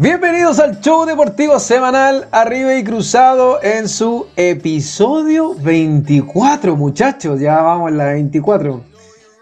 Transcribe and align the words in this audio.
Bienvenidos 0.00 0.60
al 0.60 0.80
show 0.80 1.04
deportivo 1.04 1.58
semanal 1.58 2.28
Arriba 2.30 2.74
y 2.76 2.84
Cruzado 2.84 3.60
en 3.62 3.88
su 3.88 4.28
episodio 4.36 5.54
24, 5.54 6.76
muchachos. 6.76 7.40
Ya 7.40 7.60
vamos 7.60 7.90
en 7.90 7.98
la 7.98 8.04
24. 8.06 8.84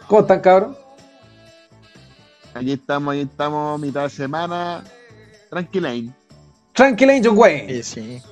¿Cómo 0.06 0.20
están, 0.22 0.40
cabrón? 0.40 0.74
Aquí 2.54 2.72
estamos, 2.72 3.12
aquí 3.12 3.22
estamos, 3.22 3.78
mitad 3.78 4.04
de 4.04 4.10
semana. 4.10 4.82
Tranquila. 5.50 5.92
Tranquila, 6.72 7.12
John 7.22 7.36
Wayne. 7.36 7.82
Sí, 7.82 7.82
sí. 7.82 8.22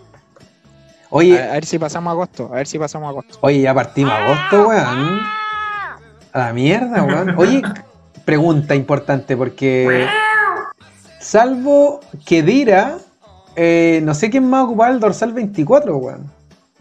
Oye, 1.11 1.39
A, 1.41 1.51
a 1.51 1.53
ver 1.53 1.67
si 1.67 1.79
pasamos 1.79 2.11
agosto, 2.11 2.49
a 2.51 2.57
ver 2.57 2.67
si 2.67 2.79
pasamos 2.79 3.11
agosto. 3.11 3.39
oye, 3.43 3.61
ya 3.61 3.75
partimos 3.75 4.13
agosto, 4.15 4.69
weón. 4.69 5.21
A 6.33 6.39
la 6.39 6.53
mierda, 6.55 7.03
weón. 7.05 7.35
Oye, 7.39 7.63
pregunta 8.25 8.75
importante 8.75 9.37
porque 9.37 10.09
salvo 11.25 12.01
que 12.27 12.43
Dira, 12.43 12.99
eh, 13.57 14.01
no 14.05 14.15
sé 14.15 14.31
quién 14.31 14.49
más 14.49 14.65
ocupaba 14.65 14.93
el 14.93 15.01
dorsal 15.01 15.33
24, 15.33 15.97
weón. 15.97 16.31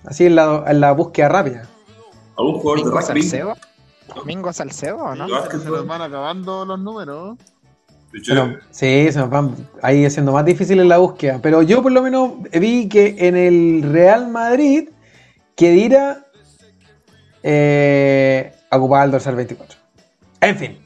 Así 0.06 0.26
en 0.26 0.36
la, 0.36 0.64
en 0.68 0.82
la 0.82 0.92
búsqueda 0.92 1.30
rápida. 1.30 1.64
¿Algún 2.38 2.60
jugador 2.60 2.94
de. 2.94 3.02
Salcedo? 3.02 3.56
¿Mingo 4.26 4.52
Salcedo 4.52 4.98
o 4.98 5.16
no? 5.16 5.28
Yo- 5.28 5.50
Se 5.60 5.70
nos 5.70 5.88
van 5.88 6.02
acabando 6.02 6.66
los 6.66 6.80
números. 6.80 7.38
Pero, 8.12 8.58
sí, 8.70 9.08
se 9.12 9.18
nos 9.18 9.30
van 9.30 9.56
ahí 9.82 10.06
haciendo 10.06 10.34
más 10.34 10.46
difícil 10.46 10.80
en 10.80 10.88
la 10.90 10.98
búsqueda. 11.00 11.40
Pero 11.42 11.64
yo 11.64 11.82
por 11.82 11.92
lo 11.92 12.02
menos 12.04 12.34
vi 12.60 12.88
que 12.88 13.16
en 13.18 13.36
el 13.36 13.82
Real 13.92 14.28
Madrid, 14.28 14.90
Kedira 15.56 16.26
eh, 17.42 18.54
ocupaba 18.72 19.04
el 19.06 19.12
dorsal 19.12 19.36
24. 19.36 19.78
En 20.42 20.58
fin. 20.58 20.78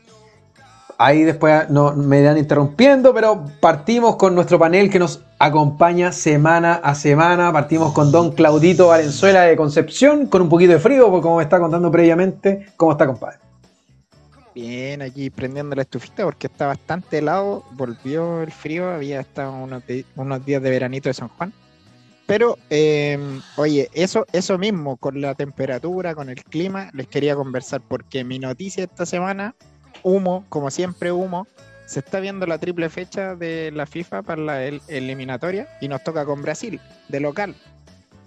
Ahí 0.99 1.23
después 1.23 1.69
no, 1.69 1.93
me 1.93 2.21
irán 2.21 2.39
interrumpiendo, 2.39 3.13
pero 3.13 3.45
partimos 3.59 4.15
con 4.15 4.33
nuestro 4.33 4.57
panel 4.57 4.89
que 4.89 4.97
nos 4.97 5.21
acompaña 5.37 6.11
semana 6.11 6.75
a 6.75 6.95
semana. 6.95 7.53
Partimos 7.53 7.93
con 7.93 8.11
don 8.11 8.31
Claudito 8.31 8.87
Valenzuela 8.87 9.43
de 9.43 9.55
Concepción, 9.55 10.25
con 10.25 10.41
un 10.41 10.49
poquito 10.49 10.73
de 10.73 10.79
frío, 10.79 11.09
porque 11.11 11.21
como 11.21 11.37
me 11.37 11.43
está 11.43 11.59
contando 11.59 11.91
previamente, 11.91 12.67
¿cómo 12.77 12.93
está, 12.93 13.05
compadre? 13.05 13.37
Bien, 14.55 15.03
aquí 15.03 15.29
prendiendo 15.29 15.75
la 15.75 15.83
estufita 15.83 16.23
porque 16.23 16.47
está 16.47 16.65
bastante 16.65 17.19
helado. 17.19 17.63
Volvió 17.73 18.41
el 18.41 18.51
frío, 18.51 18.89
había 18.89 19.19
estado 19.19 19.53
unos 20.15 20.45
días 20.45 20.63
de 20.63 20.69
veranito 20.71 21.09
de 21.09 21.13
San 21.13 21.27
Juan. 21.27 21.53
Pero, 22.25 22.57
eh, 22.71 23.17
oye, 23.55 23.89
eso, 23.93 24.25
eso 24.33 24.57
mismo, 24.57 24.97
con 24.97 25.21
la 25.21 25.35
temperatura, 25.35 26.15
con 26.15 26.29
el 26.29 26.43
clima, 26.43 26.89
les 26.93 27.07
quería 27.07 27.35
conversar 27.35 27.81
porque 27.87 28.23
mi 28.23 28.39
noticia 28.39 28.83
esta 28.83 29.05
semana, 29.05 29.55
humo, 30.03 30.45
como 30.49 30.69
siempre 30.71 31.11
humo, 31.11 31.47
se 31.85 31.99
está 31.99 32.19
viendo 32.19 32.45
la 32.45 32.57
triple 32.57 32.89
fecha 32.89 33.35
de 33.35 33.71
la 33.71 33.85
FIFA 33.85 34.21
para 34.23 34.41
la 34.41 34.63
el- 34.63 34.81
eliminatoria 34.87 35.67
y 35.79 35.87
nos 35.87 36.03
toca 36.03 36.25
con 36.25 36.41
Brasil, 36.41 36.79
de 37.07 37.19
local. 37.19 37.55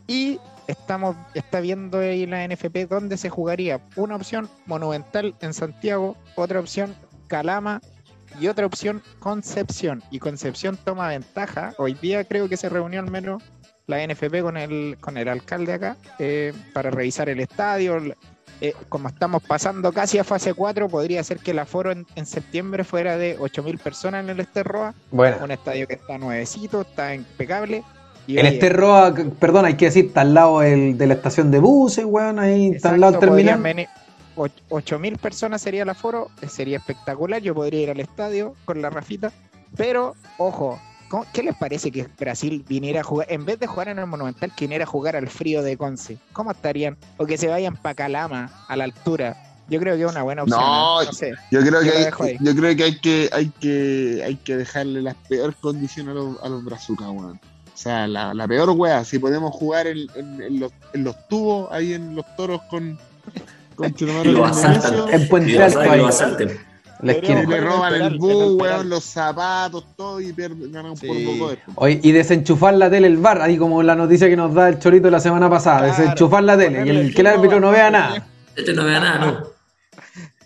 Y 0.06 0.40
estamos, 0.66 1.14
está 1.34 1.60
viendo 1.60 1.98
ahí 1.98 2.26
la 2.26 2.44
NFP 2.44 2.86
dónde 2.88 3.16
se 3.16 3.28
jugaría. 3.28 3.80
Una 3.96 4.16
opción 4.16 4.48
Monumental 4.66 5.34
en 5.40 5.52
Santiago, 5.54 6.16
otra 6.36 6.58
opción 6.60 6.94
Calama 7.28 7.80
y 8.40 8.48
otra 8.48 8.66
opción 8.66 9.02
Concepción. 9.18 10.02
Y 10.10 10.18
Concepción 10.20 10.76
toma 10.82 11.08
ventaja. 11.08 11.74
Hoy 11.78 11.94
día 11.94 12.24
creo 12.24 12.48
que 12.48 12.56
se 12.56 12.68
reunió 12.68 13.00
al 13.00 13.10
menos 13.10 13.42
la 13.86 14.04
NFP 14.06 14.40
con 14.42 14.56
el, 14.56 14.96
con 15.00 15.16
el 15.16 15.28
alcalde 15.28 15.72
acá 15.74 15.96
eh, 16.18 16.52
para 16.72 16.90
revisar 16.90 17.28
el 17.28 17.40
estadio. 17.40 18.00
Eh, 18.62 18.74
como 18.88 19.08
estamos 19.08 19.42
pasando 19.42 19.90
casi 19.92 20.18
a 20.18 20.24
fase 20.24 20.52
4, 20.54 20.88
podría 20.88 21.22
ser 21.24 21.38
que 21.38 21.52
el 21.52 21.58
aforo 21.60 21.92
en, 21.92 22.06
en 22.14 22.26
septiembre 22.26 22.84
fuera 22.84 23.16
de 23.16 23.38
8.000 23.38 23.78
personas 23.78 24.22
en 24.24 24.30
el 24.30 24.40
Esterroa. 24.40 24.94
Bueno. 25.10 25.38
Un 25.42 25.50
estadio 25.50 25.86
que 25.88 25.94
está 25.94 26.18
nuevecito, 26.18 26.82
está 26.82 27.14
impecable. 27.14 27.82
Y 28.26 28.38
El 28.38 28.46
Esterroa, 28.46 29.14
perdón, 29.38 29.64
hay 29.64 29.74
que 29.74 29.86
decir, 29.86 30.06
está 30.06 30.20
al 30.20 30.34
lado 30.34 30.60
de 30.60 31.06
la 31.06 31.14
estación 31.14 31.50
de 31.50 31.58
buses, 31.58 32.04
weón, 32.04 32.38
ahí 32.38 32.68
está 32.74 32.90
al 32.90 33.00
lado 33.00 33.14
podrían 33.18 33.60
terminal. 33.60 33.62
venir 33.62 33.88
och- 34.36 34.50
8.000 34.68 35.16
personas 35.18 35.62
sería 35.62 35.82
el 35.84 35.88
aforo, 35.88 36.28
eh, 36.42 36.48
sería 36.48 36.76
espectacular. 36.76 37.40
Yo 37.40 37.54
podría 37.54 37.80
ir 37.80 37.90
al 37.90 37.98
estadio 38.00 38.54
con 38.66 38.82
la 38.82 38.90
Rafita, 38.90 39.32
pero 39.76 40.14
ojo, 40.38 40.78
¿cómo- 41.10 41.26
¿qué 41.34 41.42
les 41.42 41.54
parece 41.56 41.90
que 41.90 42.06
Brasil 42.18 42.64
viniera 42.66 43.00
a 43.00 43.02
jugar, 43.04 43.26
en 43.30 43.44
vez 43.44 43.58
de 43.60 43.66
jugar 43.66 43.88
en 43.88 43.98
el 43.98 44.06
Monumental, 44.06 44.50
que 44.56 44.64
viniera 44.64 44.84
a 44.84 44.86
jugar 44.86 45.16
al 45.16 45.28
frío 45.28 45.62
de 45.62 45.76
Conce? 45.76 46.16
¿Cómo 46.32 46.52
estarían? 46.52 46.96
O 47.18 47.26
que 47.26 47.36
se 47.36 47.48
vayan 47.48 47.76
para 47.76 47.94
Calama, 47.94 48.50
a 48.68 48.76
la 48.76 48.84
altura. 48.84 49.36
Yo 49.68 49.78
creo 49.78 49.96
que 49.96 50.02
es 50.04 50.10
una 50.10 50.22
buena 50.22 50.42
opción. 50.42 50.58
No, 50.60 51.02
¿eh? 51.02 51.06
no 51.06 51.12
sé. 51.12 51.32
Yo 51.50 51.60
creo 51.60 51.80
que 51.82 51.90
hay, 51.90 52.38
yo 52.40 52.54
creo 52.56 52.74
que 52.76 52.82
hay 52.84 52.98
que 52.98 53.28
hay 53.32 53.48
que 53.60 54.22
hay 54.24 54.34
que 54.36 54.56
dejarle 54.56 55.02
las 55.02 55.14
peores 55.28 55.54
condiciones 55.60 56.10
a 56.12 56.14
los, 56.14 56.42
a 56.42 56.48
los 56.48 56.64
brazucas, 56.64 57.08
weón. 57.08 57.38
O 57.72 57.76
sea, 57.82 58.06
la, 58.08 58.34
la 58.34 58.46
peor 58.48 58.68
wea, 58.70 59.04
si 59.04 59.18
podemos 59.18 59.54
jugar 59.54 59.86
en, 59.86 59.98
en- 60.16 60.42
en 60.42 60.60
los, 60.60 60.72
en 60.92 61.04
los 61.04 61.16
tubos, 61.28 61.68
ahí 61.72 61.92
en 61.94 62.14
los 62.16 62.24
toros 62.36 62.60
con, 62.68 62.98
con 63.76 63.94
Churumaro 63.94 64.28
Y 64.28 64.32
lo 64.34 64.44
asaltan. 64.44 64.94
En 65.12 65.28
Puente 65.28 65.50
Y 65.52 65.54
lo 65.54 65.64
Alto 65.64 65.80
ahí. 67.02 67.06
La 67.06 67.12
esquina. 67.12 67.42
y 67.42 67.46
le 67.46 67.60
roban 67.60 67.94
el 67.94 68.02
el 68.02 68.18
bus, 68.18 68.60
weón, 68.60 68.88
los 68.88 69.04
zapatos, 69.04 69.84
todo 69.96 70.20
y 70.20 70.32
ganan 70.32 70.92
por 70.94 70.98
Sí. 70.98 71.26
poco 71.26 71.50
después. 71.50 71.76
Oye, 71.76 72.00
y 72.02 72.12
desenchufar 72.12 72.74
la 72.74 72.90
tele 72.90 73.06
el 73.06 73.16
bar, 73.16 73.40
ahí 73.42 73.56
como 73.56 73.82
la 73.82 73.94
noticia 73.96 74.28
que 74.28 74.36
nos 74.36 74.54
da 74.54 74.68
el 74.68 74.78
chorito 74.78 75.10
la 75.10 75.20
semana 75.20 75.48
pasada, 75.50 75.80
Claro, 75.86 75.94
desenchufar 75.96 76.42
la 76.44 76.56
tele, 76.56 76.76
y 76.76 76.80
ponerle 76.80 77.00
el, 77.02 77.14
que 77.14 77.20
el 77.20 77.26
árbitro 77.26 77.60
no 77.60 77.70
vea 77.70 77.90
nada. 77.90 78.26
Este 78.56 78.72
no 78.72 78.84
vea 78.84 79.00
nada, 79.00 79.18
¿no? 79.18 79.50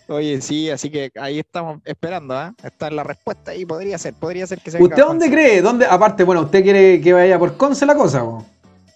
Oye, 0.07 0.39
sí, 0.39 0.69
así 0.69 0.91
que 0.91 1.09
ahí 1.19 1.39
estamos 1.39 1.79
esperando, 1.83 2.35
¿ah? 2.35 2.53
Está 2.63 2.91
la 2.91 3.03
respuesta 3.03 3.55
y 3.55 3.65
podría 3.65 3.97
ser, 3.97 4.13
podría 4.13 4.45
ser 4.45 4.59
que 4.59 4.69
se 4.69 4.81
¿Usted 4.81 4.97
dónde 4.97 5.25
Conce. 5.25 5.31
cree? 5.31 5.61
¿Dónde? 5.63 5.87
Aparte, 5.87 6.23
bueno, 6.23 6.41
usted 6.41 6.61
quiere 6.61 7.01
que 7.01 7.11
vaya 7.11 7.39
por 7.39 7.57
Conce 7.57 7.87
la 7.87 7.95
cosa? 7.95 8.23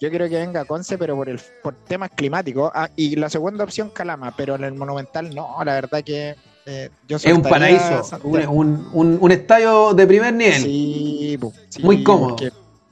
Yo 0.00 0.08
creo 0.08 0.28
que 0.28 0.38
venga 0.38 0.64
Conce, 0.64 0.96
pero 0.96 1.16
por 1.16 1.28
el 1.28 1.40
por 1.64 1.74
temas 1.74 2.10
climáticos. 2.14 2.70
Ah, 2.74 2.88
y 2.94 3.16
la 3.16 3.28
segunda 3.28 3.64
opción, 3.64 3.90
Calama, 3.90 4.32
pero 4.36 4.54
en 4.54 4.62
el 4.64 4.74
Monumental 4.74 5.34
no, 5.34 5.56
la 5.64 5.74
verdad 5.74 6.02
que 6.04 6.36
eh, 6.70 6.90
yo 7.08 7.16
Es 7.16 7.24
un 7.26 7.42
paraíso, 7.42 8.02
un, 8.22 8.46
un- 8.48 8.88
un- 8.92 9.18
un 9.20 9.30
estadio 9.32 9.92
de 9.92 10.06
primer 10.06 10.32
nivel. 10.32 10.62
Sí, 10.62 11.36
po, 11.40 11.52
sí, 11.68 11.82
Muy 11.82 12.04
cómodo. 12.04 12.36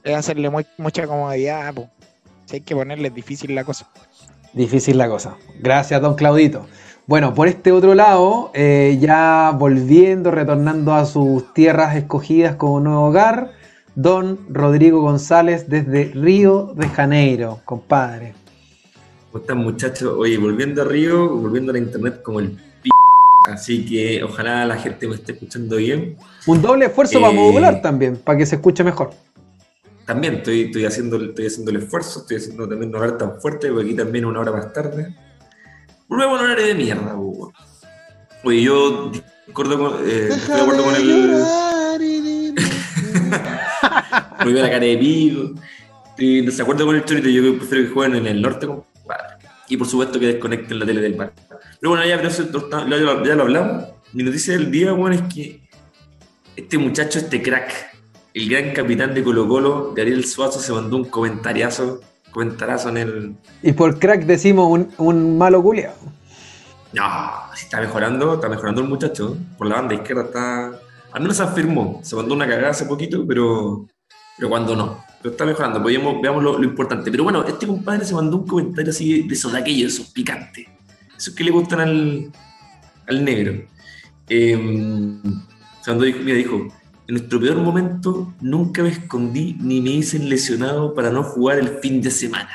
Es 0.03 0.15
hacerle 0.15 0.49
muy- 0.49 0.65
mucha 0.77 1.07
comodidad, 1.07 1.73
po. 1.73 1.89
Sí, 2.45 2.57
hay 2.57 2.61
que 2.61 2.75
ponerle 2.75 3.09
difícil 3.09 3.55
la 3.55 3.63
cosa. 3.63 3.87
Difícil 4.53 4.97
la 4.97 5.07
cosa. 5.07 5.37
Gracias, 5.59 6.01
don 6.01 6.15
Claudito. 6.15 6.65
Bueno, 7.07 7.33
por 7.33 7.47
este 7.47 7.71
otro 7.71 7.95
lado, 7.95 8.51
eh, 8.53 8.97
ya 8.99 9.55
volviendo, 9.57 10.29
retornando 10.31 10.93
a 10.93 11.05
sus 11.05 11.53
tierras 11.53 11.95
escogidas 11.95 12.55
como 12.55 12.79
nuevo 12.79 13.05
hogar, 13.07 13.51
don 13.95 14.39
Rodrigo 14.49 15.01
González 15.01 15.69
desde 15.69 16.05
Río 16.13 16.73
de 16.75 16.87
Janeiro, 16.89 17.61
compadre. 17.65 18.33
¿Cómo 19.31 19.41
están, 19.41 19.57
muchachos? 19.59 20.13
Oye, 20.17 20.37
volviendo 20.37 20.81
a 20.81 20.85
Río, 20.85 21.29
volviendo 21.35 21.71
a 21.71 21.73
la 21.73 21.79
internet 21.79 22.21
como 22.23 22.39
el. 22.39 22.57
Así 23.47 23.85
que 23.85 24.23
ojalá 24.23 24.65
la 24.65 24.77
gente 24.77 25.07
me 25.07 25.15
esté 25.15 25.31
escuchando 25.33 25.77
bien. 25.77 26.17
Un 26.45 26.61
doble 26.61 26.85
esfuerzo 26.85 27.19
para 27.19 27.33
Eh, 27.33 27.35
modular 27.35 27.81
también, 27.81 28.17
para 28.17 28.37
que 28.37 28.45
se 28.45 28.55
escuche 28.55 28.83
mejor. 28.83 29.11
También 30.05 30.35
estoy, 30.35 30.61
estoy, 30.63 30.85
haciendo, 30.85 31.23
estoy 31.23 31.45
haciendo 31.45 31.71
el 31.71 31.77
esfuerzo, 31.77 32.21
estoy 32.21 32.37
haciendo 32.37 32.67
también 32.67 32.91
no 32.91 32.97
hablar 32.97 33.17
tan 33.17 33.39
fuerte, 33.39 33.69
porque 33.69 33.85
aquí 33.85 33.95
también 33.95 34.25
una 34.25 34.39
hora 34.39 34.51
más 34.51 34.73
tarde. 34.73 35.15
Volvemos 36.07 36.39
a 36.39 36.43
un 36.43 36.49
horario 36.49 36.65
de 36.65 36.75
mierda, 36.75 37.15
po. 37.15 37.53
Oye, 38.43 38.63
yo 38.63 39.11
discordo 39.45 39.77
con, 39.77 39.93
eh, 40.09 40.29
estoy 40.31 40.55
de 40.55 40.61
acuerdo 40.61 40.83
con 40.83 40.95
el. 40.95 41.05
bien 44.45 44.55
la 44.61 44.69
cara 44.71 44.85
de 44.85 44.97
pico. 44.97 45.51
Estoy 46.09 46.39
en 46.39 46.45
desacuerdo 46.45 46.85
con 46.85 46.95
el 46.95 47.05
chorito, 47.05 47.29
yo 47.29 47.57
prefiero 47.57 47.87
que 47.87 47.93
jueguen 47.93 48.17
en 48.17 48.27
el 48.27 48.41
norte, 48.41 48.65
compadre. 48.65 48.88
Y 49.69 49.77
por 49.77 49.87
supuesto 49.87 50.19
que 50.19 50.25
desconecten 50.27 50.79
la 50.79 50.85
tele 50.85 50.99
del 50.99 51.13
bar. 51.13 51.31
Pero 51.79 51.91
bueno, 51.91 52.05
ya, 52.05 52.17
pero 52.17 52.27
eso 52.29 52.43
ya, 52.71 52.85
lo- 52.85 53.23
ya 53.23 53.35
lo 53.35 53.43
hablamos. 53.43 53.85
Mi 54.13 54.23
noticia 54.23 54.53
del 54.53 54.69
día, 54.71 54.91
bueno, 54.91 55.15
es 55.15 55.21
que 55.33 55.61
este 56.55 56.77
muchacho, 56.77 57.19
este 57.19 57.41
crack, 57.41 57.71
el 58.33 58.49
gran 58.49 58.73
capitán 58.73 59.13
de 59.13 59.23
Colo 59.23 59.47
Colo, 59.47 59.93
Gabriel 59.95 60.25
Suazo, 60.25 60.59
se 60.59 60.73
mandó 60.73 60.97
un 60.97 61.05
comentariazo, 61.05 62.01
comentarazo 62.31 62.89
en 62.89 62.97
el... 62.97 63.35
Y 63.61 63.71
por 63.73 63.99
crack 63.99 64.25
decimos 64.25 64.67
un, 64.69 64.91
un 64.97 65.37
malo 65.37 65.61
culiao. 65.61 65.93
No, 66.93 67.03
si 67.55 67.65
está 67.65 67.79
mejorando, 67.79 68.33
está 68.33 68.49
mejorando 68.49 68.81
el 68.81 68.87
muchacho. 68.87 69.37
Por 69.57 69.67
la 69.67 69.75
banda 69.75 69.93
izquierda 69.93 70.23
está... 70.23 70.71
Al 71.11 71.21
menos 71.21 71.37
se 71.37 71.43
afirmó, 71.43 71.99
se 72.03 72.15
mandó 72.15 72.33
una 72.33 72.47
cagada 72.47 72.69
hace 72.71 72.85
poquito, 72.85 73.25
pero, 73.27 73.87
pero 74.37 74.49
cuando 74.49 74.75
no. 74.75 75.03
Pero 75.21 75.31
está 75.31 75.45
mejorando, 75.45 75.81
pues 75.81 75.95
veamos, 75.97 76.21
veamos 76.21 76.43
lo, 76.43 76.57
lo 76.57 76.63
importante. 76.63 77.11
Pero 77.11 77.23
bueno, 77.25 77.43
este 77.45 77.67
compadre 77.67 78.05
se 78.05 78.13
mandó 78.13 78.37
un 78.37 78.47
comentario 78.47 78.91
así 78.91 79.23
de 79.23 79.33
esos 79.33 79.51
de 79.51 79.59
aquellos, 79.59 79.93
esos 79.93 80.07
picantes. 80.07 80.65
Esos 81.17 81.35
que 81.35 81.43
le 81.43 81.51
gustan 81.51 81.81
al, 81.81 82.31
al 83.07 83.25
negro. 83.25 83.61
Eh, 84.29 85.17
se 85.81 85.91
mandó, 85.91 86.05
dijo, 86.05 86.19
mira, 86.23 86.37
dijo, 86.37 86.55
en 87.07 87.15
nuestro 87.15 87.39
peor 87.39 87.57
momento 87.57 88.33
nunca 88.39 88.81
me 88.83 88.89
escondí 88.89 89.57
ni 89.59 89.81
me 89.81 89.89
hice 89.89 90.19
lesionado 90.19 90.93
para 90.93 91.09
no 91.09 91.23
jugar 91.23 91.59
el 91.59 91.67
fin 91.79 92.01
de 92.01 92.11
semana. 92.11 92.49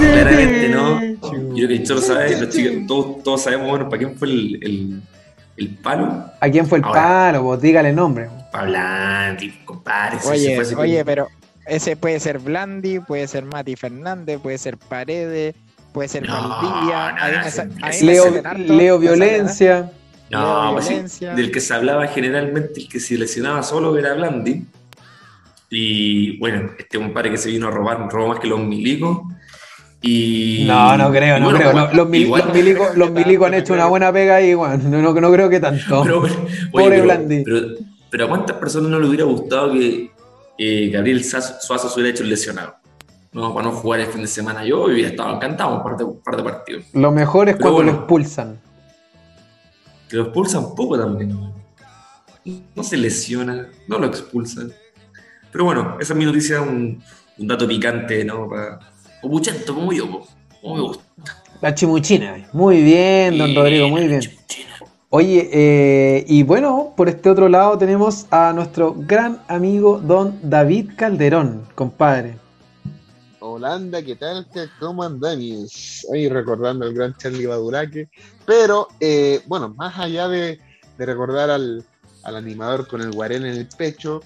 Claramente 0.00 0.68
no. 0.70 1.02
Yo 1.02 1.18
creo 1.54 1.68
que 1.68 1.74
el 1.74 1.82
Cholo 1.84 2.00
sabe, 2.00 2.40
los 2.40 2.48
chicos, 2.54 2.86
todos, 2.86 3.22
todos 3.22 3.42
sabemos 3.42 3.68
bueno, 3.68 3.88
para 3.88 3.98
quién 3.98 4.16
fue 4.16 4.28
el, 4.28 4.58
el, 4.62 5.02
el 5.56 5.68
palo. 5.76 6.24
¿A 6.40 6.48
quién 6.48 6.66
fue 6.66 6.78
el 6.78 6.84
Ahora. 6.84 7.02
palo? 7.02 7.42
Vos 7.42 7.60
dígale 7.60 7.90
el 7.90 7.96
nombre. 7.96 8.28
Pa' 8.52 8.64
Blandi, 8.64 9.50
compadre. 9.64 10.18
Oye, 10.26 10.58
oye, 10.76 11.04
pero 11.04 11.28
ese 11.66 11.96
puede 11.96 12.18
ser 12.20 12.38
Blandi, 12.38 13.00
puede 13.00 13.26
ser 13.28 13.44
Mati 13.44 13.76
Fernández, 13.76 14.38
puede 14.40 14.56
ser 14.58 14.76
Paredes, 14.78 15.54
puede 15.92 16.08
ser 16.08 16.26
No, 16.26 16.48
Valdivia. 16.48 17.14
Leo, 18.68 18.98
Violencia. 18.98 19.92
No, 20.30 20.70
pues 20.74 20.86
sí, 21.10 21.24
del 21.24 21.50
que 21.50 21.60
se 21.60 21.72
hablaba 21.74 22.06
generalmente, 22.06 22.80
el 22.80 22.88
que 22.88 23.00
se 23.00 23.16
lesionaba 23.16 23.62
solo 23.62 23.96
era 23.98 24.14
Blandi. 24.14 24.64
Y 25.70 26.38
bueno, 26.38 26.70
este 26.78 26.98
compadre 26.98 27.30
que 27.30 27.36
se 27.38 27.50
vino 27.50 27.68
a 27.68 27.70
robar, 27.70 28.08
robó 28.10 28.28
más 28.28 28.40
que 28.40 28.46
los 28.46 28.60
milicos. 28.60 29.20
Y. 30.00 30.64
No, 30.66 30.96
no 30.96 31.10
creo, 31.10 31.38
no 31.38 31.50
bueno, 31.50 31.58
creo. 31.58 31.92
Los, 31.92 32.08
mil- 32.08 32.22
igual- 32.26 32.44
los 32.46 32.54
milicos, 32.54 32.96
los 32.96 33.10
milicos 33.10 33.46
han 33.48 33.54
hecho 33.54 33.72
una 33.74 33.86
buena 33.86 34.12
pega 34.12 34.36
ahí, 34.36 34.54
weón. 34.54 34.90
No, 34.90 35.02
no, 35.02 35.12
no 35.12 35.32
creo 35.32 35.50
que 35.50 35.60
tanto. 35.60 36.02
Pero, 36.04 36.20
oye, 36.20 36.34
Pobre 36.72 36.88
pero- 36.90 37.02
Blandi. 37.04 37.44
Pero, 37.44 37.60
pero 38.10 38.24
a 38.24 38.28
cuántas 38.28 38.56
personas 38.56 38.90
no 38.90 38.98
le 38.98 39.06
hubiera 39.06 39.24
gustado 39.24 39.72
que 39.72 40.10
eh, 40.58 40.90
Gabriel 40.90 41.24
Suazo 41.24 41.88
se 41.88 41.94
hubiera 41.94 42.10
hecho 42.10 42.22
el 42.22 42.30
lesionado. 42.30 42.76
No, 43.32 43.54
para 43.54 43.68
no 43.68 43.74
jugar 43.74 44.00
el 44.00 44.06
fin 44.06 44.22
de 44.22 44.26
semana 44.26 44.64
yo 44.64 44.84
hubiera 44.84 45.10
estado 45.10 45.36
encantado 45.36 45.76
un 45.76 45.82
par 45.82 45.96
de, 45.96 46.04
un 46.04 46.20
par 46.20 46.36
de 46.36 46.42
partidos. 46.42 46.84
Lo 46.94 47.12
mejor 47.12 47.48
es 47.48 47.56
Pero 47.56 47.72
cuando 47.72 47.92
lo 47.92 47.98
expulsan. 47.98 48.60
Que 50.08 50.16
lo 50.16 50.22
expulsan 50.24 50.74
poco 50.74 50.98
también. 50.98 51.38
No 52.74 52.82
se 52.82 52.96
lesiona, 52.96 53.68
no 53.86 53.98
lo 53.98 54.06
expulsan. 54.06 54.72
Pero 55.52 55.64
bueno, 55.64 55.96
esa 56.00 56.14
es 56.14 56.18
mi 56.18 56.24
noticia, 56.24 56.62
un, 56.62 57.02
un 57.36 57.46
dato 57.46 57.68
picante, 57.68 58.24
¿no? 58.24 58.48
Para, 58.48 58.78
Opuchento, 59.22 59.74
como 59.74 59.92
yo, 59.92 60.22
como 60.60 60.74
me 60.76 60.80
gusta. 60.82 61.04
La 61.60 61.74
chimuchina. 61.74 62.48
Muy 62.52 62.82
bien, 62.82 63.36
don 63.36 63.54
Rodrigo, 63.54 63.88
muy 63.88 64.06
bien. 64.06 64.20
Oye, 65.10 65.48
eh, 65.52 66.24
y 66.28 66.42
bueno, 66.42 66.92
por 66.94 67.08
este 67.08 67.30
otro 67.30 67.48
lado 67.48 67.78
tenemos 67.78 68.26
a 68.30 68.52
nuestro 68.52 68.94
gran 68.94 69.40
amigo 69.48 69.98
don 70.00 70.38
David 70.42 70.90
Calderón, 70.96 71.66
compadre. 71.74 72.38
Holanda, 73.40 74.02
¿qué 74.02 74.16
tal? 74.16 74.46
¿Qué- 74.52 74.68
¿Cómo 74.78 75.02
andamos? 75.02 76.04
Ahí 76.12 76.28
recordando 76.28 76.84
al 76.84 76.92
gran 76.92 77.16
Charlie 77.16 77.46
Baduraque. 77.46 78.10
Pero, 78.44 78.88
eh, 79.00 79.40
bueno, 79.46 79.70
más 79.70 79.98
allá 79.98 80.28
de, 80.28 80.58
recordar 80.98 81.48
al, 81.48 81.84
al 82.24 82.36
animador 82.36 82.86
con 82.86 83.00
el 83.00 83.12
guarén 83.12 83.46
en 83.46 83.54
el 83.56 83.68
pecho, 83.68 84.20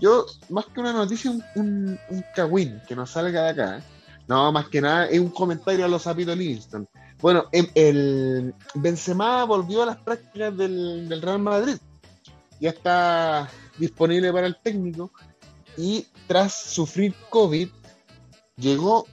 yo, 0.00 0.24
más 0.48 0.64
que 0.66 0.80
una 0.80 0.94
noticia, 0.94 1.30
un, 1.30 1.42
un, 1.56 1.98
un 2.08 2.24
cagüín 2.34 2.80
que 2.88 2.96
nos 2.96 3.10
salga 3.10 3.42
de 3.44 3.50
acá. 3.50 3.82
No, 4.28 4.50
más 4.50 4.68
que 4.68 4.80
nada, 4.80 5.06
es 5.06 5.20
un 5.20 5.28
comentario 5.28 5.84
a 5.84 5.88
los 5.88 6.04
Zapito 6.04 6.34
Livingston. 6.34 6.88
Bueno, 7.22 7.46
em- 7.52 7.70
el 7.76 8.52
Benzema 8.74 9.44
volvió 9.44 9.84
a 9.84 9.86
las 9.86 9.96
prácticas 9.96 10.56
del, 10.56 11.22
Real 11.22 11.38
Madrid. 11.38 11.76
Ya 12.60 12.70
está 12.70 13.48
disponible 13.78 14.32
para 14.32 14.48
el 14.48 14.56
técnico. 14.56 15.12
Y 15.76 16.06
tras 16.26 16.52
sufrir 16.52 17.14
COVID, 17.30 17.68
llegó 18.56 19.06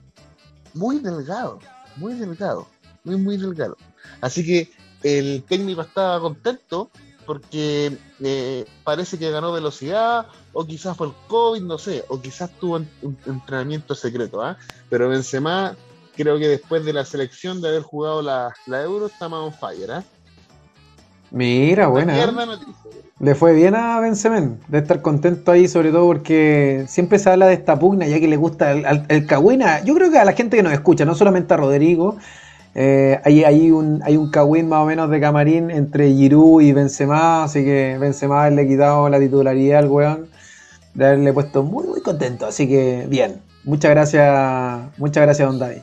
muy 0.74 0.98
delgado, 0.98 1.60
muy 1.96 2.14
delgado, 2.14 2.66
muy, 3.04 3.16
muy 3.16 3.36
delgado. 3.36 3.76
Así 4.20 4.44
que 4.44 4.70
el 5.02 5.44
técnico 5.44 5.80
estaba 5.80 6.20
contento 6.20 6.90
porque 7.26 7.96
eh, 8.20 8.64
parece 8.82 9.16
que 9.16 9.30
ganó 9.30 9.52
velocidad, 9.52 10.26
o 10.52 10.66
quizás 10.66 10.96
fue 10.96 11.06
el 11.06 11.12
COVID, 11.28 11.62
no 11.62 11.78
sé, 11.78 12.04
o 12.08 12.20
quizás 12.20 12.50
tuvo 12.58 12.76
un, 12.76 13.18
entrenamiento 13.24 13.94
secreto, 13.94 14.42
¿ah? 14.42 14.58
Pero 14.88 15.08
Benzema, 15.08 15.76
creo 16.20 16.38
que 16.38 16.48
después 16.48 16.84
de 16.84 16.92
la 16.92 17.04
selección 17.04 17.60
de 17.60 17.68
haber 17.68 17.82
jugado 17.82 18.22
la, 18.22 18.52
la 18.66 18.82
Euro, 18.82 19.06
está 19.06 19.28
más 19.28 19.40
on 19.40 19.52
fire, 19.52 19.90
¿ah? 19.90 20.04
Mira, 21.32 21.86
buena. 21.86 22.18
¿eh? 22.18 22.26
Le 23.20 23.34
fue 23.34 23.52
bien 23.52 23.74
a 23.74 24.00
Benzemen, 24.00 24.58
de 24.68 24.78
estar 24.78 25.00
contento 25.02 25.52
ahí, 25.52 25.68
sobre 25.68 25.92
todo 25.92 26.06
porque 26.06 26.86
siempre 26.88 27.18
se 27.18 27.30
habla 27.30 27.46
de 27.46 27.54
esta 27.54 27.78
pugna, 27.78 28.06
ya 28.08 28.18
que 28.18 28.26
le 28.26 28.36
gusta 28.36 28.72
el, 28.72 28.84
al- 28.86 29.04
el 29.08 29.26
cagüina. 29.26 29.84
Yo 29.84 29.94
creo 29.94 30.10
que 30.10 30.18
a 30.18 30.24
la 30.24 30.32
gente 30.32 30.56
que 30.56 30.62
nos 30.62 30.72
escucha, 30.72 31.04
no 31.04 31.14
solamente 31.14 31.52
a 31.54 31.58
Rodrigo, 31.58 32.16
eh, 32.74 33.20
hay, 33.24 33.44
hay 33.44 33.70
un, 33.70 34.00
hay 34.04 34.16
un 34.16 34.30
cagüín 34.30 34.68
más 34.68 34.80
o 34.82 34.86
menos 34.86 35.10
de 35.10 35.20
camarín 35.20 35.70
entre 35.70 36.10
Giroud 36.12 36.62
y 36.62 36.72
Benzema, 36.72 37.44
así 37.44 37.62
que 37.62 37.98
Benzema 38.00 38.48
le 38.50 38.62
ha 38.62 38.66
quitado 38.66 39.08
la 39.08 39.18
titularidad 39.18 39.80
al 39.80 39.88
weón, 39.88 40.28
de 40.94 41.06
haberle 41.06 41.32
puesto 41.32 41.62
muy, 41.62 41.86
muy 41.86 42.00
contento. 42.00 42.46
Así 42.46 42.66
que 42.66 43.06
bien, 43.08 43.40
muchas 43.64 43.90
gracias, 43.90 44.80
muchas 44.96 45.22
gracias, 45.24 45.46
don 45.46 45.58
David. 45.58 45.82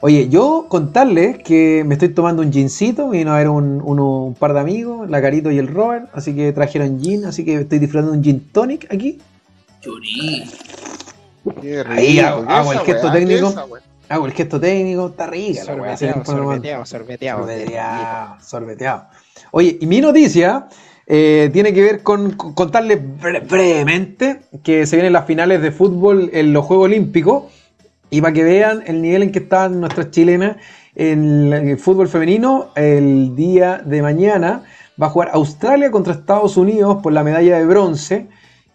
Oye, 0.00 0.28
yo 0.28 0.66
contarles 0.68 1.38
que 1.38 1.82
me 1.84 1.94
estoy 1.94 2.10
tomando 2.10 2.40
un 2.42 2.52
gincito, 2.52 3.10
vino 3.10 3.32
a 3.32 3.38
ver 3.38 3.48
un, 3.48 3.82
uno- 3.84 4.26
un 4.26 4.34
par 4.34 4.52
de 4.54 4.60
amigos, 4.60 5.10
la 5.10 5.20
Carito 5.20 5.50
y 5.50 5.58
el 5.58 5.66
Robert, 5.66 6.08
así 6.12 6.34
que 6.36 6.52
trajeron 6.52 7.00
gin, 7.02 7.24
así 7.24 7.44
que 7.44 7.54
estoy 7.62 7.80
disfrutando 7.80 8.12
de 8.12 8.18
un 8.18 8.24
gin 8.24 8.40
tonic 8.52 8.92
aquí. 8.92 9.18
Llorí. 9.82 10.44
Qué 11.60 11.80
Ahí 11.88 12.16
rico, 12.18 12.26
hago- 12.28 12.46
¿qué 12.46 12.52
hago 12.52 12.72
el 12.72 12.78
gesto 12.80 13.12
técnico. 13.12 13.48
esa? 13.48 13.64
Hago 14.10 14.26
el 14.26 14.32
gesto 14.32 14.60
técnico, 14.60 15.06
está 15.08 15.26
rica 15.26 15.64
Sorbeteado, 15.64 16.24
sorbeteado, 16.24 16.86
sorbeteado. 16.86 17.40
Sorbeteado, 17.40 18.36
sorbeteado. 18.40 19.04
Oye, 19.50 19.78
y 19.80 19.86
mi 19.86 20.00
noticia 20.00 20.68
eh, 21.06 21.50
tiene 21.52 21.72
que 21.74 21.82
ver 21.82 22.02
con, 22.02 22.32
con 22.32 22.54
contarles 22.54 23.00
bre- 23.02 23.46
brevemente 23.48 24.42
que 24.62 24.86
se 24.86 24.96
vienen 24.96 25.12
las 25.12 25.26
finales 25.26 25.60
de 25.60 25.72
fútbol 25.72 26.30
en 26.32 26.52
los 26.52 26.64
Juegos 26.64 26.84
Olímpicos 26.86 27.44
y 28.10 28.20
para 28.20 28.32
que 28.32 28.44
vean 28.44 28.82
el 28.86 29.02
nivel 29.02 29.22
en 29.24 29.32
que 29.32 29.40
están 29.40 29.80
nuestras 29.80 30.10
chilenas 30.10 30.56
en 30.94 31.52
el 31.52 31.78
fútbol 31.78 32.08
femenino, 32.08 32.68
el 32.74 33.34
día 33.36 33.80
de 33.84 34.02
mañana 34.02 34.62
va 35.00 35.06
a 35.06 35.10
jugar 35.10 35.30
Australia 35.32 35.90
contra 35.90 36.12
Estados 36.12 36.56
Unidos 36.56 36.98
por 37.02 37.12
la 37.12 37.22
medalla 37.22 37.58
de 37.58 37.66
bronce 37.66 38.26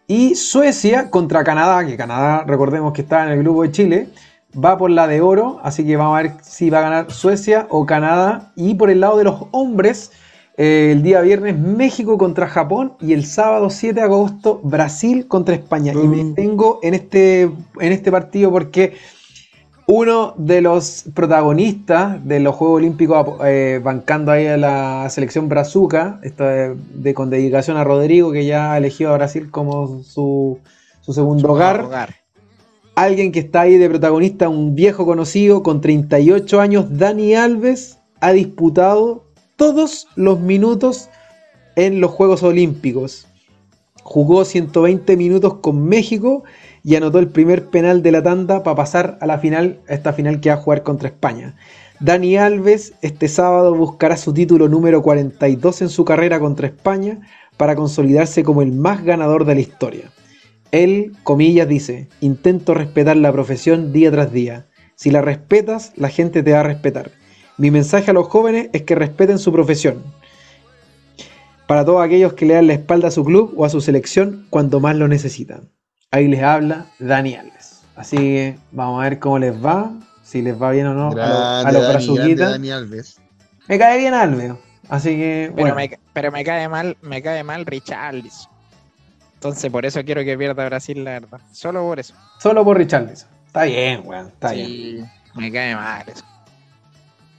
y 0.07 0.35
Suecia 0.35 1.09
contra 1.09 1.43
Canadá, 1.43 1.85
que 1.85 1.97
Canadá, 1.97 2.43
recordemos 2.45 2.93
que 2.93 3.01
está 3.01 3.23
en 3.25 3.31
el 3.31 3.39
grupo 3.39 3.63
de 3.63 3.71
Chile, 3.71 4.07
va 4.53 4.77
por 4.77 4.91
la 4.91 5.07
de 5.07 5.21
oro, 5.21 5.59
así 5.63 5.85
que 5.85 5.97
vamos 5.97 6.17
a 6.19 6.21
ver 6.21 6.31
si 6.43 6.69
va 6.69 6.79
a 6.79 6.81
ganar 6.81 7.11
Suecia 7.11 7.67
o 7.69 7.85
Canadá. 7.85 8.51
Y 8.55 8.75
por 8.75 8.89
el 8.89 8.99
lado 8.99 9.17
de 9.17 9.23
los 9.23 9.47
hombres, 9.51 10.11
eh, 10.57 10.91
el 10.91 11.01
día 11.01 11.21
viernes 11.21 11.57
México 11.57 12.17
contra 12.17 12.47
Japón 12.47 12.93
y 12.99 13.13
el 13.13 13.25
sábado 13.25 13.69
7 13.71 13.95
de 13.95 14.01
agosto 14.01 14.59
Brasil 14.63 15.27
contra 15.27 15.55
España. 15.55 15.93
Y 15.93 16.07
me 16.07 16.23
Mm. 16.23 16.35
tengo 16.35 16.79
en 16.83 16.93
este, 16.93 17.41
en 17.43 17.91
este 17.91 18.11
partido 18.11 18.51
porque 18.51 18.93
uno 19.85 20.33
de 20.37 20.61
los 20.61 21.03
protagonistas 21.13 22.25
de 22.25 22.39
los 22.39 22.55
Juegos 22.55 22.77
Olímpicos 22.77 23.27
eh, 23.45 23.81
bancando 23.83 24.31
ahí 24.31 24.47
a 24.47 24.57
la 24.57 25.09
selección 25.09 25.49
brazuca, 25.49 26.19
esto 26.23 26.43
de, 26.45 26.75
de- 26.95 27.13
con 27.13 27.29
dedicación 27.29 27.75
a 27.77 27.83
Rodrigo, 27.83 28.31
que 28.31 28.45
ya 28.45 28.73
ha 28.73 28.77
elegido 28.77 29.11
a 29.11 29.17
Brasil 29.17 29.51
como 29.51 30.01
su, 30.03 30.59
su 31.01 31.13
segundo 31.13 31.51
hogar. 31.51 31.81
Hogar. 31.81 32.15
Alguien 32.95 33.31
que 33.31 33.39
está 33.39 33.61
ahí 33.61 33.77
de 33.77 33.89
protagonista, 33.89 34.47
un 34.49 34.75
viejo 34.75 35.05
conocido 35.05 35.63
con 35.63 35.81
38 35.81 36.61
años, 36.61 36.85
Dani 36.97 37.33
Alves, 37.35 37.97
ha 38.21 38.31
disputado 38.31 39.23
todos 39.57 40.07
los 40.15 40.39
minutos 40.39 41.09
en 41.75 41.99
los 41.99 42.11
Juegos 42.11 42.43
Olímpicos. 42.43 43.27
Jugó 44.03 44.45
120 44.45 45.17
minutos 45.17 45.55
con 45.55 45.85
México 45.87 46.43
y 46.83 46.95
anotó 46.95 47.19
el 47.19 47.29
primer 47.29 47.69
penal 47.69 48.03
de 48.03 48.11
la 48.11 48.21
tanda 48.21 48.61
para 48.63 48.75
pasar 48.75 49.17
a 49.21 49.25
la 49.25 49.39
final, 49.39 49.79
a 49.87 49.93
esta 49.93 50.13
final 50.13 50.41
que 50.41 50.49
va 50.49 50.55
a 50.55 50.61
jugar 50.61 50.83
contra 50.83 51.09
España. 51.09 51.55
Dani 51.99 52.35
Alves 52.35 52.93
este 53.01 53.29
sábado 53.29 53.73
buscará 53.73 54.17
su 54.17 54.33
título 54.33 54.67
número 54.67 55.01
42 55.01 55.83
en 55.83 55.89
su 55.89 56.03
carrera 56.03 56.39
contra 56.39 56.67
España 56.67 57.21
para 57.55 57.75
consolidarse 57.75 58.43
como 58.43 58.61
el 58.61 58.73
más 58.73 59.03
ganador 59.03 59.45
de 59.45 59.55
la 59.55 59.61
historia. 59.61 60.11
Él, 60.71 61.13
comillas, 61.23 61.67
dice, 61.67 62.09
intento 62.19 62.73
respetar 62.73 63.15
la 63.15 63.31
profesión 63.31 63.93
día 63.93 64.11
tras 64.11 64.33
día. 64.33 64.65
Si 64.95 65.11
la 65.11 65.21
respetas, 65.21 65.93
la 65.95 66.09
gente 66.09 66.43
te 66.43 66.51
va 66.51 66.61
a 66.61 66.63
respetar. 66.63 67.11
Mi 67.57 67.69
mensaje 67.69 68.11
a 68.11 68.13
los 68.13 68.27
jóvenes 68.27 68.69
es 68.73 68.81
que 68.81 68.95
respeten 68.95 69.37
su 69.37 69.53
profesión. 69.53 70.03
Para 71.67 71.85
todos 71.85 72.03
aquellos 72.03 72.33
que 72.33 72.45
le 72.45 72.55
dan 72.55 72.67
la 72.67 72.73
espalda 72.73 73.07
a 73.07 73.11
su 73.11 73.23
club 73.23 73.53
o 73.55 73.65
a 73.65 73.69
su 73.69 73.79
selección 73.79 74.47
cuando 74.49 74.79
más 74.79 74.97
lo 74.97 75.07
necesitan. 75.07 75.69
Ahí 76.13 76.27
les 76.27 76.43
habla 76.43 76.85
Dani 76.99 77.33
Alves. 77.33 77.81
Así 77.95 78.17
que 78.17 78.55
vamos 78.71 79.01
a 79.01 79.09
ver 79.09 79.17
cómo 79.17 79.39
les 79.39 79.53
va, 79.65 79.91
si 80.23 80.43
les 80.43 80.61
va 80.61 80.69
bien 80.69 80.85
o 80.85 80.93
no 80.93 81.07
a 81.09 81.15
los- 81.15 81.25
a 81.25 81.71
Grande 81.71 82.05
los 82.07 82.37
Dani, 82.51 82.69
Alves. 82.71 83.19
Me 83.67 83.79
cae 83.79 83.97
bien 83.97 84.13
Alves. 84.13 84.53
Así 84.89 85.09
que, 85.15 85.51
Pero, 85.55 85.73
bueno, 85.73 85.75
me, 85.75 85.99
pero 86.13 86.31
me 86.31 86.43
cae 86.43 86.69
mal, 86.69 86.95
me 87.01 87.19
cae 87.23 87.43
mal 87.43 87.65
Richarlison. 87.65 88.51
Entonces 89.33 89.71
por 89.71 89.87
eso 89.87 90.03
quiero 90.05 90.23
que 90.23 90.37
pierda 90.37 90.65
Brasil, 90.65 91.03
la 91.03 91.11
verdad. 91.13 91.39
Solo 91.51 91.81
por 91.81 91.99
eso. 91.99 92.13
solo 92.39 92.63
por 92.63 92.77
Richarlison. 92.77 93.27
Está 93.47 93.63
bien, 93.63 94.01
weón, 94.05 94.27
está 94.27 94.51
bien. 94.51 94.67
sí, 94.67 95.03
me 95.33 95.51
cae 95.51 95.75
mal 95.75 96.03
eso. 96.07 96.23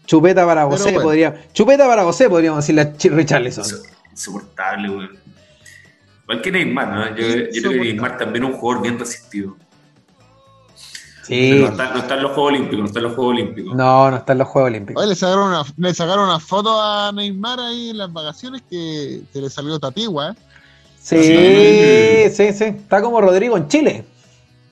Chupeta 0.06 0.44
para 0.44 0.64
José, 0.64 0.84
bueno. 0.84 1.02
podría, 1.02 1.34
chupeta 1.52 1.86
para 1.86 2.02
José, 2.02 2.28
podríamos 2.28 2.58
decirle 2.66 2.82
a 2.82 3.14
Richarlison. 3.16 3.64
Inso- 3.64 3.82
Insoportable, 4.10 4.90
weón. 4.90 5.10
Igual 6.24 6.42
que 6.42 6.50
Neymar, 6.52 6.88
¿no? 6.88 7.16
Yo, 7.16 7.26
yo 7.52 7.62
creo 7.62 7.72
que. 7.72 7.78
Neymar 7.80 8.18
también 8.18 8.44
es 8.44 8.50
un 8.50 8.56
jugador 8.56 8.82
bien 8.82 8.98
resistido. 8.98 9.56
Sí. 11.22 11.58
No 11.60 11.68
está, 11.68 11.90
no 11.92 11.98
está 12.00 12.14
en 12.16 12.22
los 12.22 12.32
Juegos 12.32 12.52
Olímpicos, 12.52 12.78
no 12.80 12.86
está 12.86 12.98
en 12.98 13.02
los 13.04 13.14
Juegos 13.14 13.32
Olímpicos. 13.32 13.74
No, 13.74 14.10
no 14.10 14.16
está 14.18 14.32
en 14.32 14.38
los 14.38 14.48
Juegos 14.48 14.68
Olímpicos. 14.70 15.02
Oye, 15.02 15.10
le 15.10 15.16
sacaron 15.16 15.48
una, 15.48 15.62
le 15.76 15.94
sacaron 15.94 16.24
una 16.28 16.38
foto 16.40 16.80
a 16.82 17.12
Neymar 17.12 17.60
ahí 17.60 17.90
en 17.90 17.98
las 17.98 18.12
vacaciones 18.12 18.62
que 18.68 19.22
se 19.32 19.40
le 19.40 19.48
salió 19.48 19.78
tatigua, 19.78 20.30
¿eh? 20.32 20.34
Sí, 21.00 22.34
sí, 22.34 22.52
sí. 22.52 22.64
Está 22.64 23.00
como 23.02 23.20
Rodrigo 23.20 23.56
en 23.56 23.68
Chile. 23.68 24.04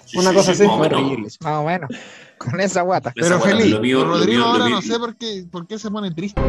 Sí, 0.07 0.19
Una 0.19 0.31
sí, 0.31 0.37
cosa 0.37 0.55
sí, 0.55 0.63
así. 0.65 0.67
más 0.69 0.77
o 0.77 0.81
menos. 0.81 1.01
Horrible, 1.03 1.29
más 1.41 1.53
o 1.55 1.65
menos. 1.65 1.91
Con 2.39 2.61
esa 2.61 2.83
guata. 2.83 3.13
Esa 3.15 3.25
Pero 3.29 3.39
guata, 3.39 3.57
feliz. 3.57 3.73
lo 3.73 3.81
mío- 3.81 4.05
Rodrigo 4.05 4.41
mío- 4.43 4.45
ahora 4.53 4.69
no 4.69 4.83
sé 4.83 4.99
por 4.99 5.17
qué, 5.17 5.45
por 5.51 5.67
qué 5.67 5.79
se 5.79 5.91
pone 5.91 6.11
triste. 6.11 6.41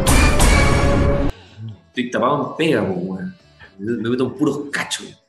Estoy 1.89 2.09
tapado 2.11 2.49
en 2.49 2.57
pega, 2.57 2.81
po, 2.87 2.93
weón. 2.93 3.35
Me 3.83 4.09
meto 4.09 4.25
en 4.25 4.31
puros 4.33 4.61
cachos. 4.71 5.19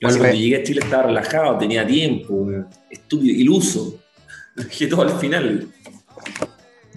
Cuando 0.00 0.30
llegué 0.30 0.56
a 0.56 0.62
Chile 0.62 0.80
estaba 0.84 1.04
relajado, 1.04 1.56
tenía 1.58 1.86
tiempo. 1.86 2.46
Estúpido, 2.90 3.34
iluso. 3.34 3.96
Dejé 4.56 4.86
todo 4.86 5.02
al 5.02 5.10
final. 5.18 5.68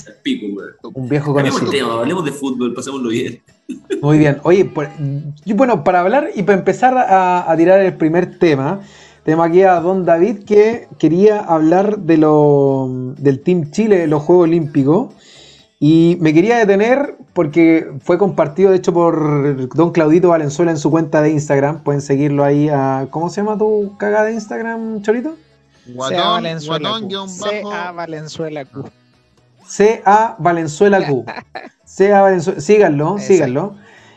Al 0.05 0.13
pico, 0.22 0.48
weón. 0.55 0.72
Un 0.93 1.10
viejo 1.10 1.31
Hablemos 1.31 1.60
conocido. 1.60 1.86
tema, 1.88 2.00
hablemos 2.00 2.25
de 2.25 2.31
fútbol, 2.31 2.74
pasémoslo 2.74 3.10
bien. 3.10 3.41
Muy 4.01 4.17
bien. 4.17 4.39
Oye, 4.43 4.65
por- 4.65 4.89
y 5.46 5.53
bueno, 5.53 5.84
para 5.84 6.01
hablar 6.01 6.29
y 6.36 6.43
para 6.43 6.58
empezar 6.58 6.98
a, 6.98 7.50
a 7.51 7.58
tirar 7.58 7.79
el 7.81 7.96
primer 7.96 8.38
tema, 8.38 8.81
tenemos 9.24 9.48
aquí 9.48 9.62
a 9.63 9.75
Don 9.79 10.05
David 10.05 10.43
que 10.43 10.88
quería 10.98 11.39
hablar 11.39 12.00
de 12.00 12.17
lo, 12.17 13.13
del 13.17 13.39
Team 13.41 13.72
Chile 13.72 13.98
de 14.00 14.08
los 14.08 14.24
Juegos 14.24 14.46
Olímpicos. 14.46 15.13
Y 15.79 16.17
me 16.19 16.33
quería 16.33 16.57
detener 16.57 17.15
porque 17.31 17.89
fue 18.01 18.17
compartido, 18.17 18.71
de 18.71 18.77
hecho, 18.77 18.93
por 18.93 19.74
Don 19.74 19.91
Claudito 19.91 20.29
Valenzuela 20.29 20.71
en 20.71 20.77
su 20.77 20.91
cuenta 20.91 21.21
de 21.21 21.31
Instagram. 21.31 21.83
Pueden 21.83 22.01
seguirlo 22.01 22.43
ahí 22.43 22.67
a. 22.67 23.07
¿Cómo 23.09 23.29
se 23.29 23.41
llama 23.41 23.57
tu 23.57 23.95
cagada 23.98 24.25
de 24.25 24.33
Instagram, 24.33 25.01
Chorito? 25.01 25.38
Guatón, 25.88 26.43
Valenzuela 26.43 26.89
Q. 27.00 27.69
Valenzuela. 27.95 28.65
CA 29.65 30.36
Valenzuela 30.38 31.07
Q. 31.07 31.25
CA 31.86 32.21
Valenzuela, 32.21 32.59
síganlo, 32.62 33.12
Exacto. 33.13 33.33
síganlo. 33.33 33.75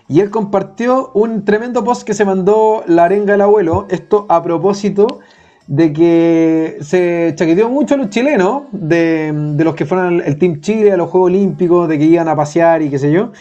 Y 0.08 0.20
él 0.20 0.30
compartió 0.30 1.12
un 1.14 1.44
tremendo 1.44 1.84
post 1.84 2.02
que 2.02 2.12
se 2.12 2.24
mandó 2.24 2.82
la 2.86 3.04
arenga 3.04 3.32
del 3.32 3.40
abuelo. 3.40 3.86
Esto 3.88 4.26
a 4.28 4.42
propósito 4.42 5.20
de 5.66 5.92
que 5.92 6.78
se 6.80 7.32
chaqueteó 7.36 7.68
mucho 7.68 7.94
a 7.94 7.98
los 7.98 8.10
chilenos, 8.10 8.64
de, 8.72 9.32
de 9.32 9.64
los 9.64 9.74
que 9.74 9.86
fueron 9.86 10.20
el, 10.20 10.38
Team 10.38 10.60
Chile 10.60 10.92
a 10.92 10.96
los 10.96 11.10
Juegos 11.10 11.30
Olímpicos, 11.30 11.88
de 11.88 11.98
que 11.98 12.04
iban 12.04 12.28
a 12.28 12.36
pasear 12.36 12.82
y 12.82 12.90
qué 12.90 12.98
sé 12.98 13.12
yo. 13.12 13.32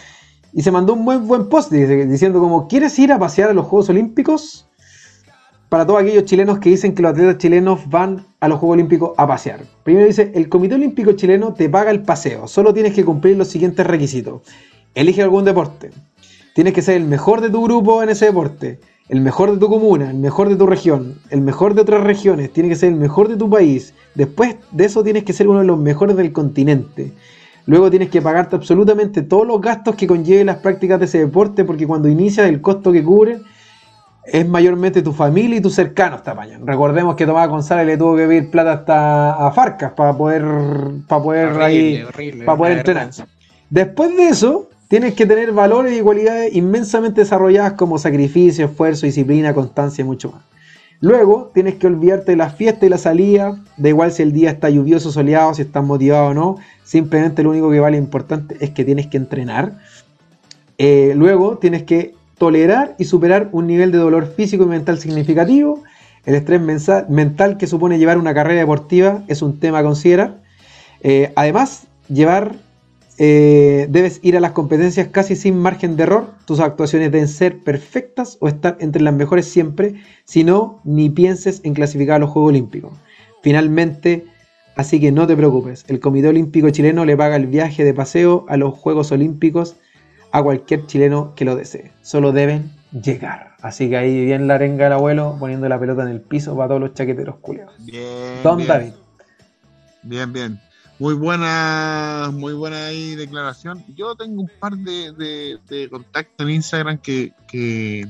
Y 0.52 0.62
se 0.62 0.70
mandó 0.70 0.92
un 0.92 1.04
buen, 1.04 1.26
buen 1.26 1.48
post 1.48 1.72
diciendo 1.72 2.40
como, 2.40 2.68
¿quieres 2.68 2.98
ir 2.98 3.12
a 3.12 3.18
pasear 3.18 3.50
a 3.50 3.52
los 3.54 3.66
Juegos 3.66 3.88
Olímpicos? 3.88 4.68
Para 5.68 5.86
todos 5.86 6.02
aquellos 6.02 6.26
chilenos 6.26 6.58
que 6.58 6.68
dicen 6.68 6.94
que 6.94 7.00
los 7.00 7.12
atletas 7.12 7.38
chilenos 7.38 7.88
van 7.88 8.26
a 8.40 8.48
los 8.48 8.58
Juegos 8.58 8.74
Olímpicos 8.74 9.12
a 9.16 9.26
pasear. 9.26 9.60
Primero 9.82 10.06
dice, 10.06 10.30
el 10.34 10.50
Comité 10.50 10.74
Olímpico 10.74 11.12
Chileno 11.12 11.54
te 11.54 11.70
paga 11.70 11.90
el 11.90 12.02
paseo, 12.02 12.46
solo 12.46 12.74
tienes 12.74 12.92
que 12.92 13.04
cumplir 13.04 13.38
los 13.38 13.48
siguientes 13.48 13.86
requisitos. 13.86 14.42
Elige 14.94 15.22
algún 15.22 15.46
deporte. 15.46 15.90
Tienes 16.54 16.74
que 16.74 16.82
ser 16.82 16.96
el 16.96 17.04
mejor 17.04 17.40
de 17.40 17.48
tu 17.48 17.62
grupo 17.64 18.02
en 18.02 18.10
ese 18.10 18.26
deporte, 18.26 18.78
el 19.12 19.20
mejor 19.20 19.52
de 19.52 19.58
tu 19.58 19.68
comuna, 19.68 20.10
el 20.10 20.16
mejor 20.16 20.48
de 20.48 20.56
tu 20.56 20.66
región, 20.66 21.16
el 21.28 21.42
mejor 21.42 21.74
de 21.74 21.82
otras 21.82 22.02
regiones, 22.02 22.50
tiene 22.50 22.70
que 22.70 22.76
ser 22.76 22.88
el 22.88 22.98
mejor 22.98 23.28
de 23.28 23.36
tu 23.36 23.50
país. 23.50 23.92
Después 24.14 24.56
de 24.70 24.86
eso 24.86 25.04
tienes 25.04 25.24
que 25.24 25.34
ser 25.34 25.48
uno 25.48 25.58
de 25.58 25.66
los 25.66 25.78
mejores 25.78 26.16
del 26.16 26.32
continente. 26.32 27.12
Luego 27.66 27.90
tienes 27.90 28.08
que 28.08 28.22
pagarte 28.22 28.56
absolutamente 28.56 29.20
todos 29.20 29.46
los 29.46 29.60
gastos 29.60 29.96
que 29.96 30.06
conlleven 30.06 30.46
las 30.46 30.56
prácticas 30.56 30.98
de 30.98 31.04
ese 31.04 31.18
deporte, 31.18 31.62
porque 31.62 31.86
cuando 31.86 32.08
inicias 32.08 32.48
el 32.48 32.62
costo 32.62 32.90
que 32.90 33.04
cubren 33.04 33.42
es 34.24 34.48
mayormente 34.48 35.02
tu 35.02 35.12
familia 35.12 35.58
y 35.58 35.60
tus 35.60 35.74
cercanos 35.74 36.22
te 36.22 36.30
apañan. 36.30 36.66
Recordemos 36.66 37.14
que 37.14 37.26
Tomás 37.26 37.50
González 37.50 37.86
le 37.86 37.98
tuvo 37.98 38.16
que 38.16 38.26
pedir 38.26 38.50
plata 38.50 38.72
hasta 38.72 39.46
a 39.46 39.52
Farcas 39.52 39.92
para 39.92 40.16
poder, 40.16 40.42
para 41.06 41.22
poder 41.22 41.60
ahí, 41.60 42.02
Horrible, 42.02 42.46
para 42.46 42.56
poder 42.56 42.78
entrenar. 42.78 43.10
Después 43.68 44.16
de 44.16 44.28
eso, 44.28 44.70
tienes 44.92 45.14
que 45.14 45.24
tener 45.24 45.52
valores 45.52 45.98
y 45.98 46.02
cualidades 46.02 46.54
inmensamente 46.54 47.22
desarrolladas 47.22 47.72
como 47.72 47.96
sacrificio, 47.96 48.66
esfuerzo, 48.66 49.06
disciplina, 49.06 49.54
constancia 49.54 50.02
y 50.02 50.04
mucho 50.04 50.32
más. 50.32 50.42
Luego, 51.00 51.50
tienes 51.54 51.76
que 51.76 51.86
olvidarte 51.86 52.32
de 52.32 52.36
la 52.36 52.50
fiesta 52.50 52.84
y 52.84 52.90
la 52.90 52.98
salida, 52.98 53.58
da 53.78 53.88
igual 53.88 54.12
si 54.12 54.22
el 54.22 54.34
día 54.34 54.50
está 54.50 54.68
lluvioso, 54.68 55.10
soleado, 55.10 55.54
si 55.54 55.62
estás 55.62 55.82
motivado 55.82 56.26
o 56.26 56.34
no, 56.34 56.56
simplemente 56.84 57.42
lo 57.42 57.48
único 57.48 57.70
que 57.70 57.80
vale 57.80 57.96
importante 57.96 58.58
es 58.60 58.68
que 58.68 58.84
tienes 58.84 59.06
que 59.06 59.16
entrenar. 59.16 59.78
Eh, 60.76 61.14
luego, 61.16 61.56
tienes 61.56 61.84
que 61.84 62.14
tolerar 62.36 62.94
y 62.98 63.04
superar 63.04 63.48
un 63.52 63.68
nivel 63.68 63.92
de 63.92 63.98
dolor 63.98 64.26
físico 64.36 64.64
y 64.64 64.66
mental 64.66 64.98
significativo. 64.98 65.82
El 66.26 66.34
estrés 66.34 66.60
mental 67.08 67.56
que 67.56 67.66
supone 67.66 67.98
llevar 67.98 68.18
una 68.18 68.34
carrera 68.34 68.60
deportiva 68.60 69.22
es 69.26 69.40
un 69.40 69.58
tema 69.58 69.78
a 69.78 69.82
considerar. 69.84 70.36
Eh, 71.00 71.32
además, 71.34 71.84
llevar 72.10 72.56
eh, 73.18 73.86
debes 73.90 74.20
ir 74.22 74.36
a 74.36 74.40
las 74.40 74.52
competencias 74.52 75.08
casi 75.08 75.36
sin 75.36 75.58
margen 75.58 75.96
de 75.96 76.04
error. 76.04 76.30
Tus 76.46 76.60
actuaciones 76.60 77.12
deben 77.12 77.28
ser 77.28 77.60
perfectas 77.60 78.38
o 78.40 78.48
estar 78.48 78.76
entre 78.80 79.02
las 79.02 79.14
mejores 79.14 79.46
siempre. 79.46 79.96
Si 80.24 80.44
no, 80.44 80.80
ni 80.84 81.10
pienses 81.10 81.60
en 81.64 81.74
clasificar 81.74 82.16
a 82.16 82.18
los 82.20 82.30
Juegos 82.30 82.50
Olímpicos. 82.50 82.92
Finalmente, 83.42 84.24
así 84.76 85.00
que 85.00 85.12
no 85.12 85.26
te 85.26 85.36
preocupes. 85.36 85.84
El 85.88 86.00
Comité 86.00 86.28
Olímpico 86.28 86.70
Chileno 86.70 87.04
le 87.04 87.16
paga 87.16 87.36
el 87.36 87.46
viaje 87.46 87.84
de 87.84 87.94
paseo 87.94 88.46
a 88.48 88.56
los 88.56 88.74
Juegos 88.74 89.12
Olímpicos 89.12 89.76
a 90.30 90.42
cualquier 90.42 90.86
chileno 90.86 91.34
que 91.34 91.44
lo 91.44 91.56
desee. 91.56 91.92
Solo 92.00 92.32
deben 92.32 92.70
llegar. 92.92 93.52
Así 93.60 93.90
que 93.90 93.96
ahí 93.98 94.24
bien 94.24 94.48
la 94.48 94.54
arenga 94.54 94.84
del 94.84 94.94
abuelo 94.94 95.36
poniendo 95.38 95.68
la 95.68 95.78
pelota 95.78 96.02
en 96.02 96.08
el 96.08 96.20
piso 96.20 96.56
para 96.56 96.68
todos 96.68 96.80
los 96.80 96.94
chaqueteros 96.94 97.36
culiados. 97.36 97.74
Bien. 97.84 98.42
Don 98.42 98.56
bien. 98.56 98.68
David. 98.68 98.92
Bien, 100.02 100.32
bien. 100.32 100.71
Muy 100.98 101.14
buena, 101.14 102.30
muy 102.32 102.52
buena 102.52 102.86
ahí 102.86 103.16
declaración. 103.16 103.84
Yo 103.96 104.14
tengo 104.14 104.42
un 104.42 104.50
par 104.60 104.76
de, 104.76 105.12
de, 105.12 105.58
de 105.68 105.90
contactos 105.90 106.46
en 106.46 106.54
Instagram 106.54 106.98
que, 106.98 107.32
que, 107.48 108.06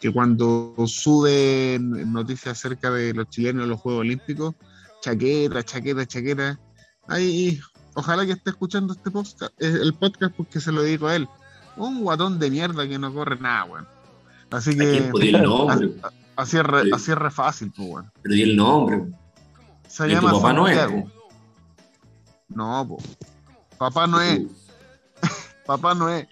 que 0.00 0.12
cuando 0.12 0.74
suben 0.86 2.12
noticias 2.12 2.58
acerca 2.58 2.90
de 2.90 3.14
los 3.14 3.28
chilenos 3.30 3.64
en 3.64 3.70
los 3.70 3.80
Juegos 3.80 4.00
Olímpicos, 4.00 4.54
chaqueta, 5.00 5.62
chaqueta, 5.62 6.04
chaqueta. 6.06 6.60
Ahí, 7.08 7.58
ojalá 7.94 8.26
que 8.26 8.32
esté 8.32 8.50
escuchando 8.50 8.92
este 8.92 9.10
podcast, 9.10 9.42
eh, 9.58 9.78
el 9.82 9.94
podcast 9.94 10.34
porque 10.36 10.60
se 10.60 10.72
lo 10.72 10.82
digo 10.82 11.06
a 11.08 11.16
él. 11.16 11.26
Un 11.76 12.02
guatón 12.02 12.38
de 12.38 12.50
mierda 12.50 12.86
que 12.86 12.98
no 12.98 13.12
corre 13.14 13.38
nada, 13.40 13.64
weón. 13.64 13.88
Así 14.50 14.70
¿A 14.70 14.74
quién 14.74 15.04
que 15.04 15.10
podía 15.10 15.38
el 15.38 15.44
nombre? 15.44 15.90
así 16.36 16.56
es 16.58 16.62
re, 16.62 16.82
Sí. 16.84 16.90
así 16.92 17.10
es 17.12 17.18
re 17.18 17.30
fácil, 17.30 17.72
pues, 17.74 17.88
weón. 17.88 18.12
Pero 18.22 18.34
di 18.34 18.42
el 18.42 18.56
nombre. 18.56 19.02
Se 19.88 20.04
tu 20.04 20.10
llama 20.10 20.52
no 20.52 20.68
es. 20.68 20.78
No, 22.54 22.86
po. 22.88 22.98
Papá 23.78 24.06
no 24.06 24.20
es. 24.20 24.40
Papá 25.66 25.94
no 25.94 26.08
es. 26.08 26.26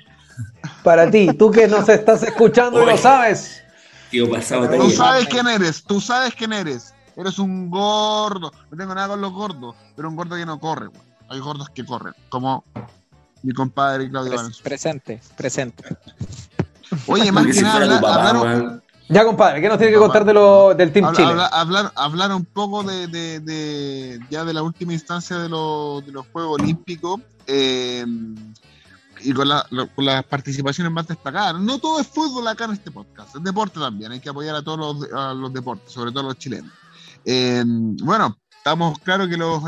Para 0.83 1.11
ti, 1.11 1.29
tú 1.35 1.50
que 1.50 1.67
nos 1.69 1.88
estás 1.88 2.23
escuchando 2.23 2.83
y 2.83 2.87
lo 2.87 2.97
sabes. 2.97 3.62
Tío 4.11 4.31
pasado 4.31 4.69
Tú 4.69 4.91
sabes 4.91 5.26
quién 5.29 5.47
eres. 5.47 5.83
Tú 5.85 6.00
sabes 6.00 6.35
quién 6.35 6.52
eres. 6.52 6.95
Eres 7.17 7.38
un 7.38 7.71
gordo. 7.71 8.52
No 8.71 8.76
tengo 8.76 8.95
nada 8.95 9.09
con 9.09 9.21
los 9.21 9.33
gordos. 9.33 9.75
Pero 9.97 10.09
un 10.09 10.17
gordo 10.17 10.37
que 10.37 10.47
no 10.47 10.59
corre. 10.59 10.88
Hay 11.29 11.41
gordos 11.41 11.69
que 11.71 11.85
corren. 11.85 12.14
Como 12.29 12.64
mi 13.43 13.52
compadre 13.52 14.09
Claudio 14.11 14.33
Pres- 14.33 14.37
Valenzuela. 14.37 14.64
presente, 14.64 15.21
presente. 15.37 15.97
Oye, 17.07 17.33
más 17.33 17.47
que 17.47 17.62
nada, 17.62 17.99
fuera 18.00 18.82
Ya, 19.09 19.25
compadre, 19.25 19.61
¿qué 19.61 19.69
nos 19.69 19.77
tiene 19.79 19.93
que 19.93 19.99
contar 19.99 20.25
de 20.25 20.33
lo, 20.33 20.75
del 20.75 20.91
Team 20.93 21.05
habla- 21.07 21.17
Chile? 21.17 21.29
habla- 21.31 21.47
hablar, 21.49 21.93
hablar 21.97 22.33
un 22.35 22.45
poco 22.47 22.83
de, 22.83 23.07
de- 23.09 23.41
de- 23.41 24.21
ya 24.31 24.45
de 24.45 24.55
la 24.55 24.63
última 24.63 24.93
instancia 24.95 25.39
de, 25.39 25.49
los- 25.49 26.05
de 26.07 26.13
los 26.13 26.27
Juegos 26.29 26.61
Olímpicos 26.61 27.21
eh, 27.47 28.07
y 29.21 29.33
con, 29.35 29.49
la- 29.49 29.67
lo- 29.71 29.89
con 29.89 30.05
las 30.07 30.25
participaciones 30.25 30.93
más 30.93 31.07
destacadas. 31.09 31.61
No 31.61 31.79
todo 31.79 32.01
es 32.01 32.07
fútbol 32.07 32.47
acá 32.49 32.65
en 32.65 32.73
este 32.73 32.91
podcast, 32.91 33.37
es 33.37 33.43
deporte 33.43 33.79
también, 33.79 34.13
hay 34.13 34.21
que 34.21 34.31
apoyar 34.31 34.55
a 34.57 34.63
todos 34.63 34.79
los, 35.01 35.13
a 35.13 35.35
los 35.35 35.53
deportes, 35.53 35.93
sobre 35.93 36.11
todo 36.11 36.23
los 36.25 36.39
chilenos. 36.39 36.73
Eh, 37.25 37.63
bueno, 37.67 38.37
estamos 38.57 38.99
claros 39.01 39.29
que 39.29 39.37
los, 39.37 39.63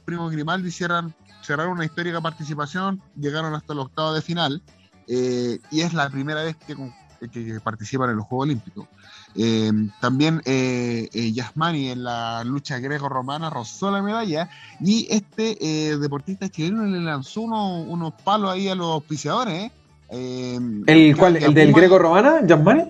primos 0.00 0.32
Grimaldi 0.32 0.70
cierran, 0.72 1.14
cerraron 1.42 1.72
una 1.74 1.84
histórica 1.84 2.20
participación, 2.20 3.00
llegaron 3.14 3.54
hasta 3.54 3.72
el 3.74 3.78
octavo 3.78 4.12
de 4.12 4.22
final 4.22 4.60
eh, 5.06 5.60
y 5.70 5.82
es 5.82 5.94
la 5.94 6.10
primera 6.10 6.42
vez 6.42 6.56
que, 6.56 6.74
con- 6.74 6.92
que- 7.32 7.60
participan 7.60 8.10
en 8.10 8.16
los 8.16 8.26
Juegos 8.26 8.44
Olímpicos. 8.46 8.86
Eh, 9.34 9.70
también 10.00 10.40
eh, 10.46 11.08
eh, 11.12 11.32
Yasmani 11.32 11.90
en 11.90 12.02
la 12.04 12.42
lucha 12.44 12.78
greco-romana 12.78 13.50
rozó 13.50 13.90
la 13.90 14.02
medalla 14.02 14.48
y 14.80 15.06
este 15.10 15.58
eh, 15.90 15.96
deportista 15.98 16.48
chileno 16.48 16.84
le 16.86 17.00
lanzó 17.00 17.42
unos, 17.42 17.86
unos 17.88 18.14
palos 18.24 18.52
ahí 18.52 18.68
a 18.68 18.74
los 18.74 18.86
auspiciadores. 18.86 19.64
¿eh? 19.64 19.72
Eh, 20.10 20.58
¿El, 20.86 21.16
cuál, 21.16 21.36
¿El 21.36 21.52
del 21.54 21.72
greco-romana, 21.72 22.40
Gianmani? 22.46 22.84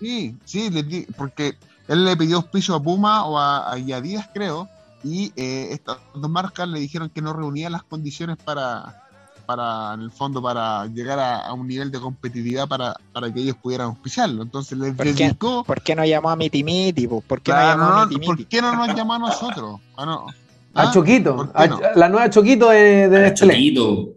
Sí, 0.00 0.36
sí, 0.44 0.68
di- 0.70 1.06
porque 1.16 1.56
él 1.86 2.04
le 2.04 2.16
pidió 2.16 2.36
auspicio 2.38 2.74
a 2.74 2.82
Puma 2.82 3.24
o 3.26 3.38
a, 3.38 3.72
a 3.72 3.78
y 3.78 3.92
a 3.92 3.98
Adidas, 3.98 4.28
creo, 4.34 4.68
y 5.04 5.32
eh, 5.36 5.68
estas 5.70 5.98
dos 6.14 6.30
marcas 6.30 6.66
le 6.68 6.80
dijeron 6.80 7.10
que 7.10 7.22
no 7.22 7.32
reunían 7.32 7.72
las 7.72 7.84
condiciones 7.84 8.36
para, 8.44 9.03
para, 9.46 9.94
en 9.94 10.00
el 10.00 10.10
fondo, 10.10 10.42
para 10.42 10.86
llegar 10.86 11.18
a, 11.18 11.40
a 11.40 11.52
un 11.52 11.66
nivel 11.66 11.90
de 11.90 12.00
competitividad 12.00 12.66
para, 12.68 12.94
para 13.12 13.32
que 13.32 13.40
ellos 13.40 13.56
pudieran 13.62 13.88
auspiciarlo. 13.88 14.42
Entonces 14.42 14.78
les 14.78 14.94
¿Por 14.94 15.14
qué? 15.14 15.34
¿Por 15.38 15.82
qué 15.82 15.94
no 15.94 16.04
llamó 16.04 16.30
a 16.30 16.36
Miti 16.36 16.64
Miti? 16.64 17.06
po? 17.06 17.20
¿Por 17.20 17.40
qué 17.40 17.52
Claro, 17.52 17.78
no 17.78 17.84
llamó 17.84 18.00
a 18.00 18.04
no, 18.04 18.06
Miti 18.06 18.26
¿Por 18.26 18.46
qué 18.46 18.62
no 18.62 18.74
nos 18.74 18.94
llamó 18.94 19.14
a 19.14 19.18
nosotros? 19.18 19.80
Ah, 19.96 20.06
no. 20.06 20.26
A 20.74 20.88
¿Ah? 20.88 20.90
Choquito, 20.92 21.52
la 21.94 22.08
nueva 22.08 22.28
Choquito 22.30 22.70
de, 22.70 23.08
de. 23.08 23.34
Choquito. 23.34 24.08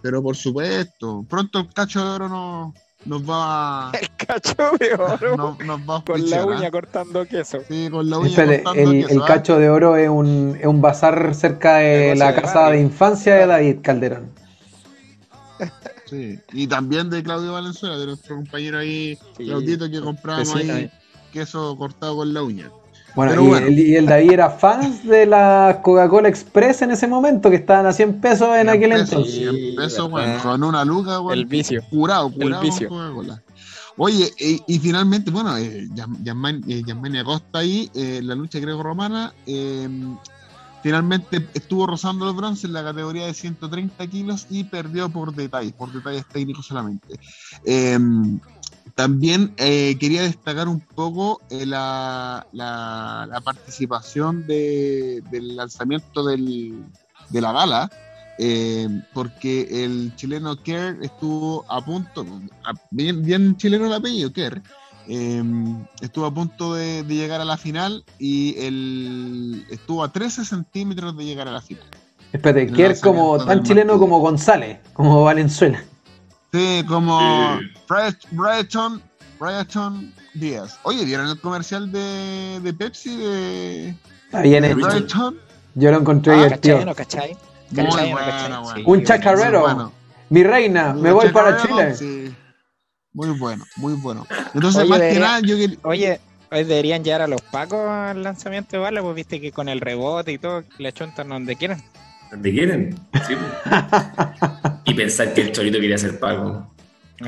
Pero 0.00 0.22
por 0.22 0.36
supuesto, 0.36 1.24
pronto 1.28 1.58
el 1.58 1.72
cacho 1.72 2.04
de 2.04 2.10
oro 2.10 2.28
no, 2.28 2.74
nos 3.04 3.28
va 3.28 3.88
a, 3.88 3.92
El 4.00 4.08
cacho 4.16 4.54
de 4.78 4.94
oro 4.94 5.36
no- 5.36 5.58
nos 5.64 5.80
va 5.80 5.96
a 5.96 6.04
con 6.04 6.30
la 6.30 6.44
uña 6.46 6.68
¿ah? 6.68 6.70
cortando 6.70 7.26
queso. 7.26 7.58
Sí, 7.68 7.88
con 7.90 8.08
la 8.08 8.18
uña 8.18 8.44
cortando 8.46 8.90
el, 8.92 9.02
queso, 9.02 9.14
el 9.14 9.24
cacho 9.24 9.58
de 9.58 9.70
oro 9.70 9.96
es 9.96 10.08
un, 10.08 10.56
es 10.60 10.66
un 10.66 10.80
bazar 10.80 11.34
cerca 11.34 11.76
de 11.78 12.14
la 12.14 12.32
de 12.32 12.42
casa 12.42 12.70
de 12.70 12.80
infancia 12.80 13.34
de 13.34 13.46
David 13.46 13.78
Calderón. 13.82 14.30
Sí, 16.06 16.38
y 16.52 16.66
también 16.66 17.10
de 17.10 17.22
Claudio 17.22 17.52
Valenzuela, 17.52 17.98
de 17.98 18.06
nuestro 18.06 18.36
compañero 18.36 18.78
ahí, 18.78 19.18
Sí, 19.36 19.44
Claudito, 19.44 19.90
que 19.90 20.00
comprábamos 20.00 20.54
ahí 20.54 20.90
queso 21.32 21.76
cortado 21.76 22.16
con 22.16 22.32
la 22.32 22.42
uña. 22.42 22.70
Bueno, 23.14 23.32
Pero 23.32 23.42
y, 23.44 23.48
bueno. 23.48 23.66
El, 23.66 23.78
y 23.78 23.96
el 23.96 24.06
David 24.06 24.32
era 24.32 24.50
fan 24.50 25.00
de 25.04 25.26
la 25.26 25.80
Coca-Cola 25.82 26.28
Express 26.28 26.82
en 26.82 26.92
ese 26.92 27.06
momento, 27.06 27.50
que 27.50 27.56
estaban 27.56 27.86
a 27.86 27.92
100 27.92 28.20
pesos 28.20 28.48
en 28.48 28.66
100 28.66 28.68
aquel 28.68 28.90
pesos, 28.90 29.08
entonces. 29.10 29.34
100 29.34 29.76
pesos, 29.76 30.10
bueno, 30.10 30.42
con 30.42 30.62
una 30.62 30.84
luca, 30.84 31.18
bueno, 31.18 31.40
El 31.40 31.46
vicio. 31.46 31.82
curado, 31.90 32.30
curado 32.30 32.62
vicio. 32.62 32.88
con 32.88 32.98
Coca-Cola. 32.98 33.42
Oye, 33.96 34.30
y, 34.38 34.62
y 34.68 34.78
finalmente, 34.78 35.30
bueno, 35.30 35.56
eh, 35.56 35.88
Yamani 36.22 36.62
eh, 36.68 37.20
Acosta 37.20 37.58
ahí, 37.58 37.90
eh, 37.94 38.20
la 38.22 38.36
lucha 38.36 38.60
greco-romana, 38.60 39.32
eh, 39.46 39.88
finalmente 40.88 41.46
estuvo 41.52 41.86
rozando 41.86 42.24
los 42.24 42.34
bronce 42.34 42.66
en 42.66 42.72
la 42.72 42.82
categoría 42.82 43.26
de 43.26 43.34
130 43.34 44.06
kilos 44.06 44.46
y 44.48 44.64
perdió 44.64 45.10
por 45.10 45.34
detalles, 45.34 45.74
por 45.74 45.92
detalles 45.92 46.24
técnicos 46.32 46.64
solamente. 46.64 47.14
Eh, 47.66 47.98
también 48.94 49.52
eh, 49.58 49.98
quería 50.00 50.22
destacar 50.22 50.66
un 50.66 50.80
poco 50.80 51.42
eh, 51.50 51.66
la, 51.66 52.42
participación 53.44 54.46
de- 54.46 55.22
del 55.30 55.56
lanzamiento 55.56 56.24
de 56.24 56.80
la 57.32 57.52
gala, 57.52 57.90
eh, 58.38 58.88
porque 59.12 59.84
el 59.84 60.16
chileno 60.16 60.56
Kerr 60.56 61.04
estuvo 61.04 61.66
a 61.68 61.84
punto, 61.84 62.24
bien, 62.90 63.22
bien 63.22 63.58
chileno 63.58 63.88
el 63.88 63.92
apellido, 63.92 64.32
Kerr, 64.32 64.62
eh, 65.08 65.42
estuvo 66.00 66.26
a 66.26 66.32
punto 66.34 66.74
de, 66.74 67.02
de 67.02 67.14
llegar 67.14 67.40
a 67.40 67.44
la 67.44 67.56
final 67.56 68.04
y 68.18 68.54
el, 68.58 69.66
estuvo 69.70 70.04
a 70.04 70.12
13 70.12 70.44
centímetros 70.44 71.16
de 71.16 71.24
llegar 71.24 71.48
a 71.48 71.52
la 71.52 71.60
final. 71.62 71.84
Espérate, 72.32 72.70
que 72.72 72.86
es 72.86 73.00
como 73.00 73.42
tan 73.44 73.62
chileno 73.62 73.98
como 73.98 74.18
González, 74.20 74.78
como 74.92 75.24
Valenzuela. 75.24 75.82
Sí, 76.52 76.84
como 76.86 77.58
Sí. 77.58 78.26
Bryson 79.40 80.12
Díaz. 80.34 80.78
Oye, 80.82 81.04
¿vieron 81.04 81.28
el 81.28 81.40
comercial 81.40 81.90
de, 81.92 82.60
de 82.60 82.72
Pepsi 82.74 83.16
de, 83.16 83.94
Está 84.26 84.42
bien 84.42 84.62
de 84.62 84.98
hecho. 84.98 85.34
Yo 85.74 85.90
lo 85.90 85.98
encontré 86.00 86.34
Ah, 86.34 86.36
divertido. 86.36 86.76
¿Cachai 86.78 86.82
o 86.82 86.86
no 86.86 86.94
cachai? 86.94 87.36
¿Cachai 87.74 87.86
o 87.86 88.06
no 88.08 88.12
bueno, 88.12 88.30
cachai? 88.30 88.48
bueno. 88.62 88.74
Sí, 88.76 88.82
Un 88.86 89.04
chacarrero. 89.04 89.60
Bueno. 89.62 89.92
Mi 90.30 90.42
reina, 90.42 90.92
me 90.92 91.12
voy 91.12 91.28
para 91.30 91.62
Chile. 91.62 91.94
Sí. 91.94 92.34
Muy 93.18 93.36
bueno, 93.36 93.64
muy 93.74 93.94
bueno. 93.94 94.24
Entonces, 94.54 94.82
Oye, 94.82 94.90
más 94.90 95.00
que 95.00 95.18
nada, 95.18 95.40
yo 95.40 95.56
quería. 95.56 95.78
Oye, 95.82 96.20
hoy 96.52 96.62
deberían 96.62 97.02
llegar 97.02 97.20
a 97.20 97.26
los 97.26 97.42
pacos 97.42 97.80
al 97.88 98.22
lanzamiento 98.22 98.76
de 98.76 98.78
bala, 98.78 99.02
pues 99.02 99.16
viste 99.16 99.40
que 99.40 99.50
con 99.50 99.68
el 99.68 99.80
rebote 99.80 100.30
y 100.30 100.38
todo, 100.38 100.62
le 100.78 100.92
chuntan 100.92 101.28
donde 101.28 101.56
quieran. 101.56 101.82
Donde 102.30 102.52
quieren. 102.52 102.94
Sí, 103.26 103.34
pues. 103.34 103.72
y 104.84 104.94
pensar 104.94 105.34
que 105.34 105.40
el 105.40 105.52
chorito 105.52 105.80
quería 105.80 105.98
ser 105.98 106.20
pago. 106.20 106.70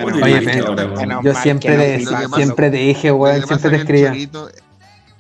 Oye, 0.01 0.61
ahora, 0.65 0.87
menos 0.87 1.25
yo 1.25 1.35
siempre, 1.35 1.99
no 1.99 2.29
siempre 2.37 2.71
te 2.71 2.77
dije, 2.77 3.11
weón, 3.11 3.45
siempre 3.45 3.71
te 3.71 3.75
el 3.75 3.81
escribía. 3.83 4.09
Chorito, 4.11 4.49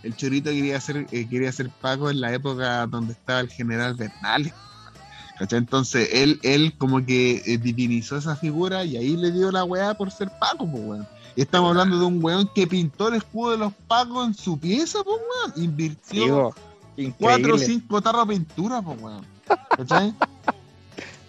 el 0.04 0.14
Chorito 0.14 0.50
quería 0.50 0.80
ser, 0.80 1.06
eh, 1.10 1.26
quería 1.28 1.50
ser 1.50 1.68
Paco 1.80 2.10
en 2.10 2.20
la 2.20 2.32
época 2.32 2.86
donde 2.86 3.14
estaba 3.14 3.40
el 3.40 3.50
general 3.50 3.94
Bernal. 3.94 4.52
¿Cachai? 5.40 5.58
Entonces 5.58 6.08
él, 6.12 6.38
él 6.42 6.74
como 6.78 7.04
que 7.04 7.42
eh, 7.46 7.58
divinizó 7.58 8.16
esa 8.18 8.36
figura 8.36 8.84
y 8.84 8.96
ahí 8.96 9.16
le 9.16 9.32
dio 9.32 9.50
la 9.50 9.64
weá 9.64 9.94
por 9.94 10.10
ser 10.12 10.30
Paco, 10.38 10.70
pues 10.70 10.84
weón. 10.84 11.08
Estamos 11.34 11.70
hablando 11.70 11.98
de 11.98 12.04
un 12.04 12.22
weón 12.22 12.48
que 12.54 12.66
pintó 12.66 13.08
el 13.08 13.14
escudo 13.14 13.52
de 13.52 13.56
los 13.58 13.72
Pacos 13.88 14.26
en 14.28 14.34
su 14.34 14.58
pieza, 14.60 14.98
pues 15.02 15.16
weón. 15.16 15.64
Invirtió 15.64 16.54
cuatro 17.18 17.54
o 17.54 17.58
cinco 17.58 18.02
tarros 18.02 18.28
de 18.28 18.34
pintura, 18.34 18.82
pues 18.82 19.00
weón. 19.00 19.26
¿Cachai? 19.76 20.14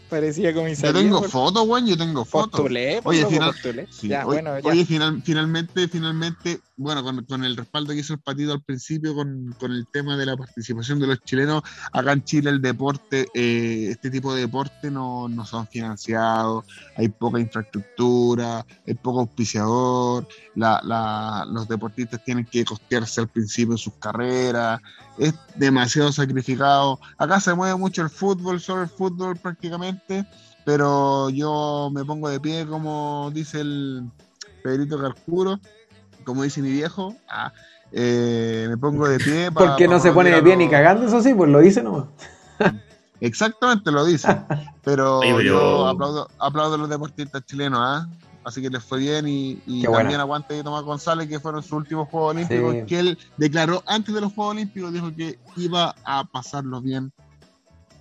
Parecía 0.10 0.52
Yo 0.52 0.58
comisaría. 0.58 1.02
tengo 1.02 1.20
pues. 1.20 1.32
fotos, 1.32 1.66
weón, 1.66 1.88
yo 1.88 1.98
tengo 1.98 2.26
fotos. 2.26 2.52
Postulé, 2.60 3.00
Oye, 3.06 3.22
loco, 3.22 3.32
final- 3.32 3.52
postulé. 3.54 3.88
Sí, 3.90 4.08
Ya, 4.10 4.28
oye, 4.28 4.42
bueno, 4.42 4.60
ya. 4.60 4.70
oye, 4.70 4.86
final- 4.86 5.22
finalmente, 5.24 5.88
finalmente, 5.88 6.60
bueno, 6.82 7.04
con, 7.04 7.44
el 7.44 7.56
respaldo 7.56 7.94
que 7.94 8.00
hizo 8.00 8.14
el 8.14 8.20
patito 8.20 8.54
al 8.54 8.62
principio 8.62 9.14
con, 9.14 9.56
el 9.62 9.88
tema 9.92 10.18
de 10.18 10.26
la 10.26 10.36
participación 10.36 11.00
de 11.00 11.08
los 11.08 11.24
chilenos, 11.24 11.62
acá 11.94 12.14
en 12.14 12.24
Chile 12.24 12.50
el 12.50 12.62
deporte, 12.62 13.28
eh, 13.36 13.90
este 13.92 14.10
tipo 14.10 14.34
de 14.34 14.42
deporte 14.42 14.90
no, 14.90 15.30
no 15.30 15.46
son 15.46 15.68
financiados, 15.68 16.66
hay 16.98 17.10
poca 17.10 17.40
infraestructura, 17.40 18.66
hay 18.88 18.94
poco 18.96 19.22
auspiciador, 19.22 20.28
la, 20.56 21.46
los 21.52 21.68
deportistas 21.68 22.24
tienen 22.24 22.46
que 22.46 22.66
costearse 22.66 23.22
al 23.22 23.28
principio 23.28 23.78
sus 23.78 23.94
carreras, 23.94 24.82
es 25.20 25.34
demasiado 25.56 26.12
sacrificado. 26.12 27.00
Acá 27.18 27.40
se 27.40 27.54
mueve 27.54 27.76
mucho 27.76 28.02
el 28.02 28.10
fútbol, 28.10 28.60
solo 28.60 28.82
el 28.82 28.90
fútbol 28.90 29.38
prácticamente, 29.38 30.26
pero 30.66 31.30
yo 31.30 31.92
me 31.94 32.04
pongo 32.04 32.28
de 32.30 32.40
pie 32.40 32.66
como 32.66 33.32
dice 33.34 33.62
el 33.62 34.10
Pedrito 34.64 35.00
Carcuro, 35.00 35.60
como 36.24 36.44
dice 36.44 36.62
mi 36.62 36.72
viejo, 36.72 37.16
ah, 37.30 37.52
eh, 37.92 38.68
me 38.70 38.78
pongo 38.78 39.08
de 39.08 39.20
pie 39.20 39.52
pa- 39.52 39.60
Porque 39.68 39.88
no 39.88 39.94
pa 39.98 40.00
se 40.00 40.12
pone 40.12 40.32
de 40.32 40.42
pie 40.42 40.56
ni 40.56 40.70
cagando, 40.70 41.06
eso 41.08 41.22
sí, 41.22 41.34
pues 41.34 41.50
lo 41.50 41.60
dice 41.60 41.84
nomás. 41.84 42.06
Exactamente 43.20 43.92
lo 43.92 44.04
dice, 44.06 44.28
pero 44.84 45.20
Oye, 45.20 45.34
pero- 45.36 45.44
yo 45.44 45.88
aplaudo, 45.88 46.28
aplaudo 46.40 46.76
a 46.76 46.78
los 46.78 46.90
deportistas 46.90 47.46
chilenos, 47.46 47.80
¿ah? 47.82 48.08
así 48.44 48.62
que 48.62 48.70
les 48.72 48.84
fue 48.84 48.98
bien 49.00 49.28
y, 49.28 49.56
también 49.84 49.92
buena. 49.92 50.22
aguante 50.22 50.56
de 50.56 50.64
Tomás 50.64 50.82
González 50.84 51.28
que 51.30 51.40
fueron 51.40 51.62
sus 51.62 51.74
últimos 51.74 52.10
Juegos 52.10 52.32
Olímpicos, 52.36 52.74
Sí. 52.74 52.82
que 52.88 53.00
él 53.00 53.18
declaró 53.38 53.84
antes 53.86 54.16
de 54.16 54.22
los 54.22 54.34
Juegos 54.34 54.56
Olímpicos, 54.56 54.92
dijo 54.92 55.14
que 55.16 55.38
iba 55.58 55.94
a 56.04 56.24
pasarlo 56.24 56.82
bien. 56.82 57.12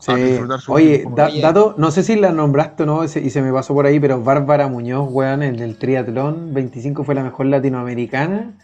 Sí. 0.01 0.11
a 0.13 0.17
disfrutar 0.17 0.61
su 0.61 0.73
Oye, 0.73 1.05
da- 1.15 1.27
Oye. 1.27 1.41
dato, 1.41 1.75
no 1.79 1.91
sé 1.91 2.03
si 2.03 2.17
la 2.17 2.33
nombraste 2.33 2.83
o 2.83 2.87
no, 2.87 3.05
y 3.05 3.09
se 3.09 3.43
me 3.43 3.53
pasó 3.53 3.75
por 3.75 3.87
ahí, 3.87 4.01
pero 4.01 4.23
Bárbara 4.23 4.67
Muñoz, 4.67 5.09
weón, 5.11 5.43
en 5.43 5.61
el 5.61 5.77
triatlón 5.79 6.53
25 6.55 7.05
fue 7.05 7.15
la 7.15 7.23
mejor 7.23 7.47
latinoamericana. 7.47 8.59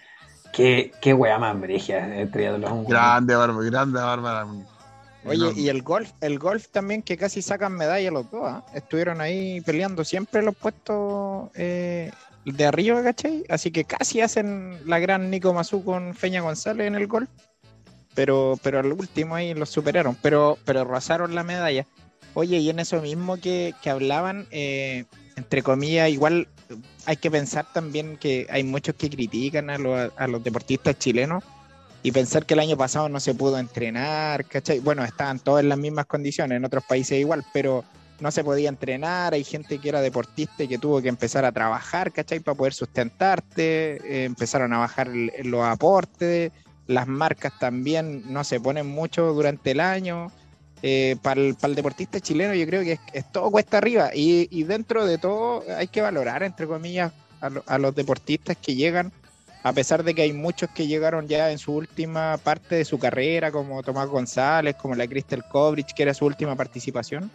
Qué, 0.53 0.93
qué 1.03 1.13
weá 1.13 1.39
más 1.39 1.61
bregia 1.61 2.19
el 2.21 2.31
triatlón. 2.31 2.73
weón. 2.73 2.85
Grande, 2.87 3.35
Bárbara, 3.37 3.67
grande 3.69 4.01
Bárbara. 4.01 4.47
Oye, 5.27 5.35
Enorme. 5.37 5.61
y 5.61 5.69
el 5.69 5.83
golf, 5.83 6.11
el 6.21 6.39
golf 6.39 6.69
también 6.69 7.03
que 7.03 7.17
casi 7.17 7.43
sacan 7.43 7.73
medalla 7.73 8.11
los 8.13 8.31
dos, 8.31 8.43
¿ah? 8.45 8.65
estuvieron 8.75 9.21
ahí 9.21 9.61
peleando 9.61 10.05
siempre 10.05 10.41
los 10.43 10.55
puestos 10.55 11.51
eh, 11.55 12.13
de 12.45 12.65
arriba, 12.65 13.03
¿cachai? 13.03 13.45
Así 13.49 13.73
que 13.73 13.85
casi 13.85 14.21
hacen 14.21 14.79
la 14.87 15.01
gran 15.01 15.29
Nico 15.29 15.53
Mazú 15.53 15.85
con 15.85 16.15
Feña 16.15 16.41
González 16.43 16.87
en 16.87 16.95
el 16.95 17.09
golf, 17.09 17.29
pero, 18.17 18.59
pero 18.63 18.81
al 18.81 18.91
último 18.93 19.37
ahí 19.37 19.55
los 19.55 19.71
superaron, 19.71 20.17
pero, 20.21 20.59
pero 20.65 20.83
rozaron 20.85 21.37
la 21.37 21.45
medalla. 21.45 21.87
Oye, 22.35 22.59
y 22.59 22.69
en 22.71 22.81
eso 22.81 23.01
mismo 23.01 23.37
que, 23.37 23.73
que 23.83 23.91
hablaban, 23.91 24.47
eh, 24.51 25.05
entre 25.37 25.63
comillas, 25.63 26.11
igual 26.11 26.49
hay 27.05 27.17
que 27.17 27.31
pensar 27.31 27.67
también 27.73 28.17
que 28.17 28.47
hay 28.51 28.65
muchos 28.65 28.97
que 28.97 29.09
critican 29.09 29.71
a, 29.71 29.79
los- 29.79 30.11
a 30.17 30.27
los 30.27 30.43
deportistas 30.43 30.99
chilenos 30.99 31.45
y 32.03 32.11
pensar 32.13 32.45
que 32.47 32.55
el 32.55 32.61
año 32.61 32.77
pasado 32.77 33.09
no 33.09 33.21
se 33.21 33.35
pudo 33.35 33.59
entrenar, 33.59 34.45
¿cachai? 34.47 34.81
Bueno, 34.81 35.05
estaban 35.05 35.39
todos 35.39 35.61
en 35.61 35.69
las 35.69 35.79
mismas 35.79 36.07
condiciones, 36.07 36.57
en 36.57 36.65
otros 36.65 36.85
países 36.85 37.19
igual, 37.19 37.45
pero 37.53 37.85
no 38.21 38.31
se 38.31 38.43
podía 38.45 38.69
entrenar, 38.71 39.35
hay 39.35 39.45
gente 39.45 39.79
que 39.79 39.89
era 39.91 40.01
deportista 40.01 40.63
y 40.65 40.69
que 40.69 40.79
tuvo 40.79 41.03
que 41.03 41.09
empezar 41.09 41.45
a 41.45 41.53
trabajar, 41.53 42.13
¿cachai? 42.13 42.41
Para 42.41 42.57
poder 42.57 42.73
sustentarte, 42.75 43.97
eh, 44.05 44.25
empezaron 44.25 44.73
a 44.73 44.79
bajar 44.79 45.09
el- 45.09 45.33
los 45.45 45.65
aportes, 45.65 46.53
las 46.87 47.07
marcas 47.07 47.53
también 47.59 48.23
no 48.33 48.45
se 48.45 48.61
ponen 48.61 48.87
mucho 48.87 49.33
durante 49.33 49.73
el 49.73 49.81
año. 49.81 50.31
para, 51.23 51.41
el, 51.41 51.55
para 51.55 51.71
el 51.71 51.75
deportista 51.75 52.21
chileno 52.21 52.55
yo 52.55 52.67
creo 52.67 52.83
que 52.83 52.99
es, 53.13 53.33
todo 53.33 53.51
cuesta 53.51 53.79
arriba 53.79 54.11
y, 54.15 54.47
y 54.51 54.65
dentro 54.65 55.05
de 55.07 55.19
todo 55.19 55.65
hay 55.77 55.89
que 55.89 56.01
valorar, 56.03 56.43
entre 56.43 56.67
comillas, 56.67 57.13
a, 57.41 57.51
lo- 57.51 57.65
a 57.67 57.79
los 57.79 57.95
deportistas 57.95 58.57
que 58.57 58.75
llegan 58.75 59.13
a 59.63 59.73
pesar 59.73 60.05
de 60.05 60.15
que 60.15 60.23
hay 60.23 60.33
muchos 60.33 60.71
que 60.71 60.87
llegaron 60.87 61.27
ya 61.27 61.51
en 61.51 61.59
su 61.59 61.73
última 61.75 62.37
parte 62.39 62.77
de 62.77 62.85
su 62.85 63.01
carrera, 63.01 63.51
como 63.51 63.83
Tomás 63.83 64.09
González, 64.09 64.77
como 64.77 64.95
la 64.95 65.09
Crystal 65.09 65.43
Kovrich, 65.49 65.93
que 65.93 66.05
era 66.05 66.15
su 66.15 66.25
última 66.25 66.55
participación, 66.55 67.29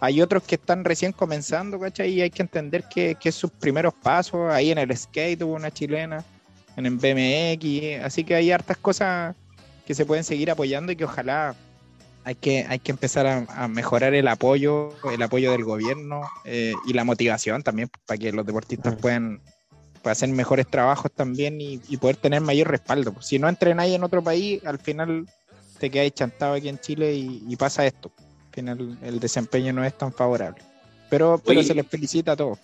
hay 0.00 0.20
otros 0.20 0.42
que 0.42 0.56
están 0.56 0.84
recién 0.84 1.12
comenzando, 1.12 1.78
¿cachai? 1.78 2.10
Y 2.10 2.22
hay 2.22 2.30
que 2.30 2.42
entender 2.42 2.84
que, 2.92 3.14
que 3.14 3.30
sus 3.30 3.52
primeros 3.52 3.94
pasos. 3.94 4.52
Ahí 4.52 4.72
en 4.72 4.78
el 4.78 4.96
skate 4.96 5.40
hubo 5.42 5.54
una 5.54 5.70
chilena, 5.70 6.24
en 6.76 6.86
el 6.86 6.96
BMX, 6.96 8.04
así 8.04 8.24
que 8.24 8.34
hay 8.34 8.50
hartas 8.50 8.76
cosas 8.76 9.34
que 9.86 9.94
se 9.94 10.04
pueden 10.04 10.24
seguir 10.24 10.50
apoyando 10.50 10.92
y 10.92 10.96
que 10.96 11.04
ojalá 11.04 11.54
hay 12.24 12.34
que, 12.34 12.66
hay 12.68 12.80
que 12.80 12.90
empezar 12.90 13.26
a, 13.26 13.46
a 13.48 13.68
mejorar 13.68 14.12
el 14.14 14.26
apoyo, 14.26 14.90
el 15.12 15.22
apoyo 15.22 15.52
del 15.52 15.64
gobierno 15.64 16.22
eh, 16.44 16.74
y 16.86 16.92
la 16.92 17.04
motivación 17.04 17.62
también 17.62 17.88
para 18.04 18.18
que 18.18 18.32
los 18.32 18.44
deportistas 18.44 18.96
puedan, 18.96 19.40
puedan 20.02 20.12
hacer 20.12 20.28
mejores 20.30 20.66
trabajos 20.66 21.12
también 21.12 21.60
y, 21.60 21.80
y 21.88 21.96
poder 21.98 22.16
tener 22.16 22.40
mayor 22.40 22.68
respaldo. 22.68 23.14
Si 23.22 23.38
no 23.38 23.48
entrenáis 23.48 23.94
en 23.94 24.02
otro 24.02 24.22
país, 24.22 24.60
al 24.66 24.80
final 24.80 25.26
te 25.78 25.88
quedáis 25.88 26.14
chantado 26.14 26.54
aquí 26.54 26.68
en 26.68 26.80
Chile 26.80 27.14
y, 27.14 27.44
y 27.46 27.56
pasa 27.56 27.86
esto. 27.86 28.10
Al 28.48 28.54
final 28.54 28.98
el 29.02 29.20
desempeño 29.20 29.72
no 29.72 29.84
es 29.84 29.96
tan 29.96 30.12
favorable. 30.12 30.62
Pero, 31.08 31.40
pero 31.44 31.60
Oye. 31.60 31.68
se 31.68 31.74
les 31.74 31.86
felicita 31.86 32.32
a 32.32 32.36
todos. 32.36 32.58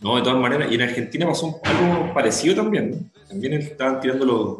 No, 0.00 0.16
de 0.16 0.22
todas 0.22 0.38
maneras, 0.38 0.70
y 0.70 0.76
en 0.76 0.82
Argentina 0.82 1.26
pasó 1.26 1.46
un 1.46 1.54
algo 1.64 2.14
parecido 2.14 2.54
también. 2.54 2.90
¿no? 2.90 3.26
También 3.28 3.54
estaban 3.54 4.00
tirando 4.00 4.24
los, 4.24 4.58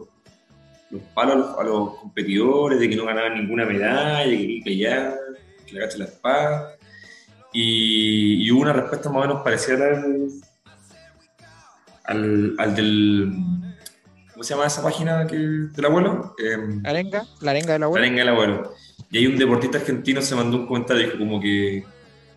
los 0.90 1.02
palos 1.14 1.34
a 1.34 1.38
los, 1.38 1.58
a 1.58 1.62
los 1.64 1.94
competidores 2.00 2.80
de 2.80 2.88
que 2.88 2.96
no 2.96 3.04
ganaban 3.04 3.34
ninguna 3.34 3.64
medalla, 3.64 4.24
que, 4.24 4.60
que 4.64 4.76
ya, 4.76 5.14
que 5.66 5.72
le 5.74 5.80
agache 5.80 5.98
la 5.98 6.04
espada. 6.06 6.74
Y, 7.52 8.44
y 8.44 8.50
hubo 8.50 8.62
una 8.62 8.72
respuesta 8.72 9.08
más 9.08 9.18
o 9.18 9.28
menos 9.28 9.42
parecida 9.42 9.86
al, 9.86 10.28
al, 12.04 12.54
al 12.58 12.74
del. 12.74 13.32
¿Cómo 14.32 14.44
se 14.44 14.54
llama 14.54 14.66
esa 14.66 14.82
página 14.82 15.26
que, 15.26 15.36
del 15.36 15.84
abuelo? 15.84 16.34
¿La 16.82 16.90
arenga? 16.90 17.24
¿La 17.40 17.50
arenga 17.52 17.72
de 17.72 17.78
la 17.78 17.88
la 17.88 17.98
arenga 17.98 18.18
del 18.18 18.28
abuelo. 18.28 18.72
Y 19.10 19.18
hay 19.18 19.26
un 19.26 19.36
deportista 19.36 19.78
argentino 19.78 20.20
se 20.20 20.34
mandó 20.34 20.58
un 20.58 20.66
comentario 20.66 21.04
dijo 21.04 21.18
como 21.18 21.40
que, 21.40 21.84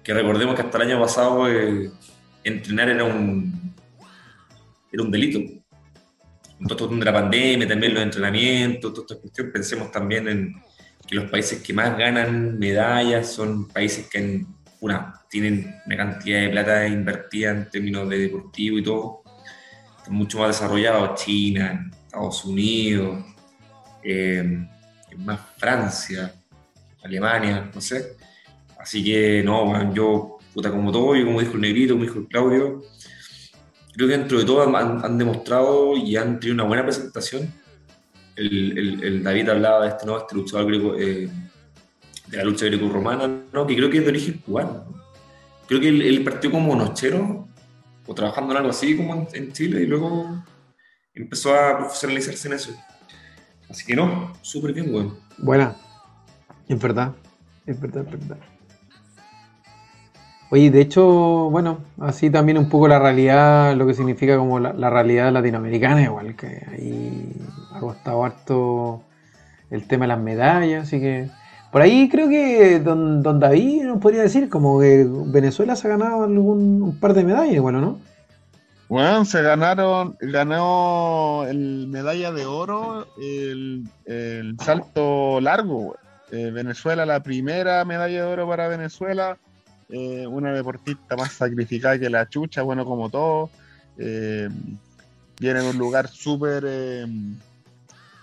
que 0.03 0.13
recordemos 0.13 0.55
que 0.55 0.61
hasta 0.61 0.77
el 0.77 0.89
año 0.89 1.01
pasado 1.01 1.49
eh, 1.49 1.91
entrenar 2.43 2.89
era 2.89 3.03
un 3.03 3.73
era 4.91 5.03
un 5.03 5.11
delito. 5.11 5.39
Con 6.57 6.67
todo 6.67 6.87
de 6.87 7.05
la 7.05 7.13
pandemia, 7.13 7.67
también 7.67 7.93
los 7.93 8.03
entrenamientos, 8.03 8.93
toda 8.93 9.05
esta 9.07 9.19
cuestión, 9.19 9.51
pensemos 9.51 9.91
también 9.91 10.27
en 10.27 10.55
que 11.07 11.15
los 11.15 11.29
países 11.29 11.61
que 11.61 11.73
más 11.73 11.97
ganan 11.97 12.59
medallas 12.59 13.33
son 13.33 13.67
países 13.67 14.07
que 14.07 14.45
una, 14.81 15.21
tienen 15.29 15.75
una 15.85 15.97
cantidad 15.97 16.41
de 16.41 16.49
plata 16.49 16.87
invertida 16.87 17.51
en 17.51 17.69
términos 17.69 18.07
de 18.09 18.17
deportivo 18.19 18.77
y 18.77 18.83
todo, 18.83 19.23
están 19.97 20.13
mucho 20.13 20.39
más 20.39 20.49
desarrollados, 20.49 21.23
China, 21.23 21.89
Estados 22.05 22.45
Unidos, 22.45 23.25
eh, 24.03 24.67
más 25.17 25.39
Francia, 25.57 26.33
Alemania, 27.03 27.71
no 27.73 27.81
sé. 27.81 28.17
Así 28.79 29.03
que 29.03 29.43
no, 29.43 29.63
weón, 29.63 29.93
yo, 29.93 30.39
puta, 30.53 30.71
como 30.71 30.91
todo, 30.91 31.15
y 31.15 31.23
como 31.23 31.39
dijo 31.39 31.53
el 31.53 31.61
negrito, 31.61 31.93
como 31.93 32.05
dijo 32.05 32.19
el 32.19 32.27
Claudio, 32.27 32.83
creo 33.93 34.07
que 34.07 34.17
dentro 34.17 34.39
de 34.39 34.45
todo 34.45 34.75
han, 34.75 35.03
han 35.03 35.17
demostrado 35.17 35.95
y 35.97 36.15
han 36.15 36.39
tenido 36.39 36.55
una 36.55 36.63
buena 36.63 36.83
presentación. 36.83 37.53
El, 38.35 38.77
el- 38.77 39.03
el 39.03 39.23
David 39.23 39.49
hablaba 39.49 39.83
de 39.83 39.89
este, 39.89 40.05
¿no? 40.05 40.17
este 40.17 40.35
luchador 40.35 40.67
greco, 40.67 40.95
eh, 40.97 41.29
de 42.27 42.37
la 42.37 42.43
lucha 42.43 42.65
greco-romana, 42.65 43.27
¿no? 43.51 43.67
que 43.67 43.75
creo 43.75 43.89
que 43.89 43.97
es 43.97 44.03
de 44.03 44.09
origen 44.09 44.37
cubano. 44.45 44.85
¿no? 44.89 45.01
Creo 45.67 45.79
que 45.81 45.89
él, 45.89 46.01
él 46.01 46.23
partió 46.23 46.49
como 46.51 46.75
nochero 46.75 47.47
o 48.07 48.13
trabajando 48.15 48.51
en 48.53 48.57
algo 48.57 48.69
así 48.69 48.95
como 48.97 49.13
en, 49.13 49.27
en 49.33 49.51
Chile 49.53 49.81
y 49.81 49.85
luego 49.85 50.43
empezó 51.13 51.53
a 51.53 51.77
profesionalizarse 51.77 52.47
en 52.47 52.53
eso. 52.55 52.75
Así 53.69 53.85
que 53.85 53.95
no, 53.95 54.33
súper 54.41 54.73
bien, 54.73 54.93
weón. 54.93 55.17
Buena. 55.37 55.75
Es 56.67 56.81
verdad. 56.81 57.13
Es 57.65 57.79
verdad, 57.79 58.05
es 58.05 58.11
verdad. 58.11 58.37
Oye, 60.53 60.69
de 60.69 60.81
hecho, 60.81 61.49
bueno, 61.49 61.79
así 61.97 62.29
también 62.29 62.57
un 62.57 62.67
poco 62.67 62.89
la 62.89 62.99
realidad, 62.99 63.73
lo 63.77 63.87
que 63.87 63.93
significa 63.93 64.35
como 64.37 64.59
la, 64.59 64.89
realidad 64.89 65.31
latinoamericana, 65.31 66.01
igual 66.01 66.35
que 66.35 66.67
ahí 66.69 67.33
ha 67.73 67.79
costado 67.79 68.25
harto 68.25 69.01
el 69.69 69.87
tema 69.87 70.03
de 70.03 70.09
las 70.09 70.19
medallas, 70.19 70.87
así 70.87 70.99
que 70.99 71.29
por 71.71 71.81
ahí 71.81 72.09
creo 72.09 72.27
que 72.27 72.81
don, 72.81 73.23
don 73.23 73.39
David 73.39 73.83
nos 73.83 73.99
podría 73.99 74.23
decir 74.23 74.49
como 74.49 74.81
que 74.81 75.07
Venezuela 75.07 75.77
se 75.77 75.87
ha 75.87 75.91
ganado 75.91 76.25
algún 76.25 76.81
un 76.81 76.99
par 76.99 77.13
de 77.13 77.23
medallas, 77.23 77.55
igual, 77.55 77.75
¿o 77.75 77.79
¿no? 77.79 77.99
Bueno, 78.89 79.23
se 79.23 79.41
ganaron, 79.41 80.17
ganó 80.19 81.45
el 81.47 81.87
medalla 81.87 82.33
de 82.33 82.45
oro, 82.45 83.07
el, 83.17 83.87
salto 84.59 85.39
largo. 85.39 85.95
Eh, 86.29 86.51
Venezuela, 86.51 87.05
la 87.05 87.23
primera 87.23 87.85
medalla 87.85 88.25
de 88.25 88.33
oro 88.33 88.49
para 88.49 88.67
Venezuela. 88.67 89.37
Eh, 89.91 90.25
una 90.27 90.53
deportista 90.53 91.15
más 91.15 91.33
sacrificada 91.33 91.99
que 91.99 92.09
la 92.09 92.27
chucha, 92.27 92.61
bueno, 92.61 92.85
como 92.85 93.09
todo. 93.09 93.49
Eh, 93.97 94.49
viene 95.39 95.61
de 95.61 95.69
un 95.69 95.77
lugar 95.77 96.07
súper. 96.07 96.63
eh, 96.65 97.05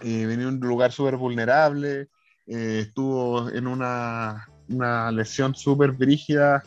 eh, 0.00 0.46
un 0.46 0.60
lugar 0.60 0.92
súper 0.92 1.16
vulnerable. 1.16 2.08
estuvo 2.46 3.50
en 3.50 3.66
una, 3.66 4.48
una 4.68 5.12
lesión 5.12 5.54
súper 5.54 5.92
brígida 5.92 6.62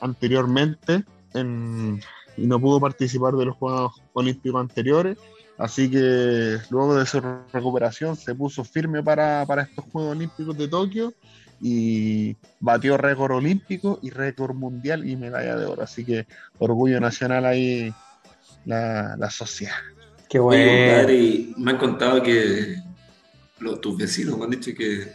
anteriormente 0.00 1.04
en- 1.34 2.00
y 2.38 2.46
no 2.46 2.60
pudo 2.60 2.80
participar 2.80 3.34
de 3.34 3.46
los 3.46 3.56
Juegos 3.56 3.92
Olímpicos 4.12 4.60
anteriores. 4.60 5.18
Así 5.58 5.90
que 5.90 6.58
luego 6.68 6.96
de 6.96 7.06
su 7.06 7.20
recuperación 7.52 8.14
se 8.14 8.34
puso 8.34 8.62
firme 8.62 9.02
para, 9.02 9.44
para 9.46 9.62
estos 9.62 9.84
Juegos 9.90 10.12
Olímpicos 10.16 10.56
de 10.56 10.68
Tokio 10.68 11.14
y 11.60 12.36
batió 12.60 12.96
récord 12.96 13.32
olímpico 13.32 13.98
y 14.02 14.10
récord 14.10 14.54
mundial 14.54 15.08
y 15.08 15.16
medalla 15.16 15.56
de 15.56 15.66
oro. 15.66 15.82
Así 15.82 16.04
que 16.04 16.26
orgullo 16.58 17.00
nacional 17.00 17.46
ahí 17.46 17.92
la, 18.64 19.16
la 19.16 19.30
sociedad. 19.30 19.76
Qué 20.28 20.38
bueno. 20.38 21.08
me 21.56 21.70
han 21.70 21.78
contado 21.78 22.22
que 22.22 22.76
los, 23.60 23.80
tus 23.80 23.96
vecinos 23.96 24.38
me 24.38 24.44
han 24.44 24.50
dicho 24.50 24.72
que. 24.76 25.12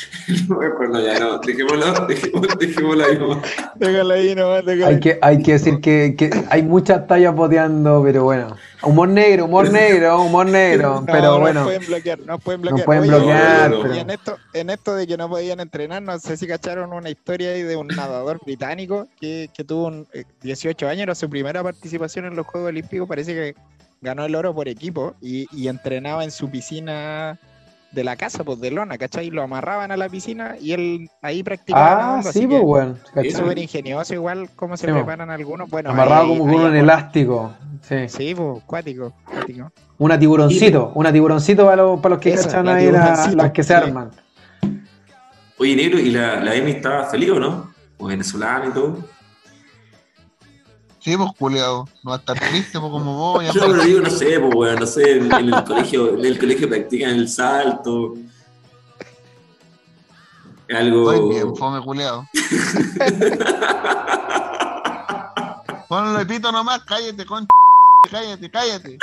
no 0.48 0.56
me 0.58 0.66
acuerdo 0.66 1.04
ya, 1.04 1.18
no. 1.18 1.38
Dejémoslo, 1.38 2.06
dejémoslo, 2.08 2.54
dejémoslo 2.56 3.04
ahí 3.04 3.18
nomás. 3.18 3.38
Déjala 3.76 4.14
ahí 4.14 4.34
nomás, 4.34 4.64
Hay 4.66 5.00
que, 5.00 5.18
hay 5.20 5.42
que 5.42 5.52
decir 5.52 5.80
que, 5.80 6.14
que 6.16 6.30
hay 6.50 6.62
muchas 6.62 7.06
tallas 7.06 7.34
boteando, 7.34 8.02
pero 8.04 8.24
bueno. 8.24 8.56
Humor 8.84 9.08
negro, 9.08 9.44
humor 9.44 9.70
negro, 9.70 10.22
humor 10.22 10.46
negro. 10.46 11.00
No, 11.02 11.06
pero 11.06 11.22
nos 11.32 11.40
bueno, 11.40 11.64
pueden 11.64 11.86
bloquear, 11.86 12.18
nos 12.20 12.40
pueden 12.42 12.62
bloquear. 12.62 12.84
pueden 12.86 13.02
Oye, 13.02 13.10
bloquear, 13.10 13.72
y 13.72 13.82
pero- 13.82 13.94
en 13.94 14.10
esto, 14.10 14.38
en 14.54 14.70
esto 14.70 14.94
de 14.94 15.06
que 15.06 15.16
no 15.16 15.28
podían 15.28 15.60
entrenar, 15.60 16.02
no 16.02 16.18
sé 16.18 16.36
si 16.36 16.46
cacharon 16.46 16.92
una 16.92 17.08
historia 17.10 17.50
ahí 17.50 17.62
de 17.62 17.76
un 17.76 17.86
nadador 17.88 18.38
británico 18.44 19.06
que, 19.20 19.50
que 19.54 19.64
tuvo 19.64 19.86
un, 19.86 20.06
eh, 20.12 20.24
18 20.42 20.88
años, 20.88 21.02
era 21.02 21.14
su 21.14 21.28
primera 21.30 21.62
participación 21.62 22.24
en 22.26 22.34
los 22.36 22.46
Juegos 22.46 22.68
Olímpicos, 22.70 23.08
parece 23.08 23.34
que 23.34 23.54
ganó 24.00 24.24
el 24.24 24.34
oro 24.34 24.52
por 24.54 24.66
equipo 24.68 25.14
y, 25.20 25.46
y 25.56 25.68
entrenaba 25.68 26.24
en 26.24 26.30
su 26.32 26.50
piscina 26.50 27.38
de 27.92 28.04
la 28.04 28.16
casa, 28.16 28.42
pues 28.42 28.58
de 28.60 28.70
lona, 28.70 28.96
¿cachai? 28.98 29.30
Lo 29.30 29.42
amarraban 29.42 29.90
a 29.92 29.96
la 29.96 30.08
piscina 30.08 30.56
y 30.60 30.72
él 30.72 31.10
ahí 31.20 31.42
practicaba. 31.42 32.18
ah, 32.18 32.22
sí, 32.22 32.46
pues 32.46 32.62
bueno. 32.62 32.96
Es 33.16 33.36
súper 33.36 33.58
ingenioso 33.58 34.14
igual 34.14 34.48
cómo 34.56 34.76
se 34.76 34.86
Sí, 34.86 34.92
po. 34.92 34.98
preparan 34.98 35.30
algunos. 35.30 35.68
Bueno, 35.68 35.90
Amarrado 35.90 36.22
ahí- 36.22 36.38
como 36.38 36.52
con 36.52 36.64
un 36.64 36.74
elástico. 36.76 37.52
Sí. 37.82 38.08
Sí, 38.08 38.34
pues, 38.34 38.62
cuático, 38.64 39.12
cuático. 39.24 39.70
Una 39.98 40.18
tiburoncito, 40.18 40.92
una 40.94 41.12
tiburoncito 41.12 41.64
para 41.66 41.76
los, 41.82 42.00
para 42.00 42.14
los 42.14 42.22
que 42.22 42.32
Esa, 42.32 42.44
cachan 42.48 42.66
la 42.66 42.74
ahí 42.76 42.90
la- 42.90 43.30
las 43.34 43.50
que 43.52 43.62
se 43.62 43.68
sí. 43.68 43.74
arman. 43.74 44.10
Oye, 45.58 45.76
negro, 45.76 45.98
¿y 45.98 46.10
la, 46.10 46.40
la 46.40 46.54
Emi 46.54 46.72
estaba 46.72 47.04
feliz 47.04 47.30
o 47.30 47.38
no? 47.38 47.72
O 47.98 48.06
venezolana 48.06 48.66
y 48.66 48.70
todo. 48.70 48.98
Sí, 51.02 51.16
pues, 51.16 51.30
culiado. 51.36 51.88
No 52.04 52.10
va 52.10 52.16
a 52.16 52.18
estar 52.20 52.38
triste 52.38 52.78
pues, 52.78 52.92
como 52.92 53.16
vos. 53.16 53.44
Yo 53.52 53.66
lo 53.66 53.82
digo, 53.82 54.00
no 54.00 54.10
sé, 54.10 54.38
pues, 54.38 54.54
weón, 54.54 54.78
no 54.78 54.86
sé, 54.86 55.16
en, 55.16 55.32
en 55.32 55.52
el 55.52 55.64
colegio, 55.64 56.16
en 56.16 56.24
el 56.24 56.38
colegio 56.38 56.68
practican 56.68 57.10
el 57.10 57.28
salto. 57.28 58.14
Algo. 60.70 61.12
Estoy 61.12 61.28
bien, 61.28 61.56
fome 61.56 61.82
culiado. 61.82 62.24
Ponle 65.88 66.26
pito 66.26 66.52
nomás, 66.52 66.82
cállate, 66.84 67.26
con 67.26 67.48
cállate, 68.08 68.50
cállate. 68.50 68.98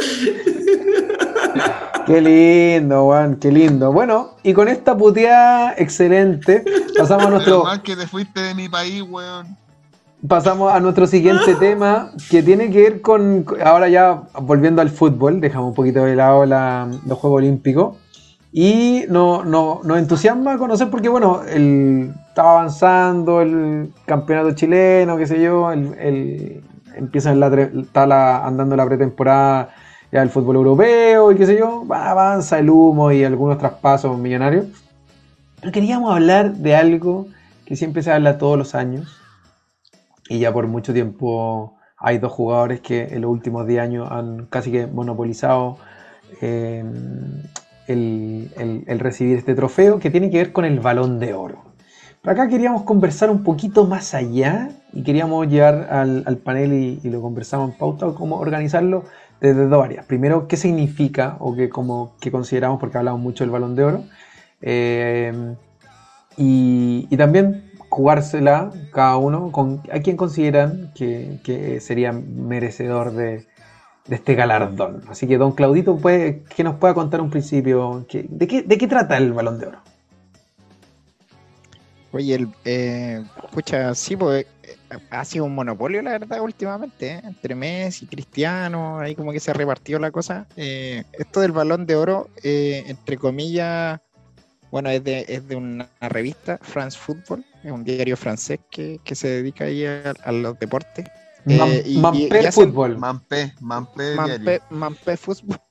Qué 2.06 2.22
lindo, 2.22 3.04
Juan, 3.06 3.36
qué 3.36 3.52
lindo. 3.52 3.92
Bueno, 3.92 4.36
y 4.44 4.54
con 4.54 4.70
esta 4.70 4.98
puteada 4.98 5.76
excelente, 5.78 6.64
pasamos 6.98 7.24
a 7.24 7.28
Pero 7.28 7.32
nuestro, 7.32 7.64
más 7.66 7.80
que 7.80 7.96
te 7.98 8.08
fuiste 8.08 8.40
de 8.40 8.56
mi 8.56 8.70
país, 8.70 9.04
weón. 9.04 9.58
Pasamos 10.27 10.71
a 10.73 10.79
nuestro 10.79 11.08
siguiente 11.08 11.55
tema 11.60 12.12
que 12.29 12.43
tiene 12.43 12.69
que 12.69 12.82
ver 12.82 13.01
con, 13.01 13.45
ahora 13.63 13.88
ya 13.89 14.23
volviendo 14.41 14.82
al 14.82 14.89
fútbol, 14.89 15.39
dejamos 15.41 15.69
un 15.69 15.75
poquito 15.75 16.03
de 16.05 16.15
lado 16.15 16.45
la- 16.45 16.88
los 17.05 17.17
Juegos 17.17 17.38
Olímpicos. 17.39 17.97
Y 18.51 19.03
no, 19.10 19.43
no, 19.45 19.82
nos 19.84 19.99
entusiasma 19.99 20.58
conocer 20.58 20.89
porque, 20.89 21.08
bueno, 21.08 21.41
el, 21.47 22.12
estaba 22.29 22.53
avanzando 22.53 23.41
el 23.41 23.91
campeonato 24.05 24.53
chileno, 24.53 25.17
qué 25.17 25.27
sé 25.27 25.39
yo, 25.39 25.71
el, 25.71 25.93
el- 25.99 26.63
empieza 26.95 27.32
en 27.32 27.39
la, 27.39 27.47
está 27.82 28.08
la- 28.08 28.43
andando 28.45 28.75
la 28.75 28.86
pretemporada 28.88 29.69
ya 30.12 30.21
del 30.21 30.29
fútbol 30.32 30.55
europeo 30.55 31.32
y 31.32 31.36
qué 31.36 31.45
sé 31.45 31.60
yo, 31.60 31.86
va, 31.88 32.10
avanza 32.10 32.58
el 32.58 32.71
humo 32.71 33.12
y 33.12 33.23
algunos 33.23 33.60
traspasos 33.60 34.17
millonarios. 34.17 34.65
Pero 35.62 35.71
queríamos 35.71 36.12
hablar 36.12 36.53
de 36.53 36.75
algo 36.75 37.27
que 37.65 37.75
siempre 37.75 38.01
se 38.01 38.12
habla 38.12 38.39
todos 38.39 38.58
los 38.58 38.73
años 38.73 39.18
y 40.30 40.39
ya 40.39 40.54
por 40.54 40.68
mucho 40.68 40.94
tiempo 40.94 41.76
hay 41.98 42.18
dos 42.20 42.32
jugadores 42.32 42.80
que 42.82 43.04
en 43.04 43.22
los 43.22 43.32
últimos 43.32 43.68
10 43.68 43.82
años 43.82 44.08
han 44.10 44.46
casi 44.48 44.72
que 44.72 44.88
monopolizado 44.88 45.78
eh, 46.42 46.84
el, 47.88 48.52
el- 48.88 49.00
recibir 49.00 49.38
este 49.38 49.56
trofeo 49.56 50.00
que 50.00 50.10
tiene 50.12 50.30
que 50.30 50.38
ver 50.38 50.52
con 50.54 50.65
el 50.65 50.80
balón 50.80 51.20
de 51.20 51.34
oro. 51.34 51.63
Pero 52.22 52.34
acá 52.34 52.48
queríamos 52.48 52.84
conversar 52.84 53.30
un 53.30 53.44
poquito 53.44 53.86
más 53.86 54.13
allá 54.13 54.70
y 54.94 55.04
queríamos 55.04 55.48
llevar 55.48 55.88
al, 55.89 56.24
al 56.26 56.38
panel 56.38 57.00
y, 57.04 57.10
lo 57.10 57.22
conversamos 57.22 57.72
en 57.72 57.78
pauta, 57.78 58.08
cómo 58.13 58.38
organizarlo 58.38 59.06
desde 59.39 59.68
dos 59.68 59.84
áreas. 59.84 60.06
Primero, 60.06 60.48
qué 60.48 60.58
significa 60.58 61.38
o 61.39 61.56
qué, 61.56 61.70
qué 62.20 62.32
consideramos, 62.32 62.80
porque 62.80 62.98
hablamos 62.98 63.22
mucho 63.22 63.44
del 63.46 63.52
balón 63.52 63.76
de 63.76 63.84
oro. 63.84 64.04
Eh, 64.62 65.56
y, 66.38 67.08
y 67.10 67.18
también 67.18 67.68
jugársela 67.89 68.71
cada 68.93 69.17
uno 69.17 69.52
con 69.52 69.82
a 69.91 69.99
quién 69.99 70.15
consideran 70.15 70.91
que, 70.95 71.39
que 71.43 71.80
sería 71.80 72.12
merecedor 72.12 73.12
de, 73.13 73.47
de 74.08 74.15
este 74.15 74.36
galardón. 74.36 75.04
Así 75.10 75.28
que, 75.28 75.38
don 75.38 75.52
Claudito, 75.52 75.97
puede, 75.97 76.43
que 76.56 76.63
nos 76.63 76.75
pueda 76.75 76.93
contar 76.93 77.21
un 77.21 77.30
principio, 77.30 78.06
de, 78.12 78.47
qué, 78.47 78.63
¿de 78.63 78.78
qué 78.78 78.88
trata 78.88 79.17
el 79.17 79.34
balón 79.34 79.60
de 79.60 79.67
oro? 79.67 79.80
Oye, 82.12 82.34
el, 82.34 82.49
eh, 82.65 83.23
sí, 83.93 84.15
pues 84.15 84.47
eh, 84.63 84.78
ha 85.12 85.23
sido 85.25 85.45
un 85.45 85.54
monopolio, 85.54 86.02
la 86.02 86.12
verdad, 86.12 86.41
últimamente, 86.41 87.12
¿eh? 87.12 87.21
entre 87.23 87.54
Messi 87.54 88.08
Cristiano, 88.08 88.99
ahí 88.99 89.13
como 89.13 89.32
que 89.32 89.39
se 89.39 89.52
ha 89.52 89.54
repartido 89.54 89.99
la 89.99 90.10
cosa. 90.10 90.47
Eh, 90.56 91.04
esto 91.13 91.41
del 91.41 91.52
balón 91.52 91.86
de 91.86 91.95
oro, 91.95 92.30
eh, 92.41 92.84
entre 92.88 93.17
comillas, 93.17 93.99
bueno, 94.71 94.89
es 94.89 95.03
de, 95.03 95.25
es 95.27 95.47
de 95.47 95.55
una 95.55 95.89
revista, 96.01 96.58
France 96.62 96.97
Football, 96.97 97.43
es 97.63 97.71
un 97.71 97.84
diario 97.84 98.15
francés 98.17 98.60
que, 98.69 98.99
que 99.03 99.15
se 99.15 99.27
dedica 99.27 99.65
ahí 99.65 99.86
a, 99.86 100.13
a 100.23 100.32
los 100.32 100.58
deportes. 100.60 101.05
Eh, 101.47 101.84
Man- 101.97 102.15
y- 102.15 102.27
y- 102.27 102.29
Fútbol. 102.51 102.97
Mampe 104.69 105.17
Fútbol. 105.17 105.60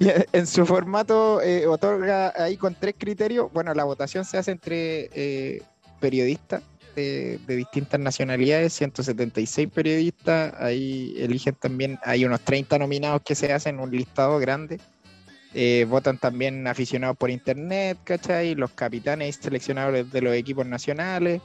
Y 0.00 0.08
en 0.32 0.46
su 0.46 0.66
formato 0.66 1.40
eh, 1.40 1.66
otorga 1.66 2.32
ahí 2.36 2.56
con 2.56 2.74
tres 2.74 2.94
criterios. 2.98 3.50
Bueno, 3.52 3.72
la 3.74 3.84
votación 3.84 4.24
se 4.24 4.36
hace 4.36 4.50
entre 4.50 5.08
eh, 5.14 5.62
periodistas 6.00 6.62
de, 6.96 7.38
de 7.46 7.56
distintas 7.56 8.00
nacionalidades, 8.00 8.72
176 8.74 9.68
periodistas. 9.72 10.52
Ahí 10.58 11.14
eligen 11.18 11.54
también, 11.54 11.98
hay 12.02 12.24
unos 12.24 12.40
30 12.40 12.78
nominados 12.78 13.22
que 13.24 13.34
se 13.34 13.52
hacen, 13.52 13.78
un 13.78 13.90
listado 13.90 14.38
grande. 14.38 14.80
Eh, 15.56 15.86
votan 15.88 16.18
también 16.18 16.66
aficionados 16.66 17.16
por 17.16 17.30
internet, 17.30 17.98
¿cachai? 18.02 18.56
Los 18.56 18.72
capitanes 18.72 19.38
y 19.38 19.42
seleccionadores 19.42 20.10
de 20.10 20.20
los 20.20 20.34
equipos 20.34 20.66
nacionales. 20.66 21.40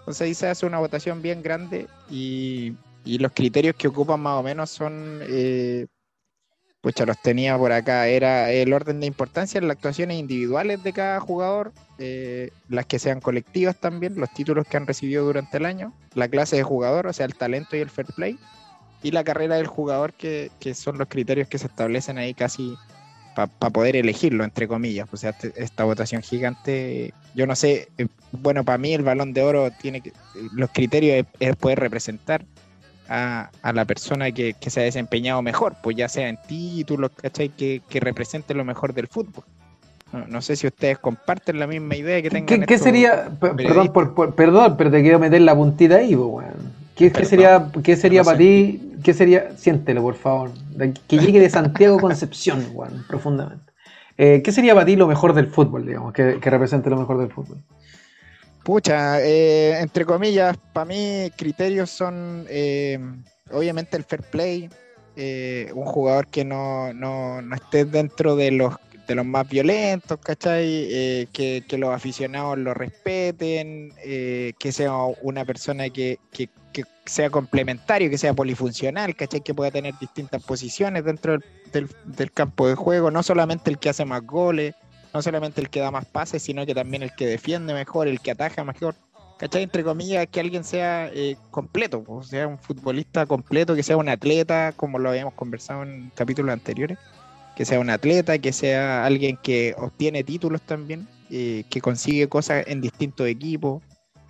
Entonces 0.00 0.20
ahí 0.20 0.34
se 0.34 0.48
hace 0.48 0.66
una 0.66 0.78
votación 0.78 1.22
bien 1.22 1.42
grande 1.42 1.86
y, 2.10 2.74
y 3.06 3.18
los 3.18 3.32
criterios 3.32 3.74
que 3.76 3.88
ocupan 3.88 4.20
más 4.20 4.38
o 4.38 4.42
menos 4.42 4.68
son, 4.68 5.20
eh, 5.22 5.86
pucha, 6.82 7.06
los 7.06 7.20
tenía 7.22 7.56
por 7.56 7.72
acá, 7.72 8.06
era 8.06 8.50
el 8.50 8.74
orden 8.74 9.00
de 9.00 9.06
importancia 9.06 9.56
en 9.56 9.66
las 9.66 9.76
actuaciones 9.76 10.18
individuales 10.18 10.82
de 10.82 10.92
cada 10.92 11.18
jugador, 11.20 11.72
eh, 11.98 12.50
las 12.68 12.84
que 12.84 12.98
sean 12.98 13.20
colectivas 13.20 13.76
también, 13.80 14.16
los 14.16 14.30
títulos 14.34 14.66
que 14.68 14.76
han 14.76 14.86
recibido 14.86 15.24
durante 15.24 15.56
el 15.56 15.64
año, 15.64 15.94
la 16.12 16.28
clase 16.28 16.56
de 16.56 16.64
jugador, 16.64 17.06
o 17.06 17.12
sea, 17.14 17.24
el 17.24 17.34
talento 17.34 17.74
y 17.74 17.80
el 17.80 17.88
fair 17.88 18.08
play, 18.14 18.38
y 19.02 19.10
la 19.10 19.24
carrera 19.24 19.56
del 19.56 19.66
jugador, 19.66 20.12
que, 20.12 20.50
que 20.60 20.74
son 20.74 20.98
los 20.98 21.08
criterios 21.08 21.48
que 21.48 21.56
se 21.56 21.66
establecen 21.66 22.18
ahí 22.18 22.34
casi 22.34 22.76
para 23.34 23.48
poder 23.72 23.96
elegirlo, 23.96 24.44
entre 24.44 24.68
comillas. 24.68 25.08
O 25.12 25.16
sea, 25.16 25.30
este- 25.30 25.52
esta 25.56 25.84
votación 25.84 26.22
gigante, 26.22 27.12
yo 27.34 27.46
no 27.46 27.56
sé, 27.56 27.88
eh, 27.98 28.06
bueno, 28.32 28.64
para 28.64 28.78
mí 28.78 28.92
el 28.94 29.02
balón 29.02 29.32
de 29.32 29.42
oro 29.42 29.70
tiene 29.70 30.00
que, 30.00 30.12
los 30.52 30.70
criterios 30.70 31.18
es, 31.40 31.48
es 31.50 31.56
poder 31.56 31.80
representar 31.80 32.44
a, 33.08 33.50
a 33.62 33.72
la 33.72 33.84
persona 33.84 34.30
que, 34.32 34.54
que 34.54 34.70
se 34.70 34.80
ha 34.80 34.84
desempeñado 34.84 35.42
mejor, 35.42 35.76
pues 35.82 35.96
ya 35.96 36.08
sea 36.08 36.28
en 36.28 36.38
títulos, 36.48 37.10
¿cachai? 37.14 37.50
Que, 37.50 37.82
que 37.88 38.00
represente 38.00 38.54
lo 38.54 38.64
mejor 38.64 38.94
del 38.94 39.08
fútbol. 39.08 39.44
No, 40.12 40.26
no 40.28 40.40
sé 40.42 40.54
si 40.56 40.66
ustedes 40.68 40.98
comparten 40.98 41.58
la 41.58 41.66
misma 41.66 41.96
idea 41.96 42.16
que 42.22 42.30
¿Qué, 42.30 42.30
tengan. 42.30 42.60
qué- 42.60 42.66
qué 42.66 42.78
sería? 42.78 43.30
Perdón, 43.40 43.92
por, 43.92 44.14
por- 44.14 44.34
perdón, 44.34 44.76
pero 44.78 44.90
te 44.90 45.02
quiero 45.02 45.18
meter 45.18 45.40
la 45.42 45.54
puntita 45.56 45.96
ahí, 45.96 46.14
po, 46.14 46.26
weón. 46.26 46.72
¿Qué, 46.94 47.10
sería, 47.24 47.70
qué 47.82 47.96
sería 47.96 48.20
No 48.20 48.26
para 48.26 48.38
ti? 48.38 48.92
¿Qué 49.02 49.14
sería? 49.14 49.56
Siéntelo, 49.56 50.02
por 50.02 50.14
favor. 50.14 50.52
Que 51.08 51.18
llegue 51.18 51.40
de 51.40 51.50
Santiago 51.50 51.98
Concepción, 51.98 52.66
weón, 52.72 53.04
profundamente. 53.08 53.72
Eh, 54.16 54.42
¿Qué 54.44 54.52
sería 54.52 54.74
para 54.74 54.86
ti 54.86 54.96
lo 54.96 55.06
mejor 55.08 55.34
del 55.34 55.48
fútbol, 55.48 55.86
digamos? 55.86 56.12
Que, 56.12 56.38
que 56.40 56.50
represente 56.50 56.88
lo 56.88 56.96
mejor 56.96 57.18
del 57.18 57.32
fútbol. 57.32 57.58
Pucha, 58.64 59.20
eh, 59.20 59.78
entre 59.80 60.06
comillas, 60.06 60.56
para 60.72 60.86
mí 60.86 61.30
criterios 61.36 61.90
son 61.90 62.46
eh, 62.48 62.98
obviamente 63.50 63.98
el 63.98 64.04
fair 64.04 64.22
play, 64.22 64.70
eh, 65.16 65.70
un 65.74 65.84
jugador 65.84 66.28
que 66.28 66.46
no, 66.46 66.94
no, 66.94 67.42
no 67.42 67.54
esté 67.54 67.84
dentro 67.84 68.36
de 68.36 68.52
los 68.52 68.74
de 69.06 69.14
los 69.14 69.26
más 69.26 69.48
violentos, 69.48 70.18
¿cachai? 70.18 70.64
Eh, 70.90 71.26
que, 71.32 71.62
que 71.68 71.78
los 71.78 71.90
aficionados 71.94 72.58
lo 72.58 72.72
respeten, 72.74 73.92
eh, 74.04 74.52
que 74.58 74.72
sea 74.72 74.94
una 75.22 75.44
persona 75.44 75.88
que, 75.90 76.18
que- 76.32 76.48
que 76.72 76.82
sea 77.06 77.30
complementario, 77.30 78.10
que 78.10 78.18
sea 78.18 78.34
polifuncional, 78.34 79.14
¿cachai? 79.14 79.42
Que 79.42 79.54
pueda 79.54 79.70
tener 79.70 79.94
distintas 80.00 80.42
posiciones 80.42 81.04
dentro 81.04 81.38
del, 81.72 81.88
del- 82.04 82.32
campo 82.32 82.66
de 82.66 82.74
juego, 82.74 83.10
no 83.12 83.22
solamente 83.22 83.70
el 83.70 83.78
que 83.78 83.90
hace 83.90 84.04
más 84.04 84.22
goles, 84.26 84.74
no 85.12 85.22
solamente 85.22 85.60
el 85.60 85.70
que 85.70 85.78
da 85.80 85.92
más 85.92 86.04
pases, 86.06 86.42
sino 86.42 86.66
que 86.66 86.74
también 86.74 87.04
el 87.04 87.14
que 87.14 87.26
defiende 87.26 87.74
mejor, 87.74 88.08
el 88.08 88.20
que 88.20 88.32
ataja 88.32 88.64
mejor. 88.64 88.96
¿Cachai? 89.38 89.64
Entre 89.64 89.84
comillas, 89.84 90.26
que 90.28 90.40
alguien 90.40 90.64
sea 90.64 91.08
eh, 91.12 91.36
completo, 91.50 92.04
o 92.06 92.22
sea, 92.22 92.46
un 92.48 92.58
futbolista 92.58 93.26
completo, 93.26 93.74
que 93.74 93.82
sea 93.82 93.96
un 93.96 94.08
atleta, 94.08 94.72
como 94.76 94.98
lo 94.98 95.10
habíamos 95.10 95.34
conversado 95.34 95.82
en 95.82 96.10
capítulos 96.14 96.52
anteriores, 96.52 96.98
que 97.56 97.64
sea 97.64 97.80
un 97.80 97.90
atleta, 97.90 98.38
que 98.38 98.52
sea 98.52 99.04
alguien 99.04 99.38
que 99.42 99.74
obtiene 99.78 100.24
títulos 100.24 100.62
también, 100.62 101.06
que 101.28 101.80
consigue 101.82 102.28
cosas 102.28 102.64
en 102.68 102.80
distintos 102.80 103.26
equipos, 103.26 103.82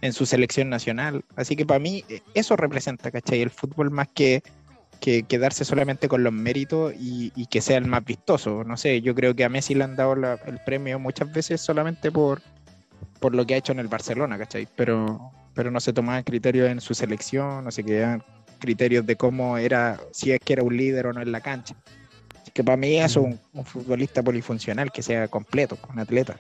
en 0.05 0.13
su 0.13 0.27
selección 0.27 0.69
nacional. 0.69 1.25
Así 1.35 1.57
que 1.57 1.65
para 1.65 1.81
mí 1.81 2.05
eh, 2.11 2.21
eso 2.35 2.57
representa, 2.57 3.11
¿cachai? 3.11 3.41
El 3.41 3.49
fútbol 3.49 3.91
más 3.91 4.07
que, 4.09 4.43
que 5.01 5.23
quedarse 5.23 5.65
solamente 5.65 6.09
con 6.09 6.23
los 6.23 6.33
méritos 6.33 6.93
y, 6.99 7.31
que 7.47 7.63
sea 7.63 7.79
el 7.79 7.87
más 7.87 8.05
vistoso. 8.05 8.65
No 8.65 8.77
sé, 8.77 9.01
yo 9.01 9.15
creo 9.15 9.35
que 9.35 9.45
a 9.45 9.49
Messi 9.49 9.75
le 9.75 9.85
han 9.85 9.97
dado 9.97 10.13
el 10.13 10.59
premio 10.67 10.99
muchas 10.99 11.33
veces 11.33 11.63
solamente 11.63 12.13
por, 12.13 12.43
por 13.19 13.35
lo 13.35 13.47
que 13.47 13.55
ha 13.55 13.57
hecho 13.57 13.73
en 13.73 13.79
el 13.79 13.89
Barcelona, 13.89 14.37
¿cachai? 14.37 14.69
Pero, 14.77 15.33
pero 15.55 15.71
no 15.71 15.81
se 15.81 15.95
tomaban 15.95 16.23
criterios 16.23 16.69
en 16.69 16.83
su 16.83 16.93
selección, 16.93 17.65
no 17.65 17.71
se 17.71 17.83
quedaban 17.83 18.23
criterios 18.59 19.07
de 19.07 19.17
cómo 19.17 19.57
era, 19.57 19.99
si 20.13 20.33
es 20.33 20.41
que 20.41 20.53
era 20.53 20.63
un 20.63 20.77
líder 20.77 21.07
o 21.07 21.15
no 21.15 21.23
en 21.23 21.33
la 21.33 21.41
cancha. 21.41 21.75
Que 22.55 22.63
para 22.63 22.77
mí 22.77 22.97
es 22.99 23.17
un, 23.17 23.39
un 23.53 23.65
futbolista 23.65 24.23
polifuncional, 24.23 24.93
que 24.93 25.03
sea 25.03 25.27
completo, 25.29 25.77
un 25.93 25.99
atleta. 25.99 26.37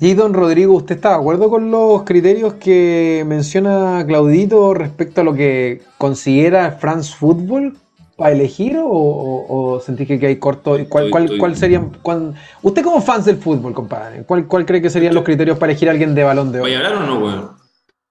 Y 0.00 0.14
don 0.14 0.32
Rodrigo, 0.32 0.74
¿usted 0.74 0.96
está 0.96 1.10
de 1.10 1.14
acuerdo 1.16 1.50
con 1.50 1.70
los 1.70 2.02
criterios 2.04 2.54
que 2.54 3.22
menciona 3.26 4.02
Claudito 4.06 4.72
respecto 4.72 5.20
a 5.20 5.24
lo 5.24 5.34
que 5.34 5.82
considera 5.98 6.72
France 6.72 7.14
Football 7.14 7.76
para 8.16 8.32
elegir 8.34 8.78
o, 8.78 8.86
o, 8.88 9.74
o 9.74 9.80
sentís 9.80 10.08
que, 10.08 10.18
que 10.18 10.26
hay 10.28 10.36
corto? 10.36 10.70
¿Cuál, 10.70 10.80
Estoy- 11.04 11.10
cuál, 11.10 11.24
estoy- 11.24 11.38
cuál 11.38 11.56
serían? 11.56 11.90
cuál- 12.00 12.34
usted 12.62 12.82
como 12.82 13.02
fans 13.02 13.26
del 13.26 13.36
fútbol, 13.36 13.74
compadre, 13.74 14.22
¿cuál, 14.24 14.46
cuál 14.46 14.64
cree 14.64 14.80
que 14.80 14.88
serían 14.88 15.14
los 15.14 15.22
criterios 15.24 15.58
para 15.58 15.72
elegir 15.72 15.88
a 15.88 15.92
alguien 15.92 16.14
de 16.14 16.24
balón 16.24 16.50
de 16.50 16.60
oro? 16.60 16.64
¿Vaya 16.64 16.80
a 16.80 16.86
hablar 16.86 17.02
o 17.02 17.06
no, 17.06 17.18
weón? 17.18 17.50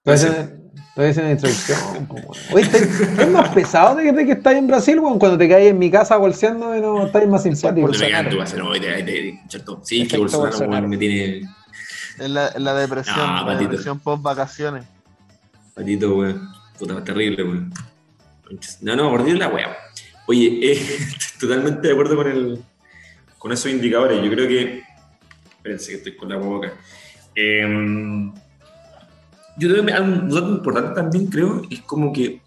Haciendo- 0.04 0.65
estoy 0.96 1.10
haciendo 1.10 1.24
una 1.24 1.32
introducción. 1.32 2.08
Oye, 2.52 2.62
¿estás- 2.64 3.18
¿es 3.20 3.30
más 3.30 3.48
pesado 3.50 3.96
de, 3.96 4.12
de 4.12 4.26
que 4.26 4.32
estás 4.32 4.54
en 4.54 4.66
Brasil, 4.66 4.98
weón? 4.98 5.18
Cuando 5.18 5.36
te 5.36 5.48
caes 5.48 5.70
en 5.70 5.78
mi 5.78 5.90
casa 5.90 6.16
bolseando, 6.16 6.74
no 6.74 7.06
estáis 7.06 7.28
más 7.28 7.42
simpático. 7.42 7.92
Sí, 7.92 8.04
que 10.08 10.16
Bolsonaro, 10.18 10.50
Bolsonaro. 10.50 10.70
weón, 10.72 10.88
me 10.90 10.96
tiene 10.96 11.42
Es 12.18 12.30
la, 12.30 12.50
la 12.58 12.74
depresión, 12.74 13.16
Ah, 13.18 13.40
la 13.40 13.46
patito. 13.46 13.70
depresión 13.70 14.00
post 14.00 14.22
vacaciones. 14.22 14.84
patito, 15.74 16.16
weón. 16.16 16.48
Puta, 16.78 17.02
terrible, 17.04 17.42
weón. 17.44 17.72
No, 18.80 18.96
no, 18.96 19.10
horrible 19.10 19.40
la 19.40 19.48
weá. 19.48 19.76
Oye, 20.26 20.46
eh, 20.62 20.72
estoy 20.72 21.06
totalmente 21.48 21.88
de 21.88 21.92
acuerdo 21.92 22.16
con 22.16 22.26
el 22.28 22.62
con 23.38 23.52
esos 23.52 23.70
indicadores. 23.70 24.22
Yo 24.22 24.30
creo 24.30 24.48
que. 24.48 24.82
Espérense 25.58 25.90
que 25.90 25.96
estoy 25.98 26.16
con 26.16 26.28
la 26.28 26.36
boca. 26.36 26.72
Eh, 27.34 28.30
yo 29.58 29.68
creo 29.68 29.84
que 29.84 29.92
un 30.00 30.28
dato 30.28 30.50
importante 30.50 30.94
también, 30.94 31.26
creo, 31.26 31.62
es 31.70 31.80
como 31.80 32.12
que 32.12 32.40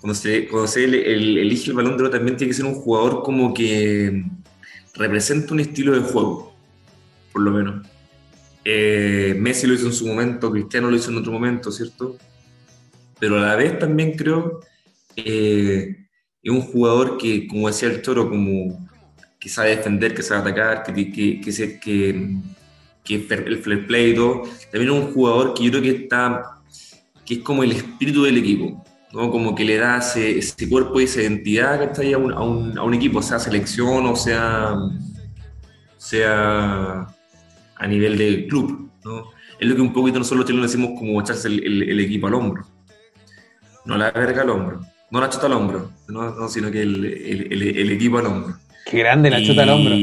cuando 0.00 0.14
se, 0.14 0.48
elige 0.86 1.70
el 1.70 1.76
balón 1.76 1.96
de 1.96 2.04
oro 2.04 2.10
también 2.10 2.36
tiene 2.36 2.50
que 2.50 2.56
ser 2.56 2.66
un 2.66 2.74
jugador 2.74 3.22
como 3.22 3.52
que 3.52 4.24
representa 4.94 5.54
un 5.54 5.60
estilo 5.60 5.92
de 5.92 6.00
juego, 6.00 6.54
por 7.32 7.42
lo 7.42 7.50
menos. 7.50 7.86
Eh, 8.64 9.34
Messi 9.38 9.66
lo 9.66 9.74
hizo 9.74 9.86
en 9.86 9.92
su 9.92 10.06
momento, 10.06 10.50
Cristiano 10.50 10.90
lo 10.90 10.96
hizo 10.96 11.10
en 11.10 11.18
otro 11.18 11.32
momento, 11.32 11.72
¿cierto? 11.72 12.16
Pero 13.18 13.38
a 13.38 13.40
la 13.46 13.56
vez 13.56 13.78
también 13.78 14.12
creo 14.12 14.60
eh, 15.16 15.96
es 16.42 16.50
un 16.52 16.60
jugador 16.60 17.18
que, 17.18 17.48
como 17.48 17.66
decía 17.66 17.88
el 17.88 18.02
Toro, 18.02 18.28
como 18.28 18.88
que 19.40 19.48
sabe 19.48 19.70
defender, 19.76 20.14
que 20.14 20.22
sabe 20.22 20.42
atacar, 20.42 20.82
que, 20.84 21.10
que, 21.10 21.40
que, 21.40 21.52
se- 21.52 21.80
que, 21.80 22.36
que 23.08 23.14
es 23.16 23.30
el 23.30 23.58
fair 23.58 23.86
play 23.86 24.10
y 24.10 24.14
todo. 24.14 24.42
También 24.70 24.92
es 24.94 25.00
un 25.06 25.12
jugador 25.12 25.54
que 25.54 25.64
yo 25.64 25.70
creo 25.70 25.82
que 25.82 25.90
está, 26.04 26.42
que 27.26 27.34
es 27.34 27.40
como 27.40 27.62
el 27.64 27.72
espíritu 27.72 28.22
del 28.22 28.36
equipo, 28.36 28.84
¿no? 29.12 29.30
Como 29.30 29.54
que 29.54 29.64
le 29.64 29.76
da 29.78 29.98
ese, 29.98 30.38
ese 30.38 30.68
cuerpo 30.68 31.00
y 31.00 31.04
esa 31.04 31.22
identidad 31.22 31.78
que 31.78 31.84
está 31.86 32.02
ahí 32.02 32.12
a 32.12 32.18
un, 32.18 32.32
a 32.32 32.40
un, 32.40 32.78
a 32.78 32.82
un 32.82 32.94
equipo, 32.94 33.22
sea 33.22 33.38
selección 33.38 34.06
o 34.06 34.14
sea 34.14 34.76
sea 35.96 37.06
a 37.76 37.86
nivel 37.86 38.18
de 38.18 38.46
club, 38.46 38.90
¿no? 39.04 39.24
Es 39.58 39.68
lo 39.68 39.74
que 39.74 39.80
un 39.82 39.92
poquito 39.92 40.18
nosotros 40.18 40.38
los 40.40 40.46
chilenos 40.46 40.70
decimos 40.70 40.98
como 40.98 41.20
echarse 41.20 41.48
el, 41.48 41.64
el- 41.64 41.82
el 41.90 42.00
equipo 42.00 42.26
al 42.28 42.34
hombro. 42.34 42.64
No 43.84 43.96
la 43.96 44.10
verga 44.12 44.42
al 44.42 44.50
hombro, 44.50 44.80
no 45.10 45.20
la 45.20 45.28
chota 45.30 45.46
al 45.46 45.52
hombro, 45.54 45.90
no, 46.08 46.30
no, 46.34 46.48
sino 46.48 46.70
que 46.70 46.82
el, 46.82 47.04
el- 47.04 47.52
el- 47.52 47.62
el 47.78 47.90
equipo 47.90 48.18
al 48.18 48.26
hombro. 48.26 48.56
Qué 48.84 48.98
grande 48.98 49.30
la 49.30 49.42
chuta 49.42 49.62
al 49.62 49.70
hombro. 49.70 49.94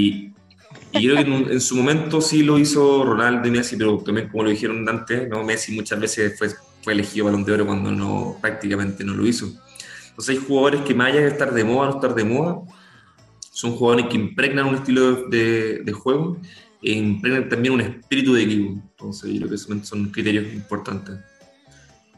Y, 0.95 1.08
creo 1.08 1.15
que 1.15 1.21
en, 1.21 1.51
en 1.51 1.62
su 1.62 1.75
momento 1.75 2.21
sí 2.21 2.43
lo 2.43 2.58
hizo 2.58 3.03
Ronaldo 3.03 3.47
y 3.47 3.51
Messi, 3.51 3.75
pero 3.75 3.97
también 3.97 4.29
como 4.29 4.43
lo 4.43 4.49
dijeron 4.49 4.88
antes, 4.88 5.27
¿no? 5.29 5.43
Messi 5.43 5.73
muchas 5.73 5.99
veces 5.99 6.38
fue, 6.38 6.49
fue 6.81 6.93
elegido 6.93 7.25
balón 7.25 7.43
de 7.43 7.53
oro 7.53 7.65
cuando 7.65 7.91
no, 7.91 8.38
prácticamente 8.41 9.03
no 9.03 9.13
lo 9.13 9.25
hizo. 9.25 9.47
Entonces 10.10 10.38
hay 10.38 10.45
jugadores 10.45 10.81
que 10.81 10.93
más 10.93 11.08
allá 11.08 11.21
de 11.21 11.27
estar 11.27 11.53
de 11.53 11.63
moda 11.63 11.89
o 11.89 11.91
no 11.91 11.95
estar 11.95 12.15
de 12.15 12.23
moda, 12.23 12.62
son 13.51 13.75
jugadores 13.75 14.08
que 14.08 14.15
impregnan 14.15 14.67
un 14.67 14.75
estilo 14.75 15.27
de, 15.27 15.81
de 15.84 15.91
juego 15.93 16.38
e 16.81 16.91
impregnan 16.91 17.49
también 17.49 17.73
un 17.73 17.81
espíritu 17.81 18.34
de 18.34 18.43
equipo. 18.43 18.81
Entonces 18.91 19.31
yo 19.31 19.47
creo 19.47 19.49
que 19.49 19.86
son 19.86 20.05
criterios 20.10 20.53
importantes 20.53 21.17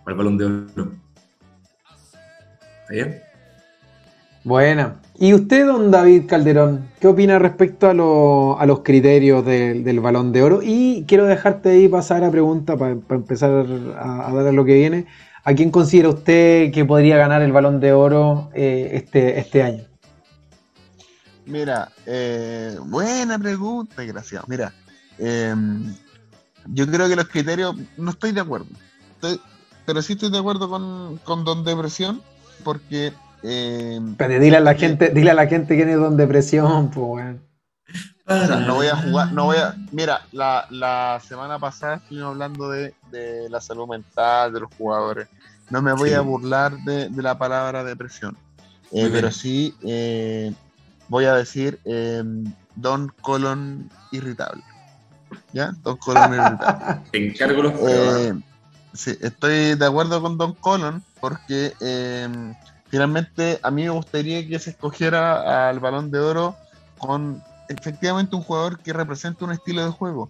para 0.03 0.11
el 0.11 0.15
balón 0.15 0.37
de 0.37 0.45
oro. 0.45 0.91
¿Está 2.81 2.93
bien? 2.93 3.21
Buena. 4.43 5.01
¿Y 5.19 5.34
usted, 5.34 5.65
don 5.65 5.89
David 5.89 6.27
Calderón, 6.27 6.89
qué 6.99 7.08
opina 7.08 7.39
respecto 7.39 7.89
a, 7.89 7.93
lo- 7.93 8.60
a 8.60 8.65
los 8.67 8.82
criterios 8.82 9.43
del- 9.45 9.99
balón 9.99 10.32
de 10.32 10.43
oro? 10.43 10.60
Y 10.63 11.06
quiero 11.08 11.25
dejarte 11.25 11.69
ahí 11.69 11.88
pasar 11.88 12.23
a 12.23 12.30
pregunta 12.30 12.77
para 12.77 12.91
empezar 12.91 13.49
a, 13.99 14.32
dar 14.34 14.47
a 14.47 14.51
lo 14.51 14.63
que 14.63 14.75
viene. 14.75 15.08
¿A 15.43 15.53
quién 15.56 15.71
considera 15.71 16.10
usted 16.10 16.71
que 16.71 16.86
podría 16.86 17.17
ganar 17.17 17.41
el 17.41 17.51
balón 17.51 17.80
de 17.80 17.93
oro 17.93 18.49
eh, 18.53 18.91
este, 18.93 19.39
este 19.39 19.63
año? 19.63 19.84
Mira, 21.45 21.89
eh, 22.06 22.77
buena 22.84 23.39
pregunta, 23.39 24.01
desgraciado. 24.01 24.45
Mira, 24.47 24.73
eh, 25.17 25.56
yo 26.67 26.86
creo 26.86 27.08
que 27.08 27.15
los 27.15 27.27
criterios, 27.30 27.75
no 27.97 28.12
estoy 28.12 28.34
de 28.34 28.41
acuerdo, 28.41 28.67
pero 29.86 30.01
sí 30.01 30.13
estoy 30.13 30.30
de 30.30 30.38
acuerdo 30.38 30.69
con, 30.69 31.17
con 31.23 31.45
Don 31.45 31.63
Depresión, 31.63 32.21
porque 32.63 33.13
eh, 33.43 34.00
Pero 34.17 34.39
dile 34.39 34.58
a 34.58 34.62
la 34.62 34.76
gente, 34.76 35.10
dile 35.10 35.32
a 35.32 35.36
la 35.36 35.47
gente 35.47 35.76
quién 35.76 35.89
es 35.89 35.97
don 35.97 36.17
depresión, 36.17 36.89
pues 36.89 37.06
weón. 37.08 37.41
o 38.26 38.45
sea, 38.45 38.60
no 38.62 38.76
voy 38.76 38.88
a 38.88 38.95
jugar, 38.95 39.32
no 39.34 39.45
voy 39.45 39.58
a. 39.58 39.76
Mira, 39.91 40.21
la, 40.32 40.65
la 40.69 41.21
semana 41.26 41.60
pasada 41.60 41.95
estuvimos 41.95 42.30
hablando 42.32 42.69
de, 42.69 42.93
de 43.12 43.50
la 43.50 43.62
salud 43.62 43.88
mental 43.88 44.52
de 44.54 44.60
los 44.62 44.69
jugadores. 44.78 45.28
No 45.69 45.82
me 45.82 45.93
voy 45.93 46.10
Sí. 46.10 46.15
a 46.15 46.21
burlar 46.21 46.78
de, 46.84 47.10
de 47.10 47.21
la 47.21 47.38
palabra 47.38 47.84
depresión, 47.84 48.38
Eh, 48.91 49.10
pero 49.12 49.32
sí 49.32 49.76
eh, 49.84 50.54
voy 51.10 51.26
a 51.26 51.34
decir 51.36 51.80
eh, 51.86 52.23
Don 52.76 53.10
Colon 53.21 53.89
irritable. 54.12 54.63
¿Ya? 55.52 55.73
Don 55.84 55.97
Colon 55.97 56.34
irritable. 56.34 57.02
Te 57.12 57.28
encargo 57.28 57.63
los. 57.63 57.73
Eh, 57.82 58.34
sí, 58.93 59.17
estoy 59.21 59.76
de 59.76 59.86
acuerdo 59.86 60.21
con 60.21 60.38
Don 60.38 60.54
Colon 60.54 61.04
porque 61.19 61.73
eh, 61.82 62.54
finalmente 62.89 63.60
a 63.63 63.71
mí 63.71 63.84
me 63.84 63.89
gustaría 63.89 64.47
que 64.47 64.60
se 64.60 64.71
escogiera 64.71 65.69
al 65.69 65.80
balón 65.80 66.12
de 66.12 66.19
oro 66.19 66.56
con 66.97 67.43
efectivamente 67.69 68.36
un 68.36 68.43
jugador 68.43 68.80
que 68.80 68.93
represente 68.93 69.43
un 69.43 69.52
estilo 69.52 69.84
de 69.86 69.91
juego. 69.91 70.30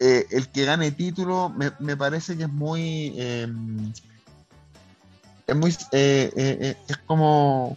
Eh, 0.00 0.26
el 0.30 0.48
que 0.48 0.64
gane 0.64 0.90
título 0.90 1.48
me, 1.48 1.72
me 1.78 1.96
parece 1.96 2.36
que 2.36 2.44
es 2.44 2.52
muy... 2.52 3.14
eh, 3.16 3.48
es 5.46 5.56
muy... 5.56 5.70
eh, 5.92 6.32
eh, 6.36 6.76
es 6.88 6.96
como... 6.98 7.76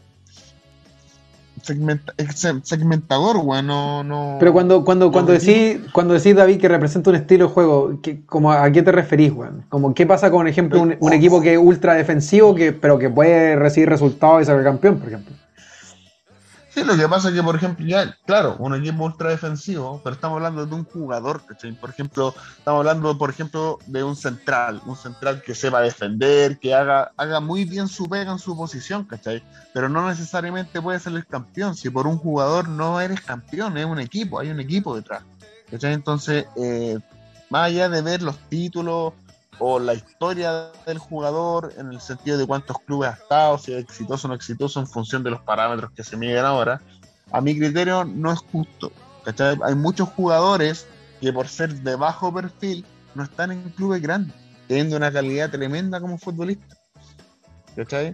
segmenta- 1.63 2.13
se- 2.33 2.61
segmentador, 2.63 3.39
güey, 3.39 3.63
no, 3.63 4.03
no... 4.03 4.37
Pero 4.39 4.53
cuando, 4.53 4.83
cuando, 4.85 5.11
cuando 5.11 5.31
decís, 5.33 5.79
cuando 5.91 6.13
decís, 6.13 6.35
David, 6.35 6.59
que 6.59 6.67
representa 6.67 7.09
un 7.09 7.15
estilo 7.17 7.47
de 7.47 7.53
juego, 7.53 7.99
¿qué- 8.01 8.21
como, 8.25 8.51
¿a 8.51 8.69
qué 8.71 8.81
te 8.81 8.91
referís, 8.91 9.31
weón? 9.33 9.63
Como, 9.69 9.93
¿Qué 9.93 10.05
pasa 10.05 10.29
con, 10.29 10.39
por 10.41 10.47
ejemplo, 10.47 10.81
un, 10.81 10.95
un 10.99 11.13
equipo 11.13 11.41
que 11.41 11.53
es 11.53 11.59
ultra 11.59 11.93
defensivo, 11.95 12.53
que, 12.55 12.71
pero 12.73 12.97
que 12.99 13.09
puede 13.09 13.55
recibir 13.55 13.89
resultados 13.89 14.41
y 14.41 14.45
ser 14.45 14.63
campeón, 14.63 14.97
por 14.99 15.07
ejemplo? 15.09 15.35
Sí, 16.77 16.83
lo 16.83 16.95
que 16.95 17.09
pasa 17.09 17.29
es 17.29 17.33
que, 17.33 17.41
por 17.41 17.55
ejemplo, 17.55 17.83
ya, 17.87 18.15
claro, 18.27 18.55
un 18.59 18.75
equipo 18.75 19.03
ultra 19.03 19.31
defensivo, 19.31 19.99
pero 20.03 20.13
estamos 20.13 20.35
hablando 20.35 20.63
de 20.63 20.75
un 20.75 20.83
jugador, 20.83 21.43
¿cachai? 21.43 21.71
Por 21.71 21.89
ejemplo, 21.89 22.35
estamos 22.55 22.81
hablando, 22.81 23.17
por 23.17 23.31
ejemplo, 23.31 23.79
de 23.87 24.03
un 24.03 24.15
central, 24.15 24.79
un 24.85 24.95
central 24.95 25.41
que 25.41 25.55
sepa 25.55 25.81
defender, 25.81 26.59
que 26.59 26.75
haga, 26.75 27.13
haga 27.17 27.39
muy 27.39 27.65
bien 27.65 27.87
su 27.87 28.07
pega 28.07 28.31
en 28.31 28.37
su 28.37 28.55
posición. 28.55 29.07
Pero 29.73 29.89
no 29.89 30.07
necesariamente 30.07 30.79
puede 30.79 30.99
ser 30.99 31.13
el 31.13 31.25
campeón, 31.25 31.75
si 31.75 31.89
por 31.89 32.05
un 32.05 32.19
jugador 32.19 32.69
no 32.69 33.01
eres 33.01 33.21
campeón, 33.21 33.75
es 33.79 33.85
un 33.87 33.99
equipo, 33.99 34.39
hay 34.39 34.51
un 34.51 34.59
equipo 34.59 34.95
detrás, 34.95 35.23
¿cachai? 35.71 35.93
Entonces, 35.93 36.45
eh, 36.57 36.99
más 37.49 37.69
allá 37.69 37.89
de 37.89 38.03
ver 38.03 38.21
los 38.21 38.37
títulos 38.49 39.13
o 39.59 39.79
la 39.79 39.93
historia 39.93 40.71
del 40.85 40.97
jugador 40.97 41.73
en 41.77 41.91
el 41.91 42.01
sentido 42.01 42.37
de 42.37 42.45
cuántos 42.45 42.77
clubes 42.79 43.09
ha 43.09 43.13
estado, 43.13 43.57
si 43.57 43.73
es 43.73 43.83
exitoso 43.83 44.27
o 44.27 44.29
no 44.29 44.35
exitoso 44.35 44.79
en 44.79 44.87
función 44.87 45.23
de 45.23 45.31
los 45.31 45.41
parámetros 45.41 45.91
que 45.91 46.03
se 46.03 46.17
miden 46.17 46.45
ahora, 46.45 46.81
a 47.31 47.41
mi 47.41 47.57
criterio 47.57 48.03
no 48.03 48.31
es 48.31 48.39
justo. 48.39 48.91
¿cachai? 49.23 49.57
Hay 49.63 49.75
muchos 49.75 50.09
jugadores 50.09 50.85
que 51.19 51.33
por 51.33 51.47
ser 51.47 51.73
de 51.73 51.95
bajo 51.95 52.33
perfil 52.33 52.85
no 53.15 53.23
están 53.23 53.51
en 53.51 53.61
clubes 53.71 54.01
grandes, 54.01 54.35
teniendo 54.67 54.95
una 54.95 55.11
calidad 55.11 55.49
tremenda 55.49 55.99
como 55.99 56.17
futbolista. 56.17 56.77
¿Cachai? 57.75 58.13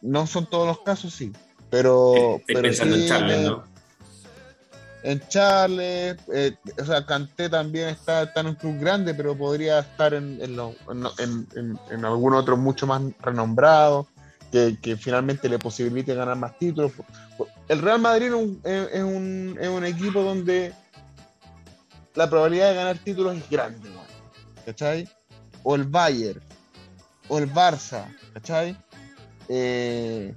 No 0.00 0.26
son 0.26 0.46
todos 0.46 0.66
los 0.66 0.80
casos, 0.80 1.14
sí. 1.14 1.32
Pero, 1.70 2.14
Estoy 2.14 2.42
pero 2.46 2.62
pensando 2.62 2.96
sí, 2.96 3.02
en 3.02 3.08
Charles, 3.08 3.38
eh, 3.38 3.44
¿no? 3.44 3.71
En 5.04 5.20
Charles, 5.28 6.16
eh, 6.32 6.54
o 6.80 6.84
sea, 6.84 7.04
Kanté 7.04 7.48
también 7.48 7.88
está, 7.88 8.22
está 8.22 8.40
en 8.40 8.48
un 8.48 8.54
club 8.54 8.78
grande, 8.78 9.14
pero 9.14 9.36
podría 9.36 9.80
estar 9.80 10.14
en, 10.14 10.40
en, 10.40 10.56
lo- 10.56 10.74
en, 11.18 11.46
en- 11.90 12.04
algún 12.04 12.34
otro 12.34 12.56
mucho 12.56 12.86
más 12.86 13.02
renombrado, 13.20 14.06
que, 14.52 14.76
que 14.80 14.96
finalmente 14.96 15.48
le 15.48 15.58
posibilite 15.58 16.14
ganar 16.14 16.36
más 16.36 16.56
títulos. 16.58 16.92
El 17.68 17.80
Real 17.80 18.00
Madrid 18.00 18.26
es 18.28 18.32
un, 18.34 18.60
es- 18.64 19.02
un, 19.02 19.58
es 19.60 19.68
un 19.68 19.84
equipo 19.84 20.22
donde 20.22 20.72
la 22.14 22.28
probabilidad 22.28 22.68
de 22.70 22.74
ganar 22.76 22.98
títulos 22.98 23.36
es 23.36 23.48
grande, 23.50 23.88
¿cachai? 24.66 25.08
O 25.62 25.74
el 25.74 25.84
Bayern, 25.84 26.40
o 27.28 27.38
el 27.38 27.50
Barça, 27.52 28.04
¿cachai? 28.34 28.76
Eh, 29.48 30.34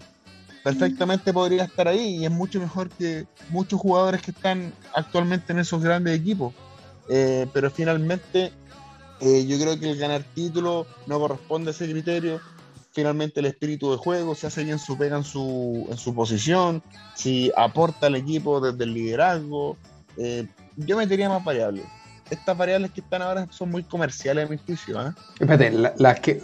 perfectamente 0.65 1.32
podría 1.32 1.63
estar 1.65 1.88
ahí 1.88 2.17
y 2.17 2.25
es 2.25 2.32
mucho 2.32 2.60
mejor 2.60 2.89
que 2.89 3.28
muchos 3.49 3.80
jugadores 3.80 4.21
que 4.23 4.32
están 4.32 4.73
actualmente 4.95 5.54
en 5.54 5.60
esos 5.60 5.82
grandes 5.82 6.19
equipos. 6.19 6.54
Eh, 7.08 7.45
pero 7.54 7.69
finalmente 7.69 8.51
eh, 9.21 9.45
yo 9.45 9.60
creo 9.60 9.80
que 9.80 9.91
el 9.91 9.97
ganar 9.99 10.23
título 10.34 10.88
no 11.06 11.19
corresponde 11.19 11.69
a 11.69 11.71
ese 11.71 11.88
criterio. 11.89 12.41
Finalmente 12.93 13.41
el 13.41 13.45
espíritu 13.45 13.91
de 13.91 13.97
juego, 13.97 14.34
si 14.34 14.47
hace 14.47 14.63
bien 14.63 14.80
su 14.80 14.97
pega 14.97 15.17
en 15.17 15.23
su, 15.23 15.86
en 15.91 15.97
su 15.97 16.15
posición, 16.15 16.82
si 17.13 17.51
aporta 17.56 18.08
al 18.08 18.15
equipo 18.15 18.60
desde 18.60 18.84
el 18.86 18.93
liderazgo. 18.93 19.78
eh, 20.17 20.47
yo 20.78 20.97
metería 20.97 21.30
más 21.30 21.43
variables. 21.43 21.86
Estas 22.30 22.58
variables 22.58 22.89
que 22.91 23.01
están 23.01 23.21
ahora 23.21 23.47
son 23.51 23.69
muy 23.69 23.84
comerciales 23.84 24.47
a 24.47 24.49
mi 24.49 24.58
juicio. 24.58 25.13
Espérate, 25.39 25.69
la- 25.71 25.93
las 25.97 26.19
que 26.21 26.41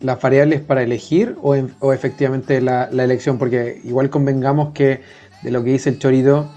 las 0.00 0.20
variables 0.20 0.60
para 0.60 0.82
elegir 0.82 1.36
o, 1.42 1.54
en- 1.54 1.74
o 1.80 1.92
efectivamente 1.92 2.60
la, 2.60 2.88
la 2.92 3.04
elección, 3.04 3.38
porque 3.38 3.80
igual 3.84 4.10
convengamos 4.10 4.72
que 4.74 5.02
de 5.42 5.50
lo 5.50 5.62
que 5.64 5.70
dice 5.72 5.90
el 5.90 5.98
chorito, 5.98 6.50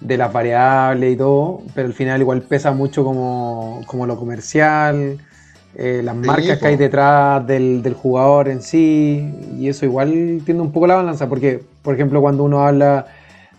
de 0.00 0.16
las 0.16 0.32
variables 0.32 1.12
y 1.14 1.16
todo, 1.16 1.62
pero 1.74 1.86
al 1.88 1.94
final 1.94 2.20
igual 2.20 2.42
pesa 2.42 2.72
mucho 2.72 3.04
como, 3.04 3.84
como 3.86 4.06
lo 4.06 4.16
comercial, 4.18 5.18
eh, 5.74 6.02
las 6.04 6.16
Sí, 6.20 6.30
marcas 6.32 6.58
que 6.58 6.68
hay 6.68 6.76
detrás 6.76 7.46
del, 7.46 7.82
del 7.82 7.94
jugador 7.94 8.48
en 8.48 8.62
sí, 8.62 9.32
y 9.58 9.68
eso 9.68 9.86
igual 9.86 10.42
tiende 10.44 10.62
un 10.62 10.72
poco 10.72 10.86
la 10.86 10.96
balanza, 10.96 11.28
porque 11.28 11.64
por 11.82 11.94
ejemplo 11.94 12.20
cuando 12.20 12.44
uno 12.44 12.60
habla 12.66 13.06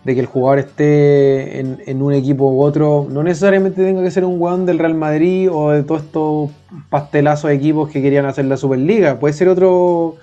de 0.04 0.14
que 0.14 0.20
el 0.20 0.26
jugador 0.26 0.58
esté 0.58 1.60
en, 1.60 1.82
en 1.86 2.02
un 2.02 2.12
equipo 2.12 2.44
u 2.50 2.62
otro, 2.62 3.06
no 3.10 3.22
necesariamente 3.22 3.82
tenga 3.82 4.02
que 4.02 4.10
ser 4.10 4.24
un 4.24 4.40
weón 4.40 4.66
del 4.66 4.78
Real 4.78 4.94
Madrid 4.94 5.48
o 5.50 5.70
de 5.70 5.82
todos 5.82 6.02
estos 6.02 6.50
pastelazos 6.90 7.48
de 7.48 7.56
equipos 7.56 7.90
que 7.90 8.02
querían 8.02 8.26
hacer 8.26 8.44
la 8.44 8.56
Superliga. 8.56 9.18
Puede 9.18 9.32
ser 9.34 9.48
otro 9.48 10.16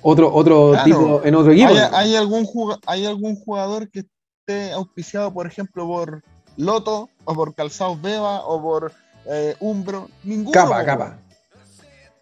otro 0.00 0.32
otro 0.34 0.70
Claro. 0.72 0.84
tipo 0.84 1.20
en 1.24 1.34
otro 1.34 1.52
equipo. 1.52 1.70
¿Hay, 1.70 1.78
hay 1.92 2.16
algún 2.16 2.46
¿Hay 2.86 3.06
algún 3.06 3.36
jugador 3.36 3.90
que 3.90 4.00
esté 4.00 4.72
auspiciado, 4.72 5.32
por 5.32 5.46
ejemplo, 5.46 5.86
por 5.86 6.22
Loto, 6.56 7.08
o 7.24 7.34
por 7.34 7.54
Calzados 7.54 8.00
Beba, 8.00 8.46
o 8.46 8.62
por 8.62 8.92
eh, 9.26 9.56
Umbro? 9.60 10.08
Ninguno. 10.22 10.52
capa, 10.52 10.84
capa. 10.84 11.18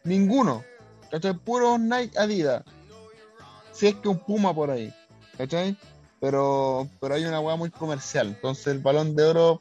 Ninguno. 0.05 0.63
¿Cachai? 1.11 1.35
Puro 1.35 1.79
Nike 1.79 2.19
Adidas. 2.19 2.63
Si 3.73 3.87
es 3.89 3.95
que 3.97 4.09
un 4.09 4.19
Puma 4.19 4.55
por 4.55 4.71
ahí. 4.71 4.93
¿Cachai? 5.37 5.77
Pero, 6.23 6.89
pero 7.01 7.15
hay 7.17 7.25
una 7.25 7.41
weá 7.41 7.57
muy 7.57 7.69
comercial. 7.71 8.29
Entonces 8.29 8.69
el 8.69 8.79
balón 8.79 9.17
de 9.17 9.25
oro, 9.25 9.61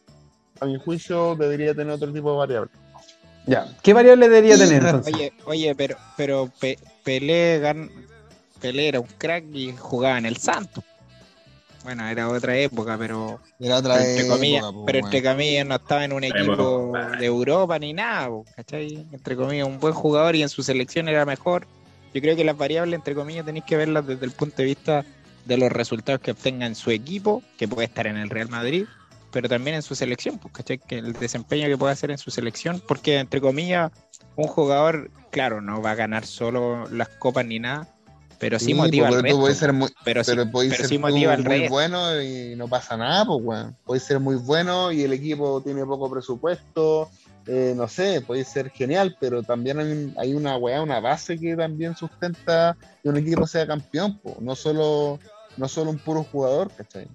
a 0.59 0.67
mi 0.67 0.77
juicio, 0.77 1.35
debería 1.35 1.73
tener 1.73 1.91
otro 1.91 2.13
tipo 2.13 2.31
de 2.31 2.37
variable. 2.37 2.71
Ya. 3.47 3.67
¿Qué 3.81 3.93
variable 3.93 4.29
debería 4.29 4.55
tener 4.59 4.83
entonces? 4.85 5.11
Oye, 5.11 5.33
oye, 5.45 5.73
pero, 5.75 5.97
pero 6.15 6.51
Pe- 6.59 6.77
Pelé, 7.03 7.59
gan- 7.59 7.89
Pelé 8.61 8.89
era 8.89 8.99
un 8.99 9.07
crack 9.17 9.43
y 9.51 9.75
jugaba 9.75 10.19
en 10.19 10.27
el 10.27 10.37
Santo. 10.37 10.83
Bueno, 11.83 12.07
era 12.07 12.29
otra 12.29 12.55
época, 12.55 12.95
pero 12.95 13.41
Era 13.59 13.77
otra 13.77 13.95
Pero 13.95 14.05
entre, 14.05 14.21
época, 14.21 14.35
comillas, 14.35 14.61
po, 14.71 14.85
pero 14.85 14.99
entre 14.99 15.23
comillas 15.23 15.65
no 15.65 15.75
estaba 15.77 16.05
en 16.05 16.13
un 16.13 16.23
equipo 16.23 16.93
de 17.17 17.25
Europa 17.25 17.79
ni 17.79 17.91
nada, 17.91 18.27
po, 18.27 18.45
¿cachai? 18.55 19.03
Entre 19.11 19.35
comillas, 19.35 19.65
un 19.67 19.79
buen 19.79 19.95
jugador 19.95 20.35
y 20.35 20.43
en 20.43 20.49
su 20.49 20.61
selección 20.61 21.09
era 21.09 21.25
mejor. 21.25 21.65
Yo 22.13 22.21
creo 22.21 22.35
que 22.35 22.43
las 22.43 22.55
variables, 22.55 22.93
entre 22.99 23.15
comillas, 23.15 23.45
tenéis 23.45 23.65
que 23.65 23.77
verlas 23.77 24.05
desde 24.05 24.23
el 24.27 24.31
punto 24.31 24.57
de 24.57 24.65
vista 24.65 25.03
de 25.45 25.57
los 25.57 25.71
resultados 25.71 26.21
que 26.21 26.31
obtenga 26.31 26.65
en 26.65 26.75
su 26.75 26.91
equipo, 26.91 27.41
que 27.57 27.67
puede 27.67 27.85
estar 27.87 28.07
en 28.07 28.17
el 28.17 28.29
Real 28.29 28.49
Madrid, 28.49 28.85
pero 29.31 29.47
también 29.47 29.75
en 29.77 29.81
su 29.81 29.95
selección, 29.95 30.37
pues, 30.39 30.53
¿cachai? 30.53 30.77
Que 30.77 30.97
el 30.99 31.13
desempeño 31.13 31.67
que 31.67 31.77
puede 31.77 31.93
hacer 31.93 32.11
en 32.11 32.17
su 32.17 32.31
selección, 32.31 32.81
porque 32.87 33.17
entre 33.17 33.39
comillas, 33.41 33.91
un 34.35 34.47
jugador, 34.47 35.09
claro, 35.31 35.61
no 35.61 35.81
va 35.81 35.91
a 35.91 35.95
ganar 35.95 36.25
solo 36.25 36.87
las 36.89 37.07
copas 37.09 37.45
ni 37.45 37.59
nada, 37.59 37.87
pero 38.39 38.59
sí, 38.59 38.73
motiva 38.73 39.07
po, 39.09 39.13
al 39.15 39.21
resto. 39.23 39.53
ser 39.53 39.71
muy, 39.73 39.89
pero 40.03 40.23
sí, 40.23 40.31
pero 40.31 40.49
ser 40.69 40.85
sí 40.85 40.97
motiva 40.97 41.33
al 41.33 41.43
muy 41.43 41.57
resto. 41.59 41.69
bueno 41.69 42.21
y 42.21 42.55
no 42.55 42.67
pasa 42.67 42.97
nada, 42.97 43.23
pues, 43.25 43.39
weón. 43.43 43.77
Podéis 43.85 44.03
ser 44.03 44.19
muy 44.19 44.35
bueno 44.35 44.91
y 44.91 45.03
el 45.03 45.13
equipo 45.13 45.61
tiene 45.61 45.85
poco 45.85 46.09
presupuesto, 46.11 47.09
eh, 47.47 47.73
no 47.75 47.87
sé, 47.87 48.21
podéis 48.21 48.47
ser 48.47 48.69
genial, 48.71 49.15
pero 49.19 49.43
también 49.43 49.79
hay, 49.79 49.91
un- 49.91 50.15
hay 50.17 50.33
una 50.33 50.57
weá, 50.57 50.81
una 50.81 50.99
base 50.99 51.37
que 51.39 51.55
también 51.55 51.95
sustenta 51.95 52.75
que 53.01 53.09
un 53.09 53.17
equipo 53.17 53.45
sea 53.47 53.65
campeón, 53.65 54.17
po. 54.19 54.37
no 54.41 54.55
solo 54.55 55.19
no 55.57 55.67
solo 55.67 55.91
un 55.91 55.97
puro 55.97 56.23
jugador, 56.23 56.71
¿cachai? 56.71 57.07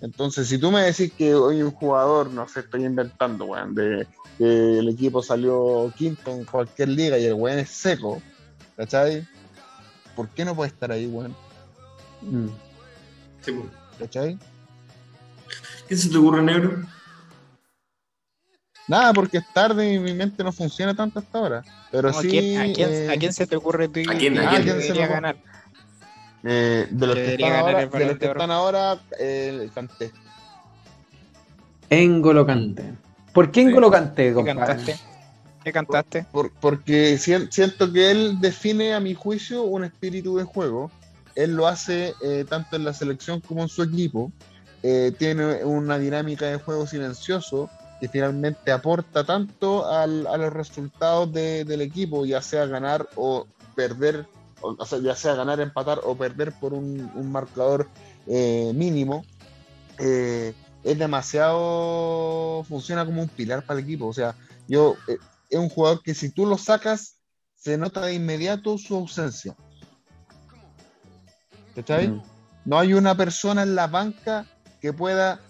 Entonces, 0.00 0.48
si 0.48 0.58
tú 0.58 0.70
me 0.70 0.82
decís 0.82 1.12
que 1.12 1.34
hoy 1.34 1.62
un 1.62 1.70
jugador, 1.70 2.30
no 2.30 2.46
sé, 2.46 2.60
estoy 2.60 2.84
inventando, 2.84 3.46
weón, 3.46 3.74
de 3.74 4.06
que 4.36 4.78
el 4.78 4.88
equipo 4.88 5.22
salió 5.22 5.92
quinto 5.96 6.30
en 6.30 6.44
cualquier 6.44 6.88
liga 6.90 7.18
y 7.18 7.24
el 7.24 7.34
weón 7.34 7.58
es 7.58 7.70
seco, 7.70 8.20
¿cachai? 8.76 9.26
¿Por 10.14 10.28
qué 10.28 10.44
no 10.44 10.54
puede 10.54 10.68
estar 10.68 10.92
ahí, 10.92 11.06
weón? 11.06 11.34
Mm. 12.22 12.48
Sí. 13.40 13.54
¿Cachai? 13.98 14.38
¿Qué 15.88 15.96
se 15.96 16.08
te 16.08 16.16
ocurre, 16.16 16.42
negro? 16.42 16.82
Nada, 18.86 19.12
porque 19.14 19.38
es 19.38 19.52
tarde 19.54 19.94
y 19.94 19.98
mi 19.98 20.12
mente 20.12 20.44
no 20.44 20.52
funciona 20.52 20.94
tanto 20.94 21.18
hasta 21.18 21.38
ahora. 21.38 21.64
Pero 21.90 22.10
¿Cómo, 22.10 22.20
sí. 22.20 22.28
¿a, 22.28 22.30
quién, 22.30 22.60
a, 22.60 22.74
quién, 22.74 22.90
eh, 22.90 23.10
a 23.10 23.16
quién 23.16 23.32
se 23.32 23.46
te 23.46 23.56
ocurre 23.56 23.88
tú 23.88 24.00
¿A 24.10 24.14
quién, 24.14 24.38
a 24.38 24.50
quién? 24.50 24.64
debería 24.66 24.86
se 24.86 24.92
me 24.92 24.98
ocurre? 25.04 25.14
ganar? 25.14 25.36
Eh, 26.44 26.86
de 26.90 27.06
los 27.06 27.16
que 27.16 27.34
están 27.34 27.50
ganar 27.50 27.60
ahora, 27.64 27.82
el 27.82 27.90
de 27.90 28.06
los 28.06 28.18
que 28.18 28.26
están 28.26 28.50
ahora, 28.50 28.98
eh, 29.18 29.70
Kanté. 29.74 30.12
N'Golo 31.90 32.44
Kanté. 32.46 32.92
¿Por 33.32 33.50
qué 33.50 33.60
Sí. 33.62 33.66
N'Golo 33.66 33.90
Kanté, 33.90 34.28
¿Qué 34.28 34.34
compadre? 34.34 34.56
cantaste? 34.66 34.98
¿Qué 35.62 35.72
cantaste? 35.72 36.26
Por- 36.30 36.52
porque 36.60 37.16
sien- 37.18 37.50
siento 37.50 37.90
que 37.92 38.10
él 38.10 38.40
define, 38.40 38.94
a 38.94 39.00
mi 39.00 39.14
juicio, 39.14 39.62
un 39.62 39.84
espíritu 39.84 40.36
de 40.36 40.44
juego. 40.44 40.90
Él 41.34 41.56
lo 41.56 41.66
hace 41.66 42.14
eh, 42.22 42.44
tanto 42.48 42.76
en 42.76 42.84
la 42.84 42.92
selección 42.92 43.40
como 43.40 43.62
en 43.62 43.68
su 43.68 43.82
equipo. 43.82 44.30
Eh, 44.82 45.12
tiene 45.18 45.64
una 45.64 45.98
dinámica 45.98 46.46
de 46.46 46.58
juego 46.58 46.86
silencioso 46.86 47.70
que 48.00 48.08
finalmente 48.08 48.70
aporta 48.70 49.24
tanto 49.24 49.86
al- 49.90 50.26
a 50.26 50.36
los 50.36 50.52
resultados 50.52 51.32
de- 51.32 51.64
del 51.64 51.80
equipo, 51.80 52.26
ya 52.26 52.42
sea 52.42 52.66
ganar 52.66 53.08
o 53.16 53.46
perder, 53.74 54.26
o, 54.60 54.76
o 54.78 54.86
sea, 54.86 54.98
ya 54.98 55.14
sea 55.16 55.34
ganar, 55.34 55.60
empatar 55.60 56.00
o 56.04 56.16
perder 56.16 56.52
por 56.52 56.72
un, 56.72 57.10
un 57.14 57.32
marcador 57.32 57.88
eh, 58.26 58.72
mínimo. 58.74 59.24
Eh, 59.98 60.54
es 60.82 60.98
demasiado, 60.98 62.64
funciona 62.64 63.04
como 63.04 63.22
un 63.22 63.28
pilar 63.28 63.64
para 63.64 63.78
el 63.78 63.84
equipo. 63.84 64.06
O 64.06 64.12
sea, 64.12 64.34
yo, 64.68 64.96
eh, 65.08 65.18
es 65.50 65.58
un 65.58 65.68
jugador 65.68 66.02
que 66.02 66.14
si 66.14 66.30
tú 66.30 66.46
lo 66.46 66.58
sacas, 66.58 67.16
se 67.54 67.78
nota 67.78 68.02
de 68.02 68.14
inmediato 68.14 68.76
su 68.78 68.94
ausencia. 68.96 69.56
¿Cachai? 71.74 72.08
Mm. 72.08 72.22
No 72.64 72.78
hay 72.78 72.94
una 72.94 73.16
persona 73.16 73.62
en 73.62 73.74
la 73.74 73.86
banca 73.86 74.46
que 74.80 74.92
pueda 74.92 75.40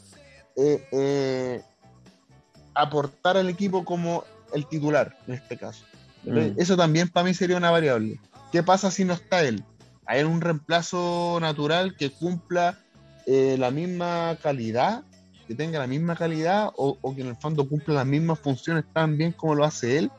aportar 2.75 3.37
al 3.37 3.49
equipo 3.49 3.85
como 3.85 4.25
el 4.53 4.67
titular, 4.67 5.17
en 5.27 5.35
este 5.35 5.57
caso. 5.57 5.85
Mm. 6.25 6.53
Eso 6.57 6.77
también 6.77 7.09
para 7.09 7.25
mí 7.25 7.35
sería 7.35 7.57
una 7.57 7.71
variable. 7.71 8.21
¿Qué 8.55 8.63
pasa 8.63 8.89
si 8.93 9.05
no 9.05 9.15
está 9.15 9.43
él? 9.43 9.65
¿Hay 10.07 10.23
un 10.23 10.41
reemplazo 10.41 11.39
natural 11.41 11.97
que 11.97 12.11
cumpla 12.13 12.79
eh, 13.27 13.57
la 13.59 13.73
misma 13.73 14.39
calidad? 14.41 15.03
que 15.49 15.57
tenga 15.57 15.81
la 15.81 15.89
misma 15.89 16.15
calidad 16.15 16.71
o, 16.77 16.97
o 17.01 17.15
que 17.17 17.23
en 17.23 17.27
el 17.27 17.37
fondo 17.37 17.69
cumpla 17.69 17.95
las 17.97 18.07
mismas 18.07 18.39
funciones 18.39 18.85
tan 18.93 19.19
bien 19.19 19.33
como 19.33 19.57
lo 19.57 19.65
hace 19.65 19.99
él. 19.99 20.11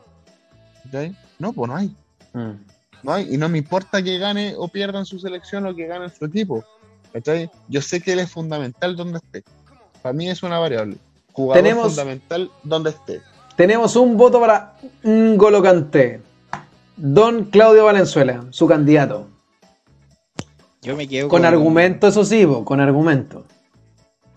¿Cachai? 0.84 1.16
No, 1.38 1.54
pues 1.54 1.68
no 1.70 1.76
hay. 1.76 1.96
Mm. 2.34 2.52
No 3.02 3.12
hay. 3.12 3.34
Y 3.34 3.38
no 3.38 3.48
me 3.48 3.56
importa 3.56 4.02
que 4.02 4.18
gane 4.18 4.54
o 4.54 4.68
pierda 4.68 4.98
en 4.98 5.06
su 5.06 5.18
selección 5.18 5.64
o 5.66 5.74
que 5.74 5.86
gane 5.86 6.04
en 6.04 6.14
su 6.14 6.26
equipo. 6.26 6.62
¿Cachai? 7.14 7.50
Yo 7.68 7.80
sé 7.80 8.02
que 8.02 8.12
él 8.12 8.18
es 8.18 8.30
fundamental 8.30 8.94
donde 8.96 9.16
esté. 9.16 9.44
Para 10.02 10.12
mí 10.12 10.28
es 10.28 10.42
una 10.42 10.58
variable. 10.58 10.98
Jugador 11.32 11.62
Tenemos- 11.62 11.86
fundamental 11.88 12.50
donde 12.62 12.90
esté. 12.90 13.22
Tenemos 13.56 13.96
un 13.96 14.18
voto 14.18 14.38
para 14.40 14.76
N'Golo 15.02 15.62
Kanté. 15.62 16.20
Don 16.96 17.44
Claudio 17.44 17.84
Valenzuela, 17.84 18.44
su 18.50 18.66
candidato. 18.66 19.28
Yo 20.80 20.96
me 20.96 21.06
quedo 21.06 21.28
Con 21.28 21.44
argumento, 21.44 22.06
eso 22.06 22.24
sí, 22.24 22.46
po, 22.46 22.64
con 22.64 22.80
argumento. 22.80 23.44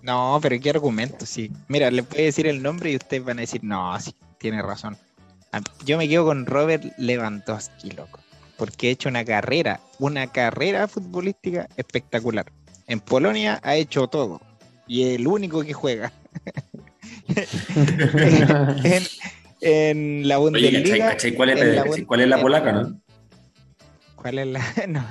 No, 0.01 0.39
pero 0.41 0.60
qué 0.60 0.72
argumento, 0.72 1.26
sí. 1.26 1.51
Mira, 1.68 1.89
le 1.91 2.01
voy 2.01 2.20
a 2.20 2.24
decir 2.24 2.47
el 2.47 2.62
nombre 2.62 2.91
y 2.91 2.95
ustedes 2.95 3.24
van 3.24 3.38
a 3.38 3.41
decir, 3.41 3.64
no, 3.64 3.97
sí, 3.99 4.14
tiene 4.39 4.62
razón. 4.62 4.97
Ah, 5.51 5.62
Yo 5.86 5.97
me 5.97 6.10
quedo 6.10 6.26
con 6.26 6.45
Robert 6.45 6.84
Lewandowski, 6.97 7.91
loco. 7.91 8.20
Porque 8.57 8.88
ha 8.88 8.91
hecho 8.91 9.10
una 9.10 9.24
carrera, 9.24 9.80
una 9.99 10.28
carrera 10.28 10.88
futbolística 10.88 11.70
espectacular. 11.78 12.51
En 12.88 12.99
Polonia 12.99 13.60
ha 13.64 13.76
hecho 13.76 14.07
todo. 14.07 14.41
Y 14.88 15.14
el 15.14 15.28
único 15.28 15.64
que 15.64 15.74
juega. 15.74 16.12
en, 18.84 19.03
en 19.62 20.28
la 20.28 20.39
Oye, 20.39 20.51
¿cachai, 20.51 20.72
Bundesliga. 20.74 21.07
cachai 21.10 21.34
cuál, 21.34 21.49
es, 21.49 21.76
la 21.76 22.05
cuál 22.05 22.22
es 22.22 22.28
la 22.28 22.41
polaca, 22.41 22.72
no? 22.72 22.99
¿Cuál 24.16 24.39
es 24.39 24.47
la.? 24.47 24.62
No, 24.88 25.05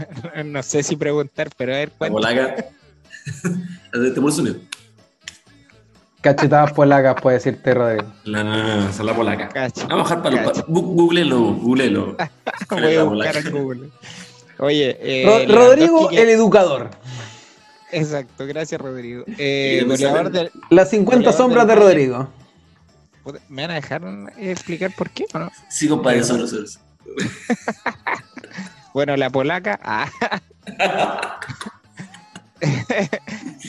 no- 0.45 0.63
sé 0.63 0.83
si 0.83 0.97
preguntar, 0.97 1.49
pero 1.57 1.75
a 1.75 1.79
ver 1.79 1.89
La 1.91 1.97
cuál. 1.99 2.13
polaca. 2.13 2.55
Te 3.93 4.21
pulso 4.21 4.43
mío. 4.43 4.55
Cachetadas 6.21 6.73
polacas, 6.73 7.21
puede 7.23 7.37
decirte 7.37 7.73
Rodrigo. 7.75 8.13
La, 8.25 8.43
no, 8.43 8.57
no, 8.57 8.77
no, 8.77 8.89
esa 8.89 8.91
es 8.91 9.05
la 9.07 9.15
polaca. 9.15 9.51
Vamos 9.55 9.91
a 9.91 9.95
bajar 9.95 10.23
para 10.23 10.43
los. 10.43 10.67
Googlelo, 10.67 11.41
googlelo. 11.55 12.17
¿Cuál 12.69 12.83
Voy 12.83 12.95
a 12.95 12.97
la 12.97 13.03
buscar 13.05 13.33
polaca? 13.35 13.49
en 13.49 13.51
Google. 13.63 13.89
Oye, 14.59 14.99
eh, 15.01 15.47
Rodrigo, 15.49 16.11
el 16.11 16.29
educador. 16.31 16.91
Exacto, 17.93 18.47
gracias 18.47 18.81
Rodrigo. 18.81 19.25
Eh. 19.39 19.87
Las 20.71 20.91
50 20.91 21.17
Goleador 21.31 21.33
sombras 21.35 21.67
de. 21.69 21.75
Rodrigo. 21.77 22.29
¿Me 23.49 23.63
van 23.63 23.71
a 23.73 23.75
dejar 23.75 24.03
eh, 24.39 24.51
explicar 24.51 24.93
por 24.97 25.11
qué 25.11 25.27
o 25.35 25.39
no? 25.39 25.51
Sí, 25.69 25.89
compadre, 25.89 26.21
eso, 26.21 26.37
eso. 26.45 26.81
Bueno, 28.95 29.17
la 29.17 29.31
polaca. 29.31 29.79
Ah. 29.83 30.11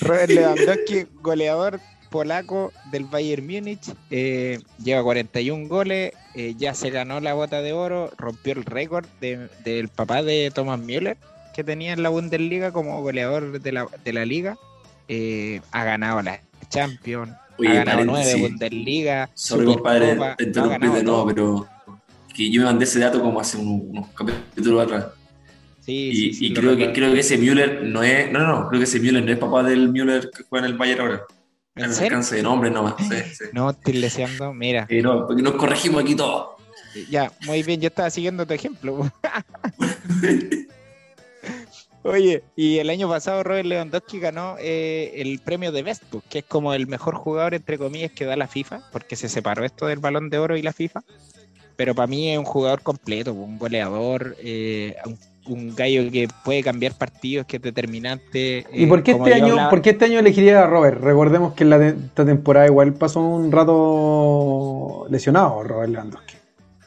Robert 0.01 0.29
Lewandowski, 0.31 1.05
goleador 1.21 1.79
polaco 2.09 2.71
del 2.91 3.05
Bayern 3.05 3.45
Múnich, 3.45 3.93
eh, 4.09 4.59
lleva 4.83 5.03
41 5.03 5.67
goles, 5.67 6.13
eh, 6.33 6.55
ya 6.57 6.73
se 6.73 6.89
ganó 6.89 7.19
la 7.19 7.33
bota 7.35 7.61
de 7.61 7.73
oro, 7.73 8.11
rompió 8.17 8.53
el 8.53 8.65
récord 8.65 9.05
de- 9.21 9.49
del 9.63 9.89
papá 9.89 10.23
de 10.23 10.51
Thomas 10.53 10.79
Müller, 10.79 11.17
que 11.53 11.63
tenía 11.63 11.93
en 11.93 12.01
la 12.01 12.09
Bundesliga 12.09 12.71
como 12.71 12.99
goleador 13.01 13.61
de 13.61 13.71
la, 13.71 13.85
de 14.03 14.13
la 14.13 14.25
liga. 14.25 14.57
Eh, 15.07 15.61
ha 15.71 15.83
ganado 15.83 16.21
la 16.23 16.39
Champions, 16.69 17.31
Oye, 17.59 17.69
ha 17.69 17.73
ganado 17.83 18.05
nueve. 18.05 18.35
Bundesliga, 18.35 19.29
Sorry, 19.33 19.65
compadre, 19.65 20.17
te 20.37 20.43
interrumpí 20.45 20.87
de 20.87 21.03
nuevo, 21.03 21.03
todo. 21.03 21.27
pero 21.27 21.67
que 22.33 22.49
yo 22.51 22.61
me 22.61 22.65
mandé 22.67 22.85
ese 22.85 22.99
dato 22.99 23.21
como 23.21 23.39
hace 23.39 23.57
un- 23.57 23.87
unos 23.89 24.07
capítulos 24.09 24.83
atrás. 24.83 25.07
Sí, 25.81 26.09
Y, 26.11 26.15
sí, 26.15 26.33
sí, 26.33 26.45
y 26.45 26.49
lo 26.49 26.61
creo, 26.61 26.77
que, 26.77 26.93
creo 26.93 27.13
que 27.13 27.19
ese 27.19 27.37
Müller 27.37 27.83
no 27.83 28.03
es. 28.03 28.31
No, 28.31 28.39
no, 28.39 28.47
no, 28.61 28.67
creo 28.69 28.79
que 28.79 28.85
ese 28.85 28.99
Müller 28.99 29.23
no 29.23 29.31
es 29.31 29.37
papá 29.37 29.63
del 29.63 29.89
Müller 29.89 30.29
que 30.35 30.43
juega 30.43 30.65
en 30.67 30.71
el 30.73 30.77
Bayern 30.77 31.01
ahora. 31.01 31.21
¿En 31.75 31.85
el 31.85 31.91
alcance 31.97 32.35
de 32.35 32.43
nombre 32.43 32.69
nomás. 32.69 32.95
No, 33.53 33.69
estoy 33.69 33.93
leseando, 33.93 34.53
mira. 34.53 34.87
No, 35.01 35.25
porque 35.27 35.41
nos 35.41 35.53
corregimos 35.55 36.03
aquí 36.03 36.15
todos. 36.15 36.57
Ya, 37.09 37.31
muy 37.45 37.63
bien, 37.63 37.79
yo 37.79 37.87
estaba 37.87 38.09
siguiendo 38.09 38.45
tu 38.45 38.53
ejemplo. 38.53 39.09
Oye, 42.03 42.43
y 42.55 42.77
el 42.77 42.89
año 42.89 43.09
pasado 43.09 43.43
Robert 43.43 43.65
Lewandowski 43.65 44.19
ganó 44.19 44.55
eh, 44.59 45.11
el 45.15 45.39
premio 45.39 45.71
de 45.73 45.83
Best, 45.83 46.03
pues, 46.09 46.23
que 46.29 46.39
es 46.39 46.45
como 46.45 46.73
el 46.73 46.87
mejor 46.87 47.15
jugador, 47.15 47.53
entre 47.53 47.77
comillas, 47.77 48.11
que 48.11 48.23
da 48.25 48.37
la 48.37 48.47
FIFA, 48.47 48.79
porque 48.91 49.15
se 49.17 49.27
separó 49.27 49.65
esto 49.65 49.85
del 49.85 49.99
balón 49.99 50.29
de 50.29 50.37
oro 50.39 50.55
y 50.55 50.61
la 50.61 50.71
FIFA. 50.71 51.01
Pero 51.75 51.93
para 51.95 52.07
mí 52.07 52.31
es 52.31 52.37
un 52.37 52.45
jugador 52.45 52.81
completo, 52.81 53.33
un 53.33 53.57
goleador, 53.59 54.35
eh, 54.41 54.95
un, 55.05 55.17
un 55.53 55.75
gallo 55.75 56.09
que 56.11 56.27
puede 56.45 56.63
cambiar 56.63 56.93
partidos, 56.97 57.45
que 57.45 57.57
es 57.57 57.61
determinante. 57.61 58.65
¿Y 58.73 58.83
eh, 58.83 58.87
por 58.87 59.03
qué, 59.03 59.11
como 59.13 59.27
este 59.27 59.35
año, 59.41 59.53
hablaba- 59.53 59.69
por 59.69 59.81
qué 59.81 59.89
este 59.91 60.05
año 60.05 60.19
elegiría 60.19 60.63
a 60.63 60.67
Robert? 60.67 61.01
Recordemos 61.01 61.53
que 61.53 61.63
en 61.63 61.69
la 61.69 61.79
te- 61.79 61.89
esta 61.89 62.25
temporada 62.25 62.65
igual 62.65 62.93
pasó 62.93 63.19
un 63.21 63.51
rato 63.51 65.05
lesionado 65.09 65.63
Robert 65.63 65.91
Lewandowski. 65.91 66.35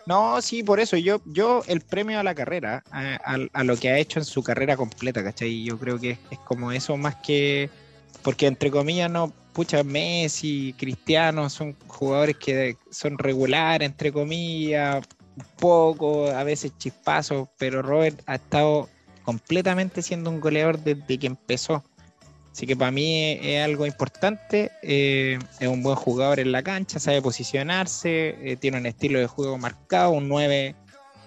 No, 0.07 0.42
sí, 0.42 0.62
por 0.62 0.80
eso 0.80 0.96
yo, 0.96 1.20
yo 1.26 1.62
el 1.68 1.80
premio 1.80 2.18
a 2.18 2.22
la 2.22 2.34
carrera, 2.34 2.82
a, 2.90 3.64
lo 3.64 3.76
que 3.76 3.90
ha 3.90 3.98
hecho 3.98 4.18
en 4.18 4.24
su 4.24 4.42
carrera 4.42 4.76
completa, 4.76 5.22
¿cachai? 5.22 5.64
Yo 5.64 5.78
creo 5.78 5.98
que 5.98 6.11
es, 6.12 6.18
es 6.30 6.38
como 6.40 6.72
eso 6.72 6.96
más 6.96 7.16
que 7.16 7.70
porque 8.22 8.46
entre 8.46 8.70
comillas 8.70 9.11
no, 9.11 9.32
pucha, 9.53 9.82
Messi, 9.82 10.74
Cristiano 10.78 11.50
son 11.50 11.76
jugadores 11.86 12.36
que 12.36 12.76
son 12.90 13.18
regulares, 13.18 13.86
entre 13.86 14.12
comillas, 14.12 15.05
poco, 15.59 16.28
a 16.28 16.44
veces 16.44 16.72
chispazos, 16.78 17.48
pero 17.59 17.82
Robert 17.82 18.20
ha 18.26 18.36
estado 18.36 18.88
completamente 19.24 20.03
siendo 20.03 20.30
un 20.30 20.40
goleador 20.40 20.78
desde 20.78 21.18
que 21.18 21.26
empezó. 21.26 21.82
Así 22.53 22.66
que 22.66 22.76
para 22.76 22.90
mí 22.90 23.38
es, 23.40 23.64
algo 23.64 23.86
importante, 23.86 24.70
eh, 24.82 25.38
es 25.59 25.68
un 25.68 25.82
buen 25.82 25.96
jugador 25.96 26.38
en 26.38 26.53
la 26.53 26.62
cancha, 26.62 27.00
sabe 27.00 27.22
posicionarse, 27.22 28.36
eh, 28.42 28.57
tiene 28.57 28.76
un 28.76 28.84
estilo 28.84 29.18
de 29.18 29.26
juego 29.26 29.57
marcado, 29.57 30.11
un 30.11 30.28
9, 30.28 30.76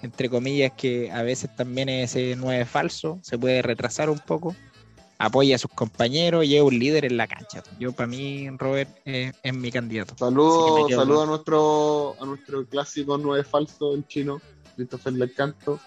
entre 0.04 0.30
comillas, 0.30 0.74
que 0.78 1.12
a 1.12 1.24
veces 1.24 1.50
también 1.56 1.90
es 1.90 2.16
ese 2.16 2.36
9 2.36 2.66
falso, 2.66 3.18
se 3.24 3.40
puede 3.40 3.64
retrasar 3.64 4.12
un 4.12 4.20
poco, 4.20 4.56
apoya 5.18 5.56
a 5.56 5.60
sus 5.60 5.72
compañeros 5.72 6.46
y 6.46 6.58
es 6.58 6.62
un 6.62 6.78
líder 6.78 7.06
en 7.06 7.18
la 7.18 7.26
cancha. 7.26 7.64
Yo 7.80 7.92
para 7.92 8.06
mí, 8.06 8.48
Robert, 8.52 8.90
es 9.04 9.54
mi 9.54 9.72
candidato. 9.72 10.16
Saludos 10.16 10.92
saludo 10.92 11.24
a, 11.24 11.26
nuestro, 11.26 12.16
a 12.22 12.26
nuestro 12.26 12.68
clásico 12.68 13.18
9 13.18 13.44
falso 13.44 13.96
en 13.96 14.06
chino, 14.06 14.40
Christopher 14.76 15.14
Lecanto 15.14 15.80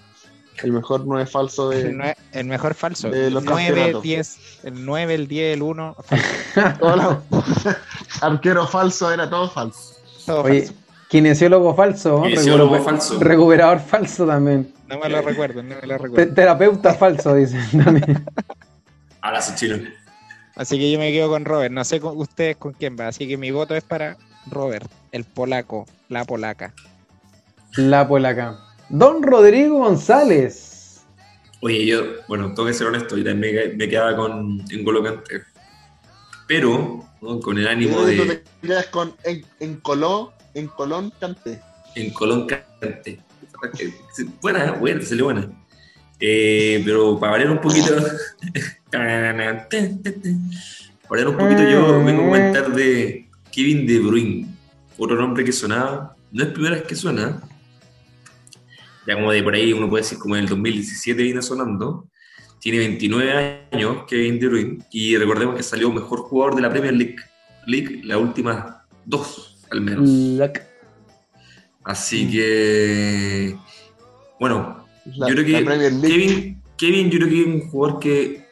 el 0.63 0.73
mejor 0.73 1.05
9 1.07 1.27
falso 1.27 1.71
de. 1.71 2.15
El, 2.33 2.47
mejor 2.47 2.75
falso. 2.75 3.11
De 3.11 3.31
los 3.31 3.43
el 3.45 3.51
9, 3.51 3.97
10, 4.03 4.39
el 4.65 4.85
9, 4.85 5.15
el 5.15 5.29
10, 5.29 5.55
el 5.55 5.63
1. 5.63 5.97
Arquero 8.21 8.67
falso 8.67 9.13
era 9.13 9.29
todo 9.29 9.49
falso. 9.49 9.95
Todo 10.27 10.43
Oye, 10.43 10.69
kinesiólogo 11.09 11.75
falso, 11.75 12.23
kinesiólogo 12.23 12.83
falso. 12.83 13.19
Recuperador 13.21 13.81
falso 13.81 14.27
también. 14.27 14.73
No 14.89 14.99
me 14.99 15.09
lo 15.09 15.23
recuerdo, 15.23 15.63
no 15.63 15.75
me 15.81 15.87
lo 15.87 15.99
recuerdo. 15.99 16.35
terapeuta 16.35 16.95
falso, 16.95 17.35
dicen 17.35 17.63
también. 17.85 18.25
Ahora 19.21 19.41
sí, 19.41 19.55
chino. 19.55 19.79
Así 20.57 20.77
que 20.79 20.91
yo 20.91 20.99
me 20.99 21.13
quedo 21.13 21.29
con 21.29 21.45
Robert. 21.45 21.73
No 21.73 21.85
sé 21.85 22.01
con 22.01 22.19
ustedes 22.19 22.57
con 22.57 22.73
quién 22.73 22.97
va. 22.99 23.09
Así 23.09 23.29
que 23.29 23.37
mi 23.37 23.51
voto 23.51 23.77
es 23.77 23.85
para 23.85 24.17
Robert, 24.51 24.91
el 25.13 25.25
polaco, 25.25 25.87
la 26.09 26.25
polaca. 26.25 26.73
La 27.77 28.09
polaca. 28.09 28.68
Don 28.89 29.23
Rodrigo 29.23 29.79
González. 29.79 31.03
Oye, 31.61 31.87
yo, 31.87 32.03
bueno, 32.29 32.49
tengo 32.55 32.67
que 32.67 32.75
ser 32.75 32.87
honesto, 32.87 33.17
yo 33.17 33.25
también 33.25 33.77
me, 33.77 33.89
quedaba 33.89 34.17
con 34.17 34.63
Engolo 34.71 35.23
Pero, 36.47 37.05
con 37.43 37.59
el 37.59 37.67
ánimo 37.67 38.05
de. 38.05 38.43
Te 38.61 38.67
quedas 38.67 38.87
con 38.87 39.15
en, 39.25 39.45
en, 39.61 39.77
Colón, 39.77 40.29
en 40.55 40.69
Colón 40.69 41.13
Cante. 41.19 41.61
En 41.97 42.11
Colón 42.13 42.47
Cante. 42.47 43.21
Buena, 44.41 44.73
buena, 44.73 45.03
salió 45.03 45.25
buena. 45.25 45.51
Eh, 46.21 46.83
pero 46.85 47.19
para 47.19 47.33
variar 47.33 47.51
un 47.51 47.61
poquito. 47.61 47.95
para 48.91 49.67
variar 51.09 51.29
un 51.29 51.37
poquito, 51.37 51.63
yo 51.69 52.05
vengo 52.05 52.23
a 52.23 52.27
comentar 52.27 52.73
de 52.73 53.29
Kevin 53.51 53.87
De 53.87 53.99
Bruyne. 53.99 54.47
Otro 54.97 55.17
nombre 55.17 55.45
que 55.45 55.53
sonaba. 55.53 56.17
No 56.31 56.45
es 56.45 56.51
primera 56.51 56.77
vez 56.77 56.85
que 56.85 56.95
suena, 56.95 57.43
ya 59.09 59.15
como 59.15 59.33
de 59.33 59.43
por 59.43 59.55
ahí 59.55 59.73
uno 59.73 59.89
puede 59.89 60.03
decir 60.03 60.19
como 60.19 60.37
en 60.37 60.43
el 60.43 60.49
2017 60.51 61.23
viene 61.23 61.41
sonando, 61.41 62.11
tiene 62.61 62.79
29 62.79 63.69
años 63.73 64.05
Kevin 64.07 64.39
De 64.39 64.49
Bruyne 64.49 64.79
y 64.91 65.17
recordemos 65.17 65.57
que 65.57 65.63
salió 65.63 65.91
mejor 65.91 66.21
jugador 66.21 66.57
de 66.57 66.61
la 66.61 66.69
Premier 66.71 66.93
League, 66.93 67.17
League 67.67 68.03
las 68.05 68.19
últimas 68.19 68.67
dos 69.07 69.65
al 69.71 69.81
menos. 69.81 70.11
Así 71.85 72.27
mm. 72.27 72.31
que, 72.31 73.59
bueno, 74.39 74.85
yo 75.07 75.27
creo 75.27 75.45
que 75.45 75.65
Kevin, 76.07 76.63
Kevin, 76.77 77.11
yo 77.11 77.19
creo 77.19 77.31
que 77.31 77.41
es 77.41 77.47
un 77.47 77.71
jugador 77.71 78.01
que, 78.01 78.47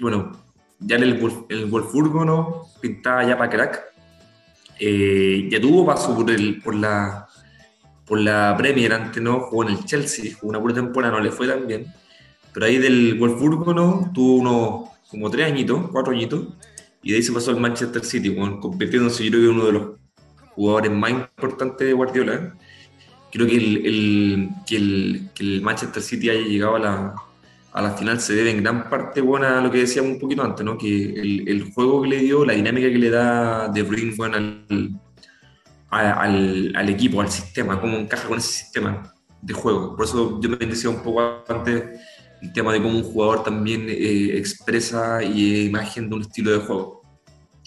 bueno, 0.00 0.32
ya 0.80 0.96
en 0.96 1.04
el, 1.04 1.44
el 1.50 1.66
Wolfsburgo, 1.66 2.24
¿no? 2.24 2.64
Pintaba 2.80 3.24
ya 3.24 3.38
para 3.38 3.50
crack. 3.50 3.84
Eh, 4.80 5.46
ya 5.52 5.60
tuvo 5.60 5.86
paso 5.86 6.16
por, 6.16 6.30
el, 6.30 6.60
por 6.60 6.74
la 6.74 7.28
por 8.10 8.20
la 8.20 8.56
Premier 8.58 8.92
antes, 8.92 9.22
¿no? 9.22 9.38
Jugó 9.38 9.62
en 9.62 9.68
el 9.68 9.84
Chelsea, 9.84 10.34
jugó 10.34 10.50
una 10.50 10.58
buena 10.58 10.80
temporada, 10.80 11.14
no 11.14 11.20
le 11.20 11.30
fue 11.30 11.46
tan 11.46 11.68
bien. 11.68 11.86
Pero 12.52 12.66
ahí 12.66 12.78
del 12.78 13.16
Wolfsburgo, 13.16 13.72
¿no? 13.72 14.10
Tuvo 14.12 14.34
unos 14.34 14.90
como 15.08 15.30
tres 15.30 15.46
añitos, 15.46 15.88
cuatro 15.92 16.12
añitos, 16.12 16.48
y 17.04 17.12
de 17.12 17.18
ahí 17.18 17.22
se 17.22 17.32
pasó 17.32 17.52
al 17.52 17.60
Manchester 17.60 18.04
City, 18.04 18.34
convirtiéndose 18.34 19.22
yo 19.24 19.30
creo 19.30 19.42
que 19.42 19.48
uno 19.50 19.64
de 19.64 19.72
los 19.72 19.88
jugadores 20.56 20.90
más 20.90 21.10
importantes 21.12 21.86
de 21.86 21.92
Guardiola. 21.92 22.56
Creo 23.30 23.46
que 23.46 23.56
el, 23.56 24.48
que 24.66 24.76
el, 24.76 25.62
Manchester 25.62 26.02
City 26.02 26.30
haya 26.30 26.40
llegado 26.40 26.74
a 26.74 26.78
la, 26.80 27.14
a 27.72 27.80
la 27.80 27.92
final 27.92 28.20
se 28.20 28.34
debe 28.34 28.50
en 28.50 28.60
gran 28.60 28.90
parte 28.90 29.20
bueno, 29.20 29.46
a 29.46 29.60
lo 29.60 29.70
que 29.70 29.78
decíamos 29.78 30.14
un 30.14 30.18
poquito 30.18 30.42
antes, 30.42 30.66
¿no? 30.66 30.76
que 30.76 31.12
el, 31.12 31.48
el, 31.48 31.72
juego 31.72 32.02
que 32.02 32.08
le 32.08 32.18
dio, 32.18 32.44
la 32.44 32.54
dinámica 32.54 32.88
que 32.88 32.98
le 32.98 33.10
da 33.10 33.68
De 33.68 33.84
Bruyne 33.84 34.14
bueno, 34.16 34.36
al, 34.36 35.00
al, 35.90 36.72
al, 36.76 36.88
equipo, 36.88 37.20
al 37.20 37.30
sistema, 37.30 37.80
cómo 37.80 37.96
encaja 37.96 38.28
con 38.28 38.38
ese 38.38 38.52
sistema 38.52 39.12
de 39.42 39.52
juego. 39.54 39.96
Por 39.96 40.06
eso 40.06 40.40
yo 40.40 40.48
me 40.48 40.56
decía 40.56 40.90
un 40.90 41.02
poco 41.02 41.42
antes 41.48 41.84
el 42.42 42.52
tema 42.52 42.72
de 42.72 42.82
cómo 42.82 42.96
un 42.96 43.04
jugador 43.04 43.42
también 43.42 43.86
eh, 43.88 44.36
expresa 44.36 45.22
y 45.22 45.66
imagen 45.66 46.08
de 46.08 46.16
un 46.16 46.22
estilo 46.22 46.52
de 46.52 46.58
juego. 46.58 47.02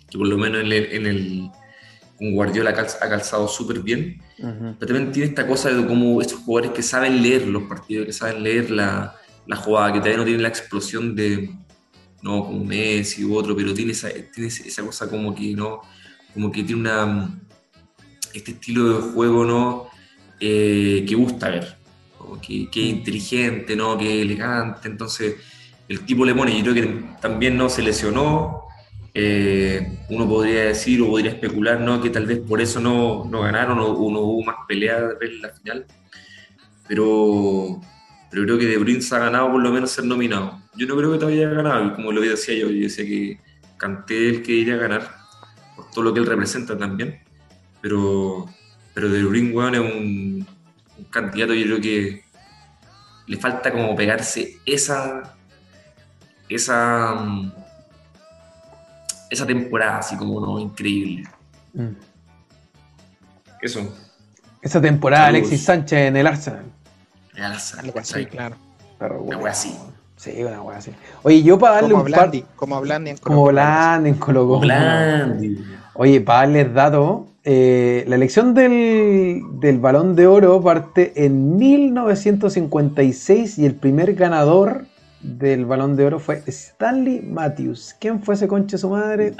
Que 0.09 0.17
por 0.17 0.28
lo 0.28 0.38
menos 0.38 0.61
en 0.61 0.67
el, 0.67 0.74
en 0.74 1.05
el 1.05 1.51
con 2.17 2.34
Guardiola 2.34 2.69
ha 2.69 3.09
calzado 3.09 3.47
súper 3.47 3.80
bien, 3.80 4.21
pero 4.38 4.93
también 4.93 5.11
tiene 5.11 5.30
esta 5.30 5.47
cosa 5.47 5.69
de 5.69 5.86
cómo 5.86 6.21
estos 6.21 6.39
jugadores 6.39 6.71
que 6.71 6.84
saben 6.84 7.21
leer 7.21 7.47
los 7.47 7.63
partidos, 7.63 8.05
que 8.05 8.13
saben 8.13 8.43
leer 8.43 8.69
la, 8.69 9.15
la 9.47 9.55
jugada, 9.55 9.91
que 9.91 9.99
todavía 9.99 10.17
no 10.17 10.24
tienen 10.24 10.43
la 10.43 10.49
explosión 10.49 11.15
de, 11.15 11.49
no, 12.21 12.45
como 12.45 12.63
Messi 12.63 13.26
u 13.26 13.36
otro, 13.36 13.55
pero 13.55 13.74
tiene 13.74 13.91
esa, 13.93 14.09
tiene 14.34 14.47
esa 14.47 14.84
cosa 14.84 15.09
como 15.09 15.34
que, 15.34 15.53
¿no? 15.53 15.82
Como 16.34 16.51
que 16.51 16.63
tiene 16.63 16.82
una, 16.82 17.30
este 18.34 18.51
estilo 18.51 18.89
de 18.89 19.11
juego 19.13 19.45
¿no? 19.45 19.88
Eh, 20.39 21.05
que 21.07 21.15
gusta 21.15 21.49
ver, 21.49 21.77
que, 22.41 22.69
que, 22.69 22.81
es 22.81 22.88
inteligente, 22.88 23.75
¿no? 23.75 23.97
que 23.97 24.21
elegante, 24.21 24.88
entonces 24.88 25.36
el 25.88 26.01
tipo 26.01 26.25
le 26.25 26.36
pone, 26.36 26.61
yo 26.61 26.73
creo 26.73 26.75
que 26.75 27.05
también 27.21 27.55
no 27.55 27.69
se 27.69 27.81
lesionó, 27.81 28.63
eh, 29.13 29.99
uno 30.09 30.27
podría 30.27 30.65
decir 30.65 31.01
o 31.01 31.07
podría 31.07 31.31
especular 31.31 31.79
¿no? 31.79 32.01
que 32.01 32.09
tal 32.09 32.25
vez 32.25 32.39
por 32.39 32.59
eso 32.59 32.81
no, 32.81 33.25
no 33.25 33.41
ganaron 33.41 33.79
o, 33.79 33.86
no 33.86 34.19
hubo 34.19 34.43
más 34.43 34.55
pelea 34.67 35.11
en 35.21 35.41
la 35.41 35.49
final, 35.49 35.86
pero, 36.88 37.79
pero 38.29 38.43
creo 38.43 38.57
que 38.57 38.65
De 38.65 38.77
Bruyne 38.77 39.03
ha 39.11 39.19
ganado 39.19 39.51
por 39.51 39.61
lo 39.61 39.71
menos 39.71 39.91
ser 39.91 40.05
nominado. 40.05 40.59
Yo 40.75 40.88
no 40.88 40.97
creo 40.97 41.11
que 41.11 41.19
todavía 41.19 41.47
haya 41.47 41.55
ganado, 41.55 41.95
como 41.95 42.11
lo 42.11 42.19
decía 42.19 42.55
yo, 42.55 42.69
yo 42.69 42.81
decía 42.81 43.05
que 43.05 43.39
Canté 43.77 44.29
el 44.29 44.43
que 44.43 44.53
iría 44.53 44.75
a 44.75 44.77
ganar, 44.77 45.11
por 45.75 45.89
todo 45.91 46.05
lo 46.05 46.13
que 46.13 46.21
él 46.21 46.25
representa 46.25 46.77
también 46.77 47.22
pero, 47.84 48.47
pero 48.93 49.09
De 49.09 49.21
Bruyne, 49.25 49.53
weón, 49.53 49.75
es 49.75 49.81
un, 49.81 50.47
candidato, 51.09 51.53
yo 51.53 51.65
creo 51.65 51.81
que 51.81 52.23
le 53.27 53.38
falta 53.38 53.71
como 53.71 53.93
pegarse 53.93 54.57
esa, 54.65 55.36
esa, 56.47 57.13
esa 59.29 59.45
temporada 59.45 59.97
así 59.97 60.15
como 60.15 60.39
no 60.39 60.59
increíble. 60.59 61.27
Mm. 61.73 61.89
Eso. 63.61 63.93
Esa 64.61 64.79
temporada 64.79 65.27
Alexis 65.27 65.63
Sánchez 65.63 66.07
en 66.07 66.15
el 66.15 66.25
Arsenal. 66.25 66.63
El 67.36 67.43
Arsenal, 67.43 67.86
algo 67.86 67.99
así, 67.99 68.25
claro. 68.27 68.55
una 69.19 69.38
wea 69.39 69.51
así. 69.51 69.77
Sí, 70.15 70.41
una 70.41 70.61
wea 70.61 70.77
así. 70.77 70.91
Oye, 71.23 71.43
yo 71.43 71.59
para 71.59 71.75
darle 71.75 71.95
un 71.95 72.05
Blandi, 72.05 72.43
par... 72.43 72.55
Como 72.55 72.79
Blandi 72.79 73.09
en 73.09 73.17
Colo 73.17 73.36
Como 73.36 73.47
Blandi 73.49 74.09
en 74.09 74.15
Colo 74.15 74.61
Oye, 75.95 76.21
para 76.21 76.39
darles 76.39 76.73
datos, 76.73 77.32
eh, 77.46 78.06
la 78.08 78.16
elección 78.16 78.54
del, 78.54 79.44
balón 79.80 80.16
de 80.16 80.28
oro 80.28 80.62
parte 80.62 81.12
en 81.26 81.58
1956 81.58 83.60
y 83.60 83.66
el 83.66 83.76
primer 83.76 84.14
ganador 84.14 84.86
del 85.22 85.66
balón 85.66 85.98
de 85.98 86.06
oro 86.06 86.20
fue 86.20 86.41
Stanley 86.48 87.22
Matthews. 87.22 87.98
¿Quién 88.00 88.24
fue 88.24 88.36
ese 88.36 88.48
conche 88.48 88.78
su 88.78 88.89
madre? 88.89 89.34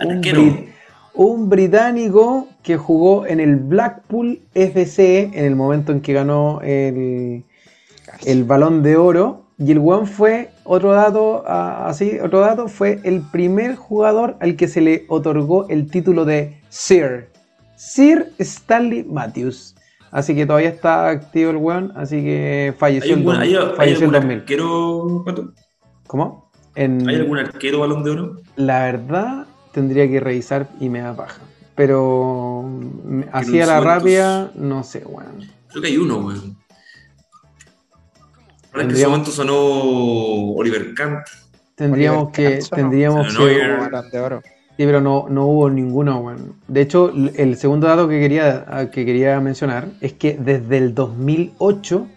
Un, 1.16 1.48
británico 1.48 2.50
que 2.62 2.76
jugó 2.76 3.26
en 3.26 3.40
el 3.40 3.56
Blackpool 3.56 4.42
FC 4.54 5.32
en 5.34 5.46
el 5.46 5.56
momento 5.56 5.94
en 5.94 6.02
que 6.02 6.12
ganó 6.12 6.60
el, 6.62 7.46
el 8.26 8.44
balón 8.44 8.84
de 8.84 8.98
oro. 8.98 9.44
Y 9.60 9.72
el 9.72 9.78
one 9.78 10.08
fue, 10.08 10.50
otro 10.66 10.94
dato, 10.94 11.48
así, 11.48 12.18
otro 12.20 12.40
dato, 12.40 12.68
fue 12.68 13.00
el 13.04 13.22
primer 13.22 13.76
jugador 13.76 14.36
al 14.42 14.56
que 14.58 14.68
se 14.68 14.82
le 14.82 15.06
otorgó 15.08 15.70
el 15.70 15.92
título 15.92 16.26
de 16.26 16.60
Sir 16.70 17.33
Sir 17.76 18.32
Stanley 18.40 19.04
Matthews. 19.04 19.76
Así 20.12 20.36
que 20.36 20.46
todavía 20.46 20.70
está 20.70 21.10
activo 21.10 21.50
el 21.52 21.58
weón, 21.58 21.92
así 21.96 22.22
que 22.22 22.74
falleció, 22.78 23.16
el, 23.16 23.24
falleció 23.76 24.06
el 24.06 24.12
2000. 24.12 24.38
Arquero, 24.38 25.26
¿Cómo? 26.06 26.52
¿Hay 26.76 27.16
algún 27.16 27.40
arquero 27.40 27.80
balón 27.80 28.04
de 28.04 28.12
oro? 28.12 28.38
La 28.56 28.84
verdad, 28.84 29.48
tendría 29.72 30.08
que 30.08 30.20
revisar 30.20 30.70
y 30.80 30.90
me 30.90 31.02
da 31.02 31.16
paja. 31.16 31.42
Pero 31.76 32.70
así 33.32 33.60
a 33.60 33.66
la 33.66 33.80
rabia, 33.80 34.52
no 34.54 34.84
sé, 34.84 35.04
weón. 35.06 35.50
Creo 35.70 35.82
que 35.82 35.88
hay 35.88 35.98
uno, 35.98 36.18
weón. 36.20 36.58
En 38.76 38.92
ese 38.92 39.08
momento 39.08 39.32
sonó 39.32 39.56
Oliver 39.56 40.94
Kant. 40.94 41.28
Tendríamos 41.76 42.32
que. 42.32 42.60
Tendríamos 42.70 43.36
que. 43.36 43.60
Pero 44.86 45.02
no, 45.02 45.28
no 45.30 45.46
hubo 45.48 45.70
ninguno, 45.70 46.20
weón. 46.20 46.56
De 46.68 46.82
hecho, 46.82 47.12
el 47.36 47.56
segundo 47.58 47.88
dato 47.88 48.08
que 48.08 48.20
quería, 48.20 48.90
que 48.92 49.06
quería 49.06 49.40
mencionar 49.40 49.88
es 50.02 50.14
que 50.14 50.38
desde 50.38 50.78
el 50.78 50.94
2008 50.94 52.08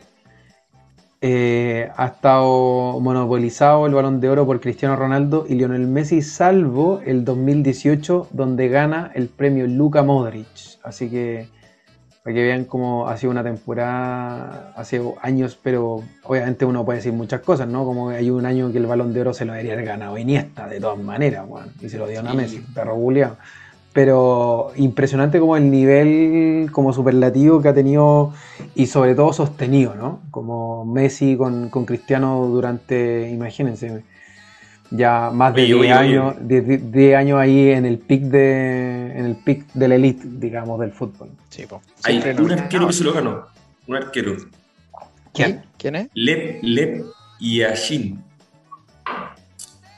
eh, 1.22 1.90
ha 1.96 2.06
estado 2.06 3.00
monopolizado 3.00 3.86
el 3.86 3.94
balón 3.94 4.20
de 4.20 4.28
oro 4.28 4.44
por 4.44 4.60
Cristiano 4.60 4.96
Ronaldo 4.96 5.46
y 5.48 5.54
Lionel 5.54 5.86
Messi, 5.86 6.22
salvo 6.22 7.00
el 7.04 7.24
2018, 7.24 8.28
donde 8.32 8.68
gana 8.68 9.10
el 9.14 9.28
premio 9.28 9.66
Luka 9.66 10.02
Modric. 10.02 10.46
Así 10.82 11.08
que 11.08 11.48
para 12.26 12.34
que 12.34 12.42
vean 12.42 12.64
cómo 12.64 13.06
ha 13.06 13.16
sido 13.16 13.30
una 13.30 13.44
temporada 13.44 14.72
hace 14.74 15.00
años, 15.22 15.56
pero 15.62 16.02
obviamente 16.24 16.64
uno 16.64 16.84
puede 16.84 16.96
decir 16.98 17.12
muchas 17.12 17.40
cosas, 17.42 17.68
¿no? 17.68 17.84
Como 17.84 18.08
hay 18.08 18.30
un 18.30 18.44
año 18.46 18.72
que 18.72 18.78
el 18.78 18.86
balón 18.86 19.12
de 19.12 19.20
oro 19.20 19.32
se 19.32 19.44
lo 19.44 19.52
debería 19.52 19.74
haber 19.74 19.84
ganado 19.84 20.18
Iniesta, 20.18 20.66
de 20.66 20.80
todas 20.80 20.98
maneras, 20.98 21.44
weón, 21.48 21.70
y 21.80 21.88
se 21.88 21.98
lo 21.98 22.08
dio 22.08 22.18
a 22.18 22.28
Sí. 22.28 22.36
Messi, 22.36 22.58
perro 22.74 22.96
culiao. 22.96 23.36
Pero 23.92 24.72
impresionante 24.74 25.38
como 25.38 25.56
el 25.56 25.70
nivel 25.70 26.68
como 26.72 26.92
superlativo 26.92 27.62
que 27.62 27.68
ha 27.68 27.74
tenido 27.74 28.32
y 28.74 28.86
sobre 28.86 29.14
todo 29.14 29.32
sostenido, 29.32 29.94
¿no? 29.94 30.18
Como 30.32 30.84
Messi 30.84 31.36
con, 31.36 31.70
con 31.70 31.84
Cristiano 31.86 32.44
durante, 32.48 33.30
imagínense, 33.30 34.02
ya 34.90 35.30
más 35.32 35.54
de 35.54 35.62
Oye, 35.62 35.74
10 35.74 35.80
oye, 35.80 35.92
años, 35.92 36.34
10 36.40 36.92
10 36.92 37.16
años 37.16 37.38
ahí 37.40 37.70
en 37.70 37.86
el 37.86 37.98
pic 37.98 38.22
de 38.22 39.12
en 39.18 39.24
el 39.26 39.36
pic 39.36 39.64
de 39.72 39.88
la 39.88 39.94
elite, 39.96 40.22
digamos, 40.24 40.78
del 40.80 40.92
fútbol. 40.92 41.30
Sí. 41.48 41.64
Hay 42.04 42.18
un 42.38 42.52
arquero 42.52 42.86
que 42.86 42.92
se 42.92 43.04
lo 43.04 43.12
ganó. 43.12 43.46
Un 43.86 43.96
arquero. 43.96 44.36
¿Quién? 45.32 45.62
¿Quién 45.78 45.96
es? 45.96 46.08
Lep, 46.14 46.62
Lep 46.62 47.04
Yashin. 47.40 48.22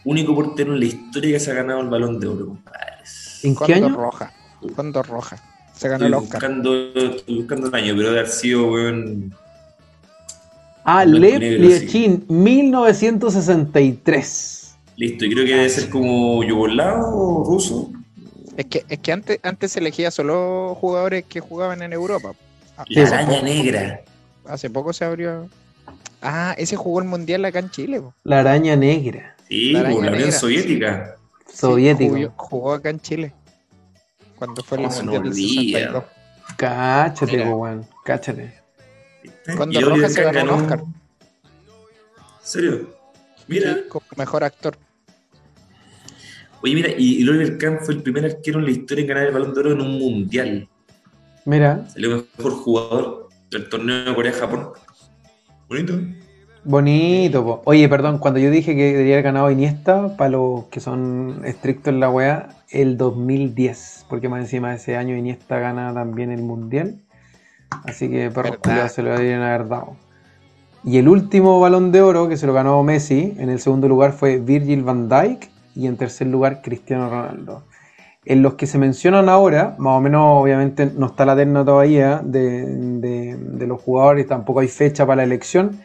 Único 0.05 0.35
portero 0.35 0.73
en 0.75 0.81
la 0.81 0.87
historia 0.87 1.33
que 1.35 1.41
se 1.41 1.51
ha 1.51 1.55
ganado 1.55 1.81
el 1.81 1.89
balón 1.89 2.19
de 2.19 2.27
oro, 2.29 2.47
compadres. 2.47 3.41
¿En 3.45 3.55
qué 3.57 3.75
año? 3.75 3.95
rojas. 3.95 4.33
Con 4.75 4.91
dos 4.93 5.07
rojas. 5.07 5.41
Se 5.75 5.89
ganó 5.89 6.07
Estoy 6.07 6.19
el 6.19 6.25
Oscar. 6.25 6.41
buscando, 6.41 6.75
estoy 6.95 7.37
buscando 7.37 7.67
el 7.69 7.75
año, 7.75 7.95
pero 7.95 8.09
debe 8.09 8.21
haber 8.21 8.31
sido, 8.33 8.73
weón. 8.73 9.35
Ah, 10.85 11.05
y 11.05 11.21
negro, 11.21 11.41
Liechin, 11.41 12.25
1963. 12.29 14.58
Listo, 14.99 15.25
y 15.25 15.33
creo 15.33 15.45
que 15.47 15.55
debe 15.55 15.69
ser 15.69 15.89
como 15.91 16.43
yugoslavo 16.43 17.41
o 17.41 17.45
ruso. 17.45 17.91
Es 18.57 18.67
que, 18.67 18.85
es 18.89 18.99
que 18.99 19.13
antes, 19.13 19.39
antes 19.45 19.71
se 19.73 19.79
elegía 19.79 20.11
solo 20.11 20.75
jugadores 20.75 21.25
que 21.25 21.39
jugaban 21.41 21.83
en 21.83 21.93
Europa. 21.93 22.33
Ah, 22.77 22.85
La 22.89 23.05
hace 23.05 23.15
araña 23.15 23.31
poco- 23.35 23.45
negra. 23.45 24.01
Hace 24.45 24.71
poco 24.71 24.93
se 24.93 25.05
abrió. 25.05 25.49
Ah, 26.21 26.55
ese 26.59 26.75
jugó 26.75 26.99
el 27.01 27.05
mundial 27.07 27.45
acá 27.45 27.61
en 27.61 27.71
Chile. 27.71 28.01
po. 28.01 28.13
La 28.25 28.41
araña 28.41 28.75
negra. 28.75 29.37
Sí, 29.49 29.73
La 29.73 29.81
araña 29.81 30.01
la 30.11 30.13
Unión. 30.17 30.33
Soviética. 30.33 31.17
Soviético. 31.53 32.17
Sí, 32.17 32.23
jugó, 32.25 32.35
jugó 32.37 32.73
acá 32.73 32.91
en 32.91 33.01
Chile. 33.01 33.33
Cuando 34.37 34.63
fue 34.65 34.79
el 34.79 34.85
¿Cómo 34.85 34.97
se 34.97 35.03
mundial 35.05 35.23
del? 35.23 35.35
62. 35.35 36.05
Cáchate, 36.57 37.45
weón. 37.49 37.87
Cáchate. 38.05 38.53
Cuando 39.57 39.81
Rojas 39.81 40.13
se 40.13 40.23
ganó 40.25 40.43
un 40.43 40.61
Oscar. 40.63 40.81
¿En 40.81 40.87
serio? 42.43 42.97
Mira. 43.47 43.75
Sí, 43.75 43.81
como 43.89 44.05
mejor 44.17 44.43
actor. 44.45 44.77
Oye, 46.63 46.75
mira, 46.75 46.89
y, 46.97 47.23
y 47.23 47.29
Oliver 47.29 47.57
Kahn 47.59 47.79
fue 47.81 47.95
el 47.95 48.03
primer 48.03 48.25
arquero 48.25 48.59
en 48.59 48.65
la 48.65 48.71
historia 48.73 49.03
en 49.03 49.09
ganar 49.09 49.27
el 49.27 49.33
balón 49.33 49.55
de 49.55 49.61
oro 49.61 49.73
en 49.73 49.81
un 49.81 49.99
mundial. 49.99 50.69
Mira, 51.45 51.89
Salió 51.89 52.27
mejor 52.37 52.53
jugador 52.53 53.29
del 53.51 53.69
torneo 53.69 54.05
de 54.05 54.15
Corea-Japón. 54.15 54.69
Bonito. 55.69 55.95
bonito, 56.65 57.45
po. 57.45 57.63
Oye, 57.65 57.89
perdón, 57.89 58.19
cuando 58.19 58.41
yo 58.41 58.51
dije 58.51 58.75
que 58.75 58.93
debería 58.93 59.15
haber 59.15 59.25
ganado 59.25 59.51
Iniesta, 59.51 60.17
para 60.17 60.31
los 60.31 60.65
que 60.65 60.81
son 60.81 61.43
estrictos 61.45 61.93
en 61.93 62.01
la 62.01 62.11
weá, 62.11 62.49
el 62.71 62.97
2010. 62.97 64.07
Porque 64.09 64.29
más 64.29 64.41
encima 64.41 64.71
de 64.71 64.77
ese 64.77 64.97
año 64.97 65.17
Iniesta 65.17 65.59
gana 65.59 65.95
también 65.95 66.31
el 66.31 66.43
Mundial. 66.43 67.01
Así 67.85 68.11
que 68.11 68.31
perros 68.31 68.59
culiados 68.59 68.93
se 68.93 69.03
lo 69.03 69.11
deberían 69.11 69.43
haber 69.43 69.69
dado. 69.69 69.97
Y 70.85 70.99
el 70.99 71.09
último 71.09 71.61
balón 71.61 71.93
de 71.93 72.03
oro 72.03 72.29
que 72.29 72.37
se 72.37 72.47
lo 72.47 72.53
ganó 72.53 72.83
Messi, 72.83 73.35
en 73.39 73.51
el 73.51 73.61
segundo 73.61 73.89
lugar 73.89 74.13
fue 74.13 74.39
Virgil 74.39 74.83
van 74.83 75.09
Dijk 75.09 75.51
y 75.79 75.87
en 75.87 75.97
tercer 75.97 76.27
lugar 76.27 76.61
Cristiano 76.61 77.09
Ronaldo. 77.09 77.63
En 78.25 78.43
los 78.43 78.55
que 78.55 78.67
se 78.67 78.79
mencionan 78.79 79.29
ahora, 79.29 79.77
más 79.79 79.97
o 79.97 80.01
menos 80.01 80.23
obviamente 80.43 80.91
no 80.95 81.07
está 81.07 81.25
la 81.25 81.37
terna 81.37 81.65
todavía 81.65 82.21
de, 82.23 82.67
de- 82.67 83.67
los 83.67 83.81
jugadores, 83.81 84.27
tampoco 84.27 84.61
hay 84.61 84.69
fecha 84.69 85.07
para 85.07 85.19
la 85.19 85.23
elección, 85.23 85.81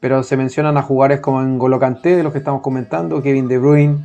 pero 0.00 0.22
se 0.22 0.36
mencionan 0.36 0.76
a 0.76 0.82
jugadores 0.82 1.20
como 1.20 1.40
N'Golo 1.42 1.78
Kanté, 1.78 2.16
de 2.16 2.22
los 2.22 2.32
que 2.32 2.38
estamos 2.38 2.62
comentando, 2.62 3.22
Kevin 3.22 3.48
De 3.48 3.58
Bruyne, 3.58 3.98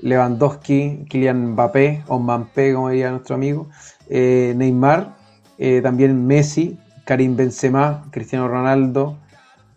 Lewandowski, 0.00 1.04
Kylian 1.10 1.52
Mbappé, 1.52 2.04
o 2.06 2.18
Mbappé, 2.18 2.74
como 2.74 2.90
diría 2.90 3.10
nuestro 3.10 3.34
amigo, 3.34 3.68
eh, 4.08 4.54
Neymar, 4.56 5.16
eh, 5.58 5.80
también 5.82 6.26
Messi, 6.26 6.78
Karim 7.04 7.36
Benzema, 7.36 8.04
Cristiano 8.10 8.48
Ronaldo, 8.48 9.18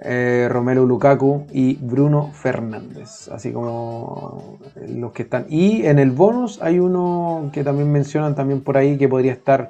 eh, 0.02 0.48
Romelu 0.50 0.86
Lukaku 0.88 1.48
y 1.52 1.76
Bruno 1.76 2.32
Fernández, 2.34 3.28
así 3.30 3.52
como 3.52 4.60
los 4.88 5.12
que 5.12 5.24
están. 5.24 5.46
Y 5.50 5.86
en 5.86 6.00
el 6.00 6.12
bonus 6.12 6.62
hay 6.62 6.80
uno 6.80 7.50
que 7.54 7.64
también 7.64 7.92
mencionan 7.92 8.36
también 8.36 8.62
por 8.62 8.78
ahí 8.78 8.98
que 8.98 9.10
podría 9.10 9.34
estar 9.34 9.70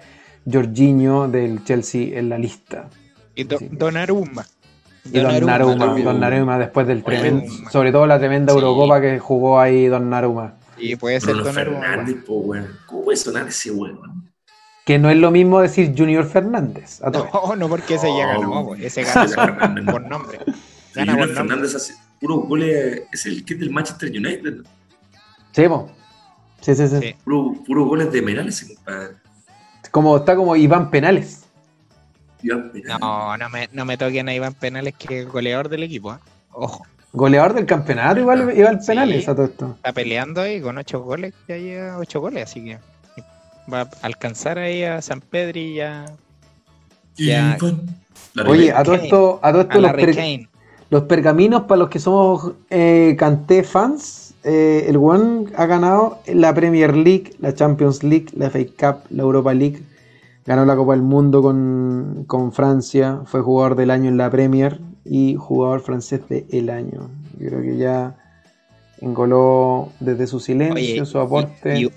Jorginho 0.52 1.28
del 1.28 1.64
Chelsea 1.64 2.18
en 2.20 2.30
la 2.30 2.38
lista. 2.38 2.90
Y 3.36 3.44
Do-. 3.44 3.58
Donnarumma. 3.72 4.46
Y 5.06 5.20
Donnarumma, 5.20 5.98
Donnarumma. 5.98 6.60
Después 6.60 6.86
del 6.86 7.04
tremendo, 7.04 7.46
sobre 7.72 7.92
todo 7.92 8.06
la 8.06 8.20
tremenda 8.20 8.54
Sí. 8.54 8.60
Eurocopa 8.60 9.02
que 9.02 9.18
jugó 9.20 9.60
ahí 9.60 9.88
Donnarumma. 9.88 10.56
Y 10.78 10.96
puede 10.96 11.20
ser 11.20 11.34
Bruno 11.34 11.46
Donnarumma. 11.46 11.82
Fernández, 11.82 12.16
po, 12.26 12.34
weón. 12.36 12.68
¿Cómo 12.86 13.04
puede 13.06 13.18
sonar 13.18 13.48
ese 13.48 13.72
weón? 13.72 14.29
Que 14.90 14.98
no 14.98 15.12
es 15.12 15.18
lo 15.18 15.30
mismo 15.30 15.62
decir 15.62 15.94
Junior 15.96 16.26
Fernández. 16.26 17.00
a 17.04 17.12
todo 17.12 17.26
esto. 17.26 17.44
No, 17.46 17.56
no, 17.56 17.70
porque 17.70 17.94
ese 17.94 18.08
ya 18.08 18.26
ganó. 18.26 18.74
Ese 18.74 19.04
ganó 19.04 19.24
Ese 19.24 19.36
por, 19.36 20.02
nombre. 20.02 20.40
Sí, 20.40 20.52
Gana 20.96 21.12
Junior 21.12 21.28
por 21.28 21.36
nombre. 21.36 21.36
Fernández 21.36 21.76
hace 21.76 21.94
puros 22.20 22.48
goles. 22.48 23.04
Es 23.12 23.28
el 23.28 23.46
que 23.46 23.54
es 23.54 23.60
del 23.60 23.70
Manchester 23.70 24.10
United. 24.10 24.64
Sí, 25.52 25.64
sí, 26.62 26.74
sí, 26.76 26.88
sí. 26.88 27.00
Sí. 27.02 27.16
Puro, 27.24 27.54
puros 27.68 27.88
goles 27.88 28.12
de 28.12 28.24
penal 28.24 28.48
ese 28.48 28.74
compadre. 28.74 29.10
Como, 29.92 30.18
está 30.18 30.36
como 30.36 30.56
Iván 30.56 30.90
Penales. 30.90 31.44
Iván 32.42 32.72
Penal. 32.72 33.00
No, 33.00 33.38
no 33.38 33.50
me, 33.52 33.70
no 33.72 33.86
me 33.86 33.96
toquen 33.96 34.28
a 34.28 34.34
Iván 34.34 34.56
Penales, 34.56 34.96
que 34.96 35.20
es 35.20 35.28
goleador 35.28 35.70
del 35.70 35.84
equipo. 35.84 36.16
¿eh? 36.16 36.18
Ojo, 36.54 36.84
Goleador 37.14 37.54
del 37.54 37.68
campeonato, 37.68 38.22
igual 38.22 38.58
Iván 38.58 38.82
Sí. 38.82 38.88
Penales 38.88 39.30
a 39.30 39.36
todo 39.36 39.46
esto. 39.46 39.74
está 39.76 39.94
peleando 39.94 40.42
ahí 40.42 40.60
con 40.60 40.80
ocho 40.80 41.02
goles, 41.02 41.36
ya 41.48 41.58
lleva 41.58 42.00
ocho 42.00 42.20
goles, 42.22 42.46
así 42.50 42.64
que 42.64 42.80
va 43.72 43.82
a 43.82 43.90
alcanzar 44.02 44.58
ahí 44.60 44.84
a 44.84 45.02
San 45.02 45.22
Pedro 45.22 45.60
y 45.60 45.80
a, 45.80 46.06
Ya. 47.18 47.58
Oye, 48.48 48.72
a 48.72 48.84
todo 48.84 48.96
esto, 49.04 49.40
a 49.42 49.52
todo 49.52 49.62
esto 49.62 49.74
a 49.78 49.82
los, 49.82 49.92
per- 49.92 50.16
los 50.90 51.04
pergaminos 51.04 51.64
para 51.64 51.80
los 51.80 51.90
que 51.90 52.00
somos 52.00 52.54
eh, 52.70 53.16
Kanté 53.18 53.64
fans, 53.64 54.34
eh, 54.44 54.86
el 54.88 54.98
One 54.98 55.48
ha 55.56 55.66
ganado 55.66 56.20
la 56.28 56.54
Premier 56.54 56.96
League, 56.96 57.34
la 57.40 57.54
Champions 57.54 58.04
League, 58.04 58.28
la 58.36 58.50
FA 58.50 58.60
Cup, 58.78 59.04
la 59.10 59.24
Europa 59.24 59.54
League, 59.54 59.82
ganó 60.46 60.66
la 60.66 60.76
Copa 60.76 60.94
del 60.94 61.02
Mundo 61.02 61.42
con, 61.42 62.24
con 62.28 62.52
Francia, 62.54 63.20
fue 63.26 63.42
jugador 63.42 63.76
del 63.76 63.92
año 63.92 64.10
en 64.10 64.18
la 64.18 64.30
Premier 64.32 64.80
y 65.06 65.36
jugador 65.36 65.82
francés 65.82 66.22
del 66.30 66.70
año. 66.70 67.10
Yo 67.40 67.48
creo 67.50 67.62
que 67.62 67.78
ya 67.78 68.16
engoló 69.02 69.90
desde 70.00 70.28
su 70.28 70.40
silencio, 70.40 70.76
Oye, 70.76 71.06
su 71.06 71.20
aporte. 71.20 71.80
Y, 71.80 71.86
y- 71.86 71.92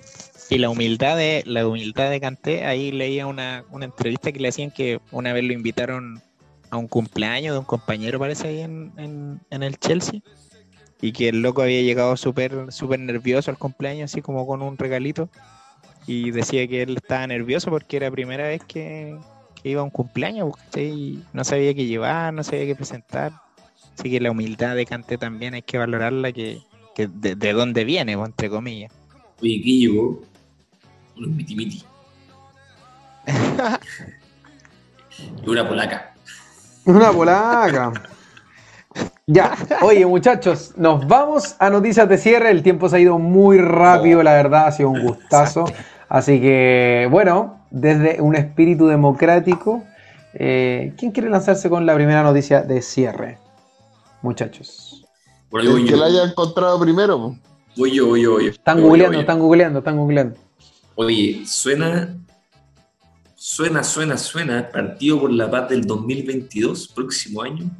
y 0.52 0.58
la 0.58 0.68
humildad 0.68 1.16
de 1.16 1.42
la 1.46 1.66
humildad 1.66 2.10
de 2.10 2.20
Kanté, 2.20 2.66
ahí 2.66 2.92
leía 2.92 3.26
una, 3.26 3.64
una 3.70 3.86
entrevista 3.86 4.32
que 4.32 4.38
le 4.38 4.48
hacían 4.48 4.70
que 4.70 5.00
una 5.10 5.32
vez 5.32 5.44
lo 5.44 5.54
invitaron 5.54 6.20
a 6.70 6.76
un 6.76 6.88
cumpleaños 6.88 7.54
de 7.54 7.58
un 7.58 7.64
compañero, 7.64 8.18
parece, 8.18 8.48
ahí 8.48 8.60
en, 8.60 8.92
en, 9.50 9.62
el 9.62 9.78
Chelsea, 9.78 10.20
y 11.00 11.12
que 11.12 11.30
el 11.30 11.40
loco 11.40 11.62
había 11.62 11.80
llegado 11.80 12.18
súper 12.18 12.70
súper 12.70 13.00
nervioso 13.00 13.50
al 13.50 13.56
cumpleaños, 13.56 14.10
así 14.10 14.20
como 14.20 14.46
con 14.46 14.60
un 14.60 14.76
regalito, 14.76 15.30
y 16.06 16.32
decía 16.32 16.68
que 16.68 16.82
él 16.82 16.96
estaba 16.96 17.26
nervioso 17.26 17.70
porque 17.70 17.96
era 17.96 18.08
la 18.08 18.12
primera 18.12 18.46
vez 18.46 18.62
que, 18.62 19.16
que 19.62 19.70
iba 19.70 19.80
a 19.80 19.84
un 19.84 19.90
cumpleaños, 19.90 20.52
y 20.76 21.20
no 21.32 21.44
sabía 21.44 21.72
qué 21.72 21.86
llevar, 21.86 22.34
no 22.34 22.44
sabía 22.44 22.66
qué 22.66 22.74
presentar. 22.74 23.32
Así 23.98 24.10
que 24.10 24.20
la 24.20 24.30
humildad 24.30 24.76
de 24.76 24.84
Kanté 24.84 25.16
también 25.16 25.54
hay 25.54 25.62
que 25.62 25.78
valorarla, 25.78 26.30
que, 26.30 26.60
que 26.94 27.06
de, 27.06 27.36
de 27.36 27.52
dónde 27.54 27.84
viene, 27.84 28.18
pues, 28.18 28.28
entre 28.28 28.50
comillas. 28.50 28.92
Oye, 29.40 29.60
¿qué 29.62 29.70
llegó? 29.78 30.31
Unos 31.16 31.30
miti 31.30 31.56
miti. 31.56 31.84
y 35.44 35.48
una 35.48 35.68
polaca. 35.68 36.14
Una 36.84 37.12
polaca. 37.12 37.92
Ya, 39.26 39.56
oye 39.82 40.04
muchachos, 40.04 40.72
nos 40.76 41.06
vamos 41.06 41.54
a 41.58 41.70
noticias 41.70 42.08
de 42.08 42.18
cierre. 42.18 42.50
El 42.50 42.62
tiempo 42.62 42.88
se 42.88 42.96
ha 42.96 43.00
ido 43.00 43.18
muy 43.18 43.58
rápido, 43.58 44.22
la 44.22 44.32
verdad, 44.32 44.66
ha 44.66 44.72
sido 44.72 44.90
un 44.90 45.02
gustazo. 45.02 45.64
Así 46.08 46.40
que, 46.40 47.08
bueno, 47.10 47.64
desde 47.70 48.20
un 48.20 48.34
espíritu 48.34 48.86
democrático, 48.86 49.84
eh, 50.34 50.92
¿quién 50.98 51.12
quiere 51.12 51.30
lanzarse 51.30 51.70
con 51.70 51.86
la 51.86 51.94
primera 51.94 52.22
noticia 52.22 52.62
de 52.62 52.82
cierre? 52.82 53.38
Muchachos. 54.20 55.04
El 55.52 55.86
que 55.86 55.96
la 55.96 56.06
haya 56.06 56.24
encontrado 56.24 56.80
primero. 56.80 57.36
Voy 57.76 57.94
yo, 57.94 58.08
voy 58.08 58.22
yo, 58.22 58.32
voy 58.32 58.44
yo. 58.46 58.50
Están 58.50 58.80
googleando, 58.80 59.20
están 59.20 59.38
googleando, 59.38 59.78
están 59.78 59.96
googleando. 59.96 60.36
Oye, 60.94 61.42
suena, 61.46 62.14
suena, 63.34 63.82
suena, 63.82 64.18
suena, 64.18 64.68
partido 64.68 65.20
por 65.20 65.32
la 65.32 65.50
paz 65.50 65.70
del 65.70 65.86
2022, 65.86 66.88
próximo 66.88 67.42
año, 67.42 67.70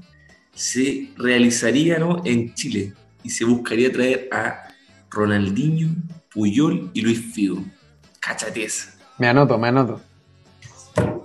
se 0.55 1.11
realizaría 1.17 1.99
¿no? 1.99 2.23
en 2.25 2.55
Chile 2.55 2.95
y 3.23 3.31
se 3.31 3.45
buscaría 3.45 3.93
traer 3.93 4.29
a 4.33 4.69
Ronaldinho, 5.11 5.91
Puyol 6.33 6.91
y 6.95 7.03
Luis 7.03 7.21
Figo. 7.33 7.63
Cáchate 8.21 8.65
esa. 8.65 8.95
Me 9.19 9.29
anoto, 9.29 9.59
me 9.59 9.69
anoto. 9.69 10.01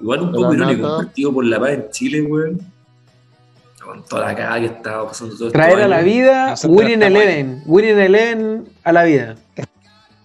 Igual 0.02 0.22
un 0.22 0.32
poco 0.32 0.48
no, 0.48 0.54
irónico, 0.54 0.98
partido 0.98 1.34
por 1.34 1.46
la 1.46 1.60
paz 1.60 1.72
en 1.72 1.90
Chile, 1.90 2.22
weón. 2.22 2.60
Con 3.82 4.04
toda 4.04 4.28
la 4.28 4.36
cagada 4.36 4.60
que 4.60 4.66
estaba 4.66 5.08
pasando 5.08 5.38
todo 5.38 5.52
Traer 5.52 5.80
estos 5.80 5.86
a 5.86 5.88
la 5.88 6.02
vida 6.02 6.56
Winning. 6.66 7.02
Eleven. 7.02 7.64
Winning 7.66 7.98
Eleven 7.98 8.70
a 8.84 8.92
la 8.92 9.04
vida. 9.06 9.36
¿Te 9.56 9.64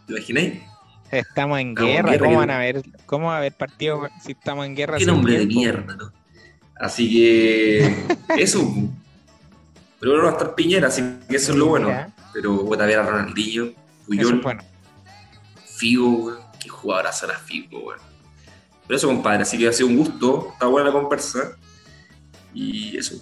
imagináis? 0.08 0.71
Estamos 1.12 1.60
en 1.60 1.68
Estamos 1.70 1.90
en 1.90 1.96
guerra. 1.96 2.10
guerra, 2.12 2.24
¿Cómo 2.26 2.38
van 2.38 2.50
a 2.50 2.58
ver? 2.58 2.82
¿Cómo 3.06 3.26
va 3.28 3.34
a 3.34 3.38
haber 3.38 3.52
partido 3.52 4.08
si 4.24 4.32
estamos 4.32 4.66
en 4.66 4.74
guerra? 4.74 4.98
Qué 4.98 5.06
nombre 5.06 5.38
de 5.38 5.46
mierda, 5.46 5.94
¿no? 5.94 6.10
Así 6.80 7.10
que 7.10 7.94
eso. 8.38 8.60
Pero 10.00 10.12
ahora 10.12 10.24
va 10.24 10.30
a 10.30 10.32
estar 10.32 10.54
Piñera, 10.54 10.88
así 10.88 11.02
que 11.28 11.36
eso 11.36 11.52
es 11.52 11.58
lo 11.58 11.66
bueno. 11.66 11.90
Pero 12.32 12.54
voy 12.64 12.78
a 12.80 12.86
ver 12.86 12.98
a 12.98 13.02
Ronaldinho, 13.02 13.72
Puyol, 14.06 14.36
es 14.38 14.42
bueno. 14.42 14.62
Figo, 15.66 16.08
weón. 16.08 16.38
Qué 16.58 16.68
jugadora 16.68 17.12
será 17.12 17.34
Figo, 17.38 17.78
weón. 17.80 18.00
Pero 18.86 18.96
eso, 18.96 19.06
compadre, 19.08 19.42
así 19.42 19.58
que 19.58 19.68
ha 19.68 19.72
sido 19.72 19.88
un 19.88 19.98
gusto. 19.98 20.48
Está 20.54 20.66
buena 20.66 20.88
la 20.88 20.92
conversa. 20.94 21.56
Y 22.54 22.96
eso. 22.96 23.16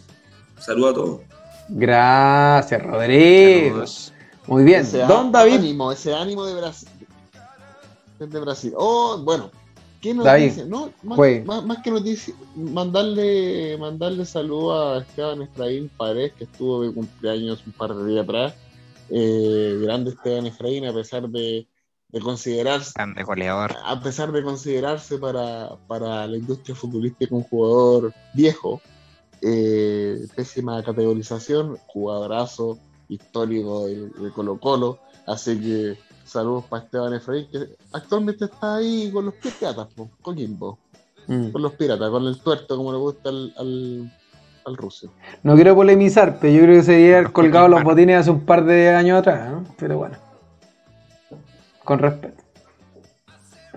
Saludos 0.59 0.91
a 0.93 0.95
todos. 0.95 1.20
Gracias, 1.68 2.82
Rodrigo. 2.82 3.68
Saludos. 3.70 4.12
Muy 4.47 4.64
bien. 4.64 4.80
Ese 4.82 4.99
Don 4.99 5.30
David. 5.32 5.55
ánimo, 5.57 5.93
ese 5.93 6.14
ánimo 6.14 6.47
de 6.47 6.55
Brasil. 6.55 6.88
De 8.27 8.39
Brasil. 8.41 8.73
Oh, 8.77 9.18
bueno. 9.25 9.51
¿Qué 10.01 10.14
David, 10.14 10.45
noticia? 10.45 10.64
No, 10.66 10.91
más, 11.03 11.16
juegue. 11.16 11.45
más, 11.45 11.64
más 11.64 11.79
que 11.83 11.91
noticia, 11.91 12.35
mandarle, 12.55 13.77
mandarle 13.79 14.25
saludo 14.25 14.95
a 14.95 14.99
Esteban 15.01 15.43
Efraín 15.43 15.91
Paredes, 15.95 16.33
que 16.35 16.45
estuvo 16.45 16.83
de 16.83 16.93
cumpleaños 16.93 17.62
un 17.66 17.73
par 17.73 17.95
de 17.95 18.11
días 18.11 18.25
atrás. 18.25 18.55
Eh, 19.11 19.79
grande 19.83 20.11
Esteban 20.12 20.47
Efraín, 20.47 20.87
a 20.87 20.93
pesar 20.95 21.29
de, 21.29 21.66
de 22.09 22.21
considerarse, 22.21 22.93
Grande 22.95 23.23
goleador. 23.25 23.75
a 23.85 24.01
pesar 24.01 24.33
de 24.33 24.43
considerarse 24.43 25.18
para, 25.18 25.77
para 25.87 26.27
la 26.27 26.37
industria 26.37 26.75
futbolística 26.75 27.35
un 27.35 27.43
jugador 27.43 28.14
viejo, 28.33 28.81
eh, 29.43 30.27
pésima 30.35 30.83
categorización, 30.83 31.77
jugadorazo 31.89 32.79
histórico 33.09 33.87
de, 33.87 34.09
de 34.09 34.31
Colo 34.31 34.59
Colo, 34.59 34.99
así 35.27 35.59
que 35.61 35.99
saludos 36.31 36.64
para 36.68 36.85
Esteban 36.85 37.14
Efraín, 37.14 37.47
que 37.51 37.59
actualmente 37.93 38.45
está 38.47 38.76
ahí 38.76 39.11
con 39.12 39.26
los 39.26 39.35
piratas, 39.35 39.87
po, 39.95 40.09
con 40.22 40.37
Kimbo, 40.37 40.78
Mm. 41.26 41.51
con 41.51 41.62
los 41.62 41.72
piratas, 41.74 42.11
con 42.11 42.24
el 42.26 42.39
tuerto 42.41 42.76
como 42.76 42.91
le 42.93 42.99
gusta 42.99 43.28
al, 43.28 43.53
al, 43.57 44.12
al 44.66 44.76
ruso. 44.76 45.11
No 45.45 45.55
quiero 45.55 45.74
polemizar, 45.76 46.39
pero 46.41 46.53
yo 46.53 46.62
creo 46.62 46.76
que 46.76 46.83
se 46.83 47.14
haber 47.14 47.31
colgado 47.33 47.68
los 47.68 47.85
botines 47.85 48.16
hace 48.20 48.31
un 48.31 48.41
par 48.41 48.64
de 48.64 48.89
años 48.91 49.18
atrás, 49.20 49.51
¿no? 49.51 49.64
Pero 49.78 49.99
bueno. 49.99 50.16
Con 51.85 51.99
respeto. 51.99 52.43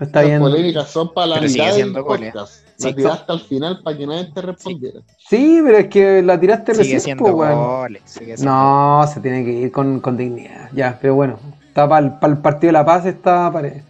Está 0.00 0.20
Las 0.20 0.28
bien. 0.28 0.40
polémicas 0.40 0.90
son 0.90 1.12
para 1.14 1.26
la 1.28 1.34
Pero 1.36 1.48
mitad 1.48 1.74
del 1.76 1.92
podcast. 1.92 2.64
Sí. 2.76 2.88
La 2.88 2.96
tiraste 2.96 3.32
al 3.32 3.40
final 3.40 3.82
para 3.84 3.96
que 3.96 4.06
nadie 4.08 4.24
te 4.34 4.42
respondiera. 4.42 5.00
Sí, 5.28 5.60
pero 5.64 5.78
es 5.78 5.86
que 5.88 6.22
la 6.22 6.40
tiraste 6.40 6.72
Sigue 6.72 6.82
recién, 6.82 7.00
siendo 7.00 7.24
po, 7.24 7.30
weón. 7.30 7.54
goles. 7.56 8.02
Sigue 8.04 8.36
siendo 8.36 8.52
No, 8.52 9.06
se 9.06 9.20
tiene 9.20 9.44
que 9.44 9.52
ir 9.52 9.70
con, 9.70 10.00
con 10.00 10.16
dignidad. 10.16 10.70
Ya, 10.72 10.98
pero 11.00 11.14
bueno. 11.14 11.38
Está 11.74 11.88
para 11.88 12.06
el, 12.06 12.38
partido 12.38 12.68
de 12.68 12.72
la 12.72 12.84
paz, 12.84 13.04
está 13.04 13.50
pared. 13.50 13.82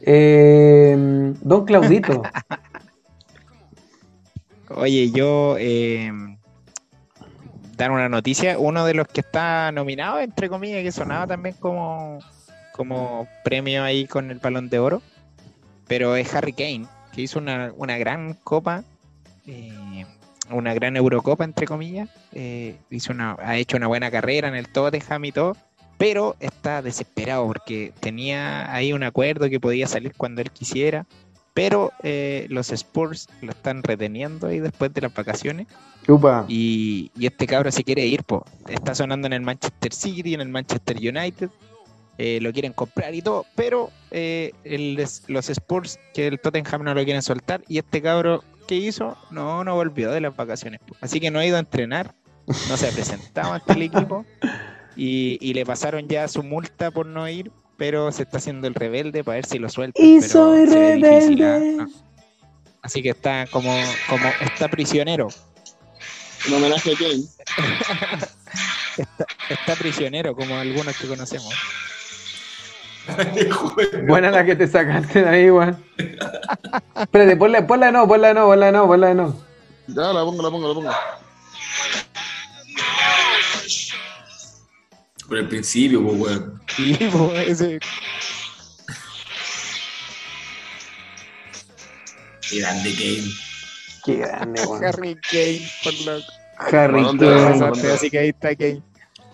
Eh, 0.00 0.96
don 1.42 1.66
Claudito. 1.66 2.22
Oye, 4.70 5.10
yo 5.10 5.56
eh, 5.58 6.10
dar 7.76 7.90
una 7.90 8.08
noticia, 8.08 8.58
uno 8.58 8.86
de 8.86 8.94
los 8.94 9.06
que 9.06 9.20
está 9.20 9.70
nominado, 9.70 10.18
entre 10.18 10.48
comillas, 10.48 10.82
que 10.82 10.92
sonaba 10.92 11.26
también 11.26 11.54
como, 11.60 12.20
como 12.72 13.28
premio 13.44 13.84
ahí 13.84 14.06
con 14.06 14.30
el 14.30 14.38
balón 14.38 14.70
de 14.70 14.78
oro, 14.78 15.02
pero 15.86 16.16
es 16.16 16.34
Harry 16.34 16.54
Kane, 16.54 16.86
que 17.12 17.20
hizo 17.20 17.38
una, 17.38 17.70
una 17.76 17.98
gran 17.98 18.32
copa, 18.32 18.82
eh, 19.46 20.06
una 20.50 20.72
gran 20.72 20.96
Eurocopa, 20.96 21.44
entre 21.44 21.66
comillas, 21.66 22.08
eh, 22.32 22.78
hizo 22.88 23.12
una, 23.12 23.36
ha 23.40 23.58
hecho 23.58 23.76
una 23.76 23.88
buena 23.88 24.10
carrera 24.10 24.48
en 24.48 24.54
el 24.54 24.70
Tottenham 24.70 25.26
y 25.26 25.32
todo, 25.32 25.54
pero 25.98 26.36
está 26.40 26.82
desesperado 26.82 27.46
porque 27.46 27.92
tenía 28.00 28.72
ahí 28.74 28.92
un 28.92 29.02
acuerdo 29.02 29.48
que 29.48 29.60
podía 29.60 29.86
salir 29.86 30.12
cuando 30.16 30.42
él 30.42 30.50
quisiera, 30.50 31.06
pero 31.54 31.90
eh, 32.02 32.46
los 32.50 32.70
Spurs 32.70 33.28
lo 33.40 33.50
están 33.52 33.82
reteniendo 33.82 34.48
ahí 34.48 34.60
después 34.60 34.92
de 34.92 35.00
las 35.00 35.14
vacaciones 35.14 35.66
Upa. 36.06 36.44
y, 36.48 37.10
y 37.16 37.26
este 37.26 37.46
cabro 37.46 37.72
se 37.72 37.82
quiere 37.82 38.04
ir, 38.06 38.24
po. 38.24 38.44
está 38.68 38.94
sonando 38.94 39.26
en 39.26 39.32
el 39.32 39.40
Manchester 39.40 39.92
City, 39.92 40.34
en 40.34 40.42
el 40.42 40.48
Manchester 40.50 40.96
United, 40.98 41.48
eh, 42.18 42.38
lo 42.42 42.52
quieren 42.52 42.72
comprar 42.74 43.14
y 43.14 43.22
todo, 43.22 43.46
pero 43.54 43.90
eh, 44.10 44.52
el- 44.64 45.02
los 45.28 45.48
Spurs, 45.50 45.98
que 46.14 46.26
el 46.26 46.40
Tottenham 46.40 46.82
no 46.82 46.94
lo 46.94 47.04
quieren 47.04 47.22
soltar, 47.22 47.62
y 47.68 47.78
este 47.78 48.02
cabro, 48.02 48.44
¿qué 48.68 48.74
hizo? 48.76 49.16
No, 49.30 49.64
no 49.64 49.74
volvió 49.74 50.10
de 50.10 50.20
las 50.20 50.36
vacaciones, 50.36 50.80
po. 50.86 50.94
así 51.00 51.20
que 51.20 51.30
no 51.30 51.38
ha 51.38 51.46
ido 51.46 51.56
a 51.56 51.60
entrenar, 51.60 52.14
no 52.68 52.76
se 52.76 52.86
ha 52.88 52.90
presentado 52.92 53.54
ante 53.54 53.72
el 53.72 53.82
equipo, 53.82 54.24
y, 54.96 55.38
y 55.40 55.54
le 55.54 55.64
pasaron 55.66 56.08
ya 56.08 56.26
su 56.28 56.42
multa 56.42 56.90
por 56.90 57.06
no 57.06 57.28
ir, 57.28 57.52
pero 57.76 58.10
se 58.12 58.22
está 58.22 58.38
haciendo 58.38 58.66
el 58.66 58.74
rebelde 58.74 59.22
para 59.22 59.36
ver 59.36 59.46
si 59.46 59.58
lo 59.58 59.68
suelta. 59.68 60.00
Y 60.02 60.20
pero 60.20 60.32
soy 60.32 60.62
¿ah? 60.62 60.66
rebelde. 60.72 61.72
No. 61.76 61.88
Así 62.82 63.02
que 63.02 63.10
está 63.10 63.46
como, 63.50 63.74
como 64.08 64.28
está 64.40 64.68
prisionero. 64.68 65.28
Un 66.48 66.54
homenaje 66.54 66.92
a 66.92 66.96
Kane. 66.96 68.26
Está, 68.96 69.26
está 69.50 69.74
prisionero, 69.74 70.34
como 70.34 70.56
algunos 70.56 70.96
que 70.96 71.06
conocemos. 71.06 71.52
Buena 74.06 74.30
la 74.30 74.44
que 74.44 74.56
te 74.56 74.66
sacaste 74.66 75.22
de 75.22 75.28
ahí, 75.28 75.50
weón. 75.50 75.84
Espérate, 76.98 77.36
ponla, 77.36 77.66
ponla 77.66 77.86
de 77.86 77.92
no, 77.92 78.08
ponla 78.08 78.28
de 78.28 78.34
no, 78.34 78.46
ponla 78.46 78.66
de 78.66 78.72
no, 78.72 78.86
ponla 78.86 79.06
de 79.08 79.14
no. 79.14 79.36
Ya, 79.88 80.12
la 80.14 80.24
pongo, 80.24 80.42
la 80.42 80.50
pongo, 80.50 80.68
la 80.68 80.74
pongo. 80.74 80.90
Por 85.28 85.38
el 85.38 85.48
principio, 85.48 86.02
pues, 86.02 86.20
weón. 86.20 86.62
Sí, 86.76 86.94
po, 87.12 87.32
ese- 87.34 87.80
Qué 92.48 92.60
grande 92.60 92.90
Kane. 92.94 93.30
Qué 94.04 94.16
grande, 94.18 94.62
weón. 94.66 94.84
Harry 94.84 95.16
Kane, 95.30 95.60
por 95.82 95.94
loco. 96.06 96.32
Harry 96.58 97.18
Kane. 97.18 97.92
Así 97.92 98.10
que 98.10 98.18
ahí 98.18 98.28
está 98.28 98.54
Kane. 98.54 98.82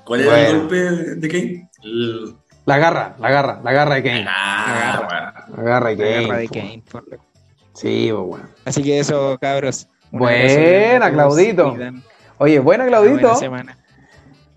¿Cuál 0.04 0.20
era 0.22 0.30
Bueno. 0.30 0.48
el 0.48 0.58
golpe 0.58 0.76
de 1.16 1.28
Kane? 1.28 1.70
El... 1.82 2.34
La 2.64 2.78
garra, 2.78 3.16
la 3.18 3.30
garra, 3.30 3.60
la 3.62 3.72
garra 3.72 3.94
de 3.96 4.02
Kane. 4.02 4.24
Ah, 4.28 5.44
La 5.56 5.62
garra 5.62 5.90
de 5.90 5.96
La 5.96 6.02
Kane. 6.04 6.20
guerra 6.22 6.36
de. 6.38 6.48
Kane, 6.48 6.82
por 6.90 7.08
loco. 7.08 7.24
Sí, 7.74 8.08
pues, 8.12 8.22
weón. 8.26 8.50
Así 8.64 8.82
que 8.82 8.98
eso, 8.98 9.36
cabros. 9.40 9.88
Buena, 10.10 11.10
Claudito. 11.10 11.76
Oye, 12.38 12.58
buena, 12.60 12.84
Una 12.84 12.90
Claudito. 12.90 13.20
buena 13.20 13.34
semana. 13.36 13.78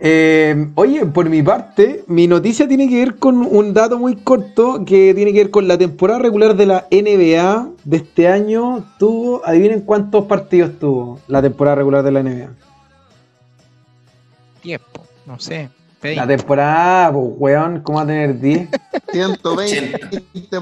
Eh, 0.08 0.68
oye, 0.76 1.04
por 1.08 1.28
mi 1.32 1.42
parte, 1.42 2.04
mi 2.06 2.28
noticia 2.28 2.68
tiene 2.68 2.88
que 2.88 2.98
ver 2.98 3.16
con 3.16 3.38
un 3.38 3.74
dato 3.74 3.98
muy 3.98 4.16
corto 4.16 4.86
que 4.86 5.16
tiene 5.16 5.34
que 5.34 5.40
ver 5.40 5.50
con 5.50 5.68
la 5.68 5.80
temporada 5.80 6.20
regular 6.20 6.56
de 6.56 6.68
la 6.68 6.86
NBA 6.92 7.70
de 7.84 7.98
este 7.98 8.28
año. 8.28 8.86
Tuvo, 9.00 9.42
adivinen 9.44 9.82
cuántos 9.82 10.26
partidos 10.26 10.78
tuvo 10.78 11.20
la 11.28 11.42
temporada 11.42 11.78
regular 11.78 12.04
de 12.04 12.12
la 12.12 12.22
NBA. 12.22 12.50
Tiempo, 14.62 15.08
no 15.26 15.40
sé. 15.40 15.72
La 16.04 16.28
20. 16.28 16.38
temporada, 16.38 17.12
pues, 17.12 17.26
weón, 17.40 17.82
¿cómo 17.82 17.98
va 17.98 18.04
a 18.04 18.06
tener 18.06 18.40
10? 18.40 18.70
120 19.12 20.00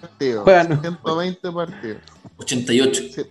partidos. 0.00 0.44
Juegan. 0.44 0.80
120 0.80 1.50
partidos. 1.50 1.98
88. 2.36 3.02
Sí, 3.02 3.10
sí, 3.12 3.22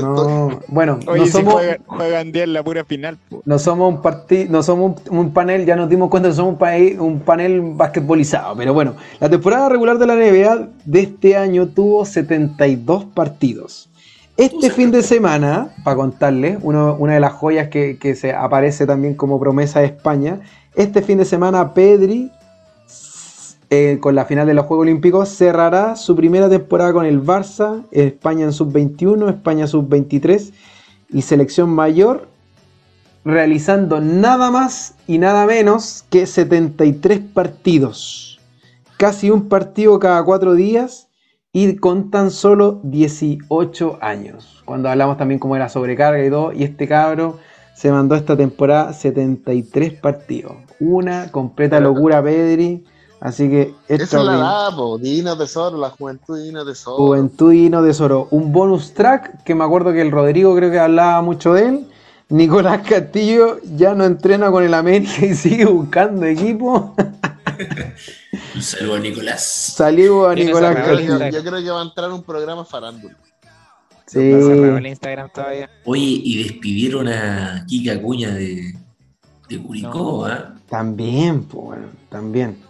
No, 0.00 0.60
bueno, 0.68 0.98
Oye, 1.06 1.20
no 1.20 1.24
si 1.26 1.32
somos, 1.32 1.54
juegan, 1.54 1.78
juegan 1.86 2.32
10 2.32 2.44
en 2.44 2.52
la 2.52 2.62
pura 2.62 2.84
final. 2.84 3.16
po. 3.28 3.42
no 3.44 3.58
somos 3.58 3.88
un 3.94 4.02
partido, 4.02 4.46
no 4.50 4.62
somos 4.62 5.00
un, 5.10 5.18
un 5.18 5.32
panel, 5.32 5.64
ya 5.64 5.74
nos 5.76 5.88
dimos 5.88 6.10
cuenta 6.10 6.28
que 6.28 6.34
somos 6.34 6.52
un, 6.52 6.58
país- 6.58 6.98
un 6.98 7.20
panel 7.20 7.60
basquetbolizado, 7.62 8.54
pero 8.56 8.74
bueno, 8.74 8.94
la 9.20 9.28
temporada 9.30 9.68
regular 9.68 9.98
de 9.98 10.06
la 10.06 10.14
NBA 10.16 10.68
de 10.84 11.00
este 11.00 11.36
año 11.36 11.66
tuvo 11.68 12.04
72 12.04 13.04
partidos. 13.06 13.88
Este 14.36 14.70
fin 14.70 14.90
de 14.90 15.02
semana, 15.02 15.68
para 15.84 15.96
contarles, 15.96 16.58
uno- 16.62 16.96
una 16.98 17.14
de 17.14 17.20
las 17.20 17.32
joyas 17.32 17.68
que, 17.68 17.98
que 17.98 18.14
se 18.14 18.32
aparece 18.32 18.86
también 18.86 19.14
como 19.14 19.38
promesa 19.40 19.80
de 19.80 19.86
España, 19.86 20.40
este 20.74 21.02
fin 21.02 21.18
de 21.18 21.24
semana 21.24 21.74
Pedri, 21.74 22.30
eh, 23.70 23.98
con 24.00 24.14
la 24.14 24.24
final 24.24 24.46
de 24.46 24.54
los 24.54 24.66
Juegos 24.66 24.82
Olímpicos, 24.82 25.28
cerrará 25.28 25.96
su 25.96 26.16
primera 26.16 26.48
temporada 26.48 26.92
con 26.92 27.06
el 27.06 27.22
Barça, 27.22 27.84
España 27.92 28.44
en 28.44 28.52
sub-21, 28.52 29.30
España 29.30 29.66
sub-23 29.66 30.52
y 31.10 31.22
selección 31.22 31.70
mayor 31.70 32.28
realizando 33.24 34.00
nada 34.00 34.50
más 34.50 34.94
y 35.06 35.18
nada 35.18 35.46
menos 35.46 36.04
que 36.10 36.26
73 36.26 37.20
partidos. 37.20 38.40
Casi 38.96 39.30
un 39.30 39.48
partido 39.48 39.98
cada 39.98 40.22
cuatro 40.24 40.54
días 40.54 41.08
y 41.52 41.76
con 41.76 42.10
tan 42.10 42.30
solo 42.30 42.80
18 42.84 43.98
años. 44.00 44.62
Cuando 44.64 44.88
hablamos 44.88 45.16
también 45.16 45.40
como 45.40 45.56
era 45.56 45.68
sobrecarga 45.68 46.24
y 46.24 46.30
todo, 46.30 46.52
y 46.52 46.64
este 46.64 46.86
cabro 46.86 47.38
se 47.74 47.90
mandó 47.90 48.14
esta 48.14 48.36
temporada 48.36 48.92
73 48.92 49.94
partidos. 49.94 50.52
Una 50.78 51.30
completa 51.30 51.80
locura, 51.80 52.22
Pedri. 52.22 52.84
Así 53.20 53.50
que 53.50 53.74
Esa 53.86 54.18
es 54.18 54.24
la 54.24 54.34
edad, 54.34 54.76
po, 54.76 54.96
Divino 54.96 55.36
Tesoro, 55.36 55.76
la 55.76 55.90
juventud 55.90 56.38
Divino 56.38 56.64
Tesoro. 56.64 56.96
Juventud 56.96 57.50
Divino 57.52 57.82
Tesoro. 57.82 58.28
Un 58.30 58.50
bonus 58.50 58.94
track 58.94 59.42
que 59.44 59.54
me 59.54 59.62
acuerdo 59.62 59.92
que 59.92 60.00
el 60.00 60.10
Rodrigo 60.10 60.56
creo 60.56 60.70
que 60.70 60.78
hablaba 60.78 61.20
mucho 61.20 61.52
de 61.52 61.66
él. 61.66 61.86
Nicolás 62.30 62.86
Castillo 62.88 63.58
ya 63.76 63.94
no 63.94 64.04
entrena 64.04 64.50
con 64.50 64.64
el 64.64 64.72
América 64.72 65.26
y 65.26 65.34
sigue 65.34 65.66
buscando 65.66 66.24
equipo. 66.24 66.94
Un 68.54 68.62
saludo 68.62 68.94
a 68.94 69.00
Nicolás. 69.00 69.42
Saludos 69.76 70.32
a 70.32 70.34
Nicolás 70.34 70.70
esa 70.70 70.80
Yo 70.80 70.84
creo, 70.84 70.96
Castillo. 70.96 71.18
que, 71.18 71.32
yo 71.32 71.50
creo 71.50 71.62
que 71.62 71.70
va 71.70 71.80
a 71.80 71.84
entrar 71.84 72.10
un 72.12 72.22
programa 72.22 72.64
farándula. 72.64 73.16
Sí. 74.06 74.18
Está 74.30 74.46
cerrado 74.46 74.76
el 74.78 74.86
Instagram 74.86 75.30
todavía. 75.32 75.70
Oye, 75.84 76.20
y 76.24 76.42
despidieron 76.44 77.08
a 77.08 77.64
Kika 77.66 77.92
Acuña 77.92 78.30
de, 78.30 78.74
de 79.48 79.62
Curicó, 79.62 80.24
¿ah? 80.24 80.54
También, 80.68 81.44
pues 81.44 81.64
bueno, 81.64 81.88
también. 82.08 82.69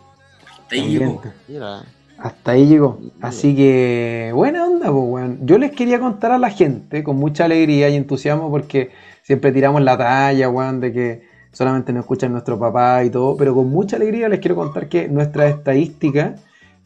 Hasta 0.71 0.75
ahí 0.77 0.81
también. 0.83 1.01
llegó. 1.01 1.23
Mira, 1.49 1.83
Hasta 2.19 2.53
ahí 2.53 2.67
llegó. 2.67 3.01
Así 3.21 3.57
que, 3.57 4.31
buena 4.35 4.67
onda, 4.67 4.91
pues, 4.93 5.05
weón. 5.05 5.47
Yo 5.47 5.59
les 5.59 5.73
quería 5.73 5.99
contar 5.99 6.33
a 6.33 6.39
la 6.39 6.51
gente 6.51 7.03
con 7.03 7.17
mucha 7.17 7.47
alegría 7.47 7.89
y 7.89 7.97
entusiasmo 7.97 8.51
porque 8.51 8.91
siempre 9.23 9.53
tiramos 9.53 9.83
la 9.83 9.99
talla, 9.99 10.49
weón, 10.49 10.81
de 10.81 10.93
que 10.93 11.31
solamente 11.53 11.93
nos 11.93 12.03
escuchan 12.03 12.33
nuestro 12.33 12.59
papá 12.59 13.03
y 13.05 13.11
todo, 13.11 13.37
pero 13.37 13.55
con 13.55 13.69
mucha 13.71 13.97
alegría 13.97 14.29
les 14.29 14.39
quiero 14.41 14.55
contar 14.55 14.89
que 14.89 15.09
nuestra 15.09 15.49
estadística, 15.49 16.37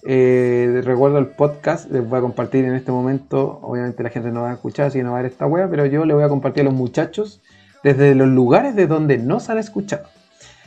eh, 0.07 0.81
recuerdo 0.85 1.19
el 1.19 1.27
podcast, 1.27 1.91
les 1.91 2.09
voy 2.09 2.19
a 2.19 2.23
compartir 2.23 2.65
en 2.65 2.75
este 2.75 2.91
momento, 2.91 3.59
obviamente 3.63 4.03
la 4.03 4.11
gente 4.11 4.31
no 4.31 4.43
va 4.43 4.51
a 4.51 4.55
escuchar, 4.55 4.87
así 4.87 4.99
que 4.99 5.05
no 5.05 5.13
va 5.13 5.19
a 5.19 5.23
ver 5.23 5.31
esta 5.31 5.47
wea, 5.47 5.69
pero 5.69 5.85
yo 5.87 6.05
le 6.05 6.15
voy 6.15 6.25
a 6.25 6.29
compartir 6.29 6.63
a 6.63 6.65
los 6.65 6.75
muchachos 6.75 7.43
desde 7.83 8.15
los 8.15 8.29
lugares 8.29 8.75
de 8.75 8.87
donde 8.87 9.19
nos 9.19 9.51
han 9.51 9.59
escuchado. 9.59 10.05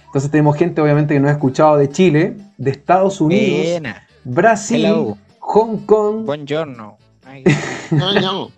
Entonces 0.08 0.32
tenemos 0.32 0.56
gente 0.58 0.82
obviamente 0.82 1.14
que 1.14 1.20
nos 1.20 1.30
ha 1.30 1.34
escuchado 1.34 1.78
de 1.78 1.90
Chile, 1.90 2.38
de 2.58 2.72
Estados 2.72 3.22
Unidos. 3.22 3.82
Brasil, 4.24 4.86
Hello. 4.86 5.18
Hong 5.40 5.86
Kong. 5.86 6.26
Buongiorno. 6.26 6.98
Ay, 7.26 7.44
no, 7.92 8.14
no. 8.14 8.52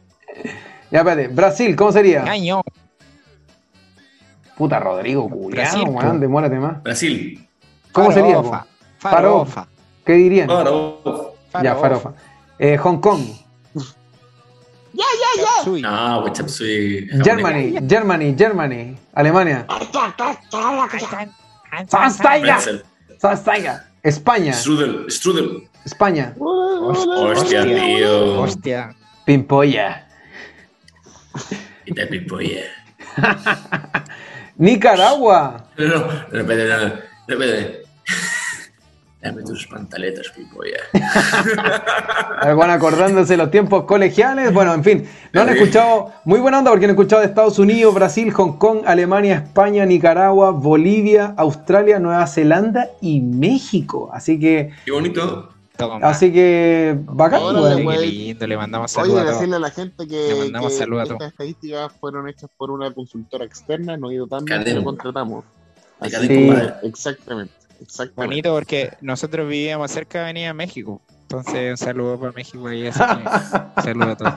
Ya, 0.91 0.99
espérate. 0.99 1.27
Brasil, 1.27 1.75
¿cómo 1.75 1.91
sería? 1.91 2.23
Caño. 2.23 2.63
Puta, 4.57 4.79
Rodrigo, 4.79 5.29
Brasil, 5.29 5.83
weón, 5.87 6.19
demórate 6.19 6.55
más. 6.55 6.81
Brasil. 6.81 7.47
¿Cómo 7.91 8.11
sería? 8.11 8.37
Farofa. 8.37 8.65
Farofa. 8.97 9.67
¿Qué 10.03 10.13
dirían? 10.13 10.47
Faro. 10.47 11.35
Ya, 11.61 11.75
farofa. 11.75 12.13
Eh, 12.57 12.75
Hong 12.77 12.97
Kong, 12.97 13.21
Chapsui. 14.95 15.81
No, 15.81 16.21
pues 16.21 16.33
Chapsui. 16.33 17.07
Germany, 17.23 17.79
Germany, 17.87 18.35
Germany, 18.37 18.97
Alemania, 19.13 19.65
Sansteiger. 21.87 22.83
Sansteiger, 23.19 23.81
España, 24.03 24.53
Strudel. 24.53 25.05
Strudel. 25.09 25.67
España, 25.85 26.33
Hostia, 26.39 27.63
tío. 27.63 28.41
Hostia. 28.41 28.95
Pimpolla, 29.25 30.07
Y 31.85 31.93
te 31.93 32.07
pipolla. 32.07 32.63
Nicaragua, 34.57 35.65
No, 35.77 35.85
no, 35.87 36.07
repete, 36.31 36.67
no, 36.67 36.77
no, 36.87 36.93
repete. 37.27 37.78
Dame 39.21 39.43
tus 39.43 39.67
pantaletas, 39.67 40.29
pipolla. 40.29 40.77
Bueno, 42.55 42.71
acordándose 42.73 43.35
los 43.35 43.51
tiempos 43.51 43.83
colegiales. 43.83 44.53
Bueno, 44.53 44.73
en 44.73 44.83
fin, 44.83 45.09
no 45.33 45.41
han 45.41 45.49
escuchado, 45.49 46.13
muy 46.23 46.39
buena 46.39 46.59
onda 46.59 46.71
porque 46.71 46.85
han 46.85 46.91
escuchado 46.91 47.21
de 47.21 47.27
Estados 47.27 47.59
Unidos, 47.59 47.93
Brasil, 47.93 48.31
Hong 48.31 48.53
Kong, 48.57 48.83
Alemania, 48.85 49.35
España, 49.35 49.85
Nicaragua, 49.85 50.51
Bolivia, 50.51 51.33
Australia, 51.35 51.99
Nueva 51.99 52.25
Zelanda 52.27 52.87
y 53.01 53.19
México. 53.19 54.09
Así 54.13 54.39
que, 54.39 54.71
Qué 54.85 54.91
bonito. 54.91 55.49
Así 56.01 56.31
que, 56.33 56.97
bacán, 57.05 57.39
Qué 57.39 57.97
lindo, 58.05 58.47
le 58.47 58.57
mandamos 58.57 58.97
Oye, 58.97 59.01
saludos 59.01 59.19
a 59.19 59.23
todos. 59.23 59.35
decirle 59.35 59.55
a 59.55 59.59
la 59.59 59.71
gente 59.71 60.07
que, 60.07 60.27
Le 60.29 60.35
mandamos 60.35 60.71
que 60.73 60.77
saludos 60.77 61.01
a 61.01 61.05
todos. 61.05 61.15
estas 61.15 61.31
estadísticas 61.31 61.91
fueron 61.99 62.27
hechas 62.27 62.49
por 62.57 62.71
una 62.71 62.93
consultora 62.93 63.45
externa, 63.45 63.95
no 63.97 64.09
ha 64.09 64.13
ido 64.13 64.27
tan 64.27 64.43
bien, 64.45 64.61
pero 64.63 64.83
contratamos. 64.83 65.45
Así 65.99 66.27
Sí. 66.27 66.51
exactamente. 66.83 67.53
Bonito 68.15 68.53
porque 68.53 68.91
nosotros 69.01 69.47
vivíamos 69.47 69.91
cerca 69.91 70.19
de 70.19 70.23
Avenida 70.25 70.53
México. 70.53 71.01
Entonces, 71.23 71.69
un 71.71 71.77
saludo 71.77 72.19
para 72.19 72.31
México 72.31 72.67
ahí. 72.67 72.87
así 72.87 72.99
que, 72.99 73.81
saludo 73.83 74.11
a 74.11 74.15
todos. 74.17 74.33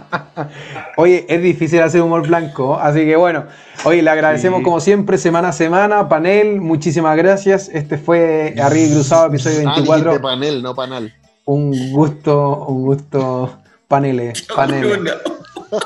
Oye, 0.98 1.24
es 1.28 1.42
difícil 1.42 1.80
hacer 1.80 2.02
humor 2.02 2.26
blanco, 2.26 2.78
así 2.78 3.06
que 3.06 3.16
bueno, 3.16 3.44
oye, 3.84 4.02
le 4.02 4.10
agradecemos 4.10 4.58
Sí. 4.58 4.64
como 4.64 4.78
siempre, 4.78 5.16
semana 5.16 5.48
a 5.48 5.52
semana, 5.52 6.06
panel, 6.08 6.60
muchísimas 6.60 7.16
gracias. 7.16 7.70
Este 7.72 7.96
fue 7.96 8.54
Arriba 8.62 8.86
y 8.88 8.92
Cruzado, 8.92 9.26
episodio 9.28 9.60
Ah, 9.60 9.72
24. 9.76 9.96
dijiste 10.10 10.22
panel, 10.22 10.62
no 10.62 10.74
panal. 10.74 11.14
Un 11.46 11.92
gusto, 11.92 12.66
un 12.66 12.82
gusto, 12.82 13.58
paneles, 13.88 14.42
paneles, 14.54 14.98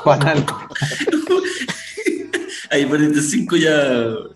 panal. 0.03 0.45
Ahí 2.77 3.21
cinco 3.21 3.55
ya. 3.55 3.71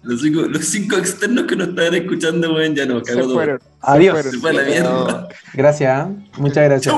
Los 0.03 0.21
cinco, 0.21 0.41
los 0.41 0.65
cinco 0.65 0.97
externos 0.97 1.45
que 1.45 1.55
nos 1.55 1.69
estaban 1.69 1.93
escuchando, 1.93 2.53
weón, 2.55 2.75
ya 2.75 2.85
no, 2.85 2.99
Se 2.99 3.13
cagó 3.13 3.21
todo. 3.21 3.33
fueron. 3.35 3.59
se 3.59 3.65
Adiós. 3.81 4.13
fueron. 4.13 4.31
Se 4.31 4.37
fue 4.39 4.53
la 4.53 4.63
mierda. 4.63 5.27
Gracias, 5.53 6.07
¿eh? 6.07 6.11
muchas 6.37 6.63
gracias. 6.63 6.95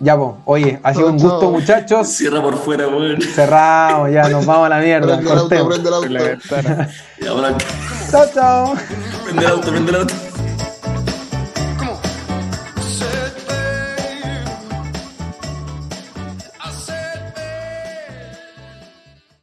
Ya, 0.00 0.16
pues, 0.16 0.30
oye, 0.44 0.78
ha 0.82 0.94
sido 0.94 1.08
un 1.08 1.18
Chao, 1.18 1.28
gusto, 1.28 1.40
chao. 1.40 1.50
muchachos. 1.50 2.08
Cierra 2.08 2.40
por 2.42 2.56
fuera, 2.56 2.86
weón. 2.88 3.20
Cerramos, 3.20 4.10
ya, 4.12 4.28
nos 4.28 4.46
vamos 4.46 4.66
a 4.66 4.68
la 4.70 4.78
mierda. 4.78 5.16
Prende 5.16 5.32
el 5.32 5.38
auto, 5.38 5.68
prende 5.68 5.88
el 5.88 5.94
auto. 5.94 6.92
Chao, 8.10 8.26
chao. 8.32 8.74
prende 9.24 9.44
el 9.44 9.50
auto, 9.50 9.70
prende 9.70 9.90
el 9.90 9.96
auto. 9.96 10.14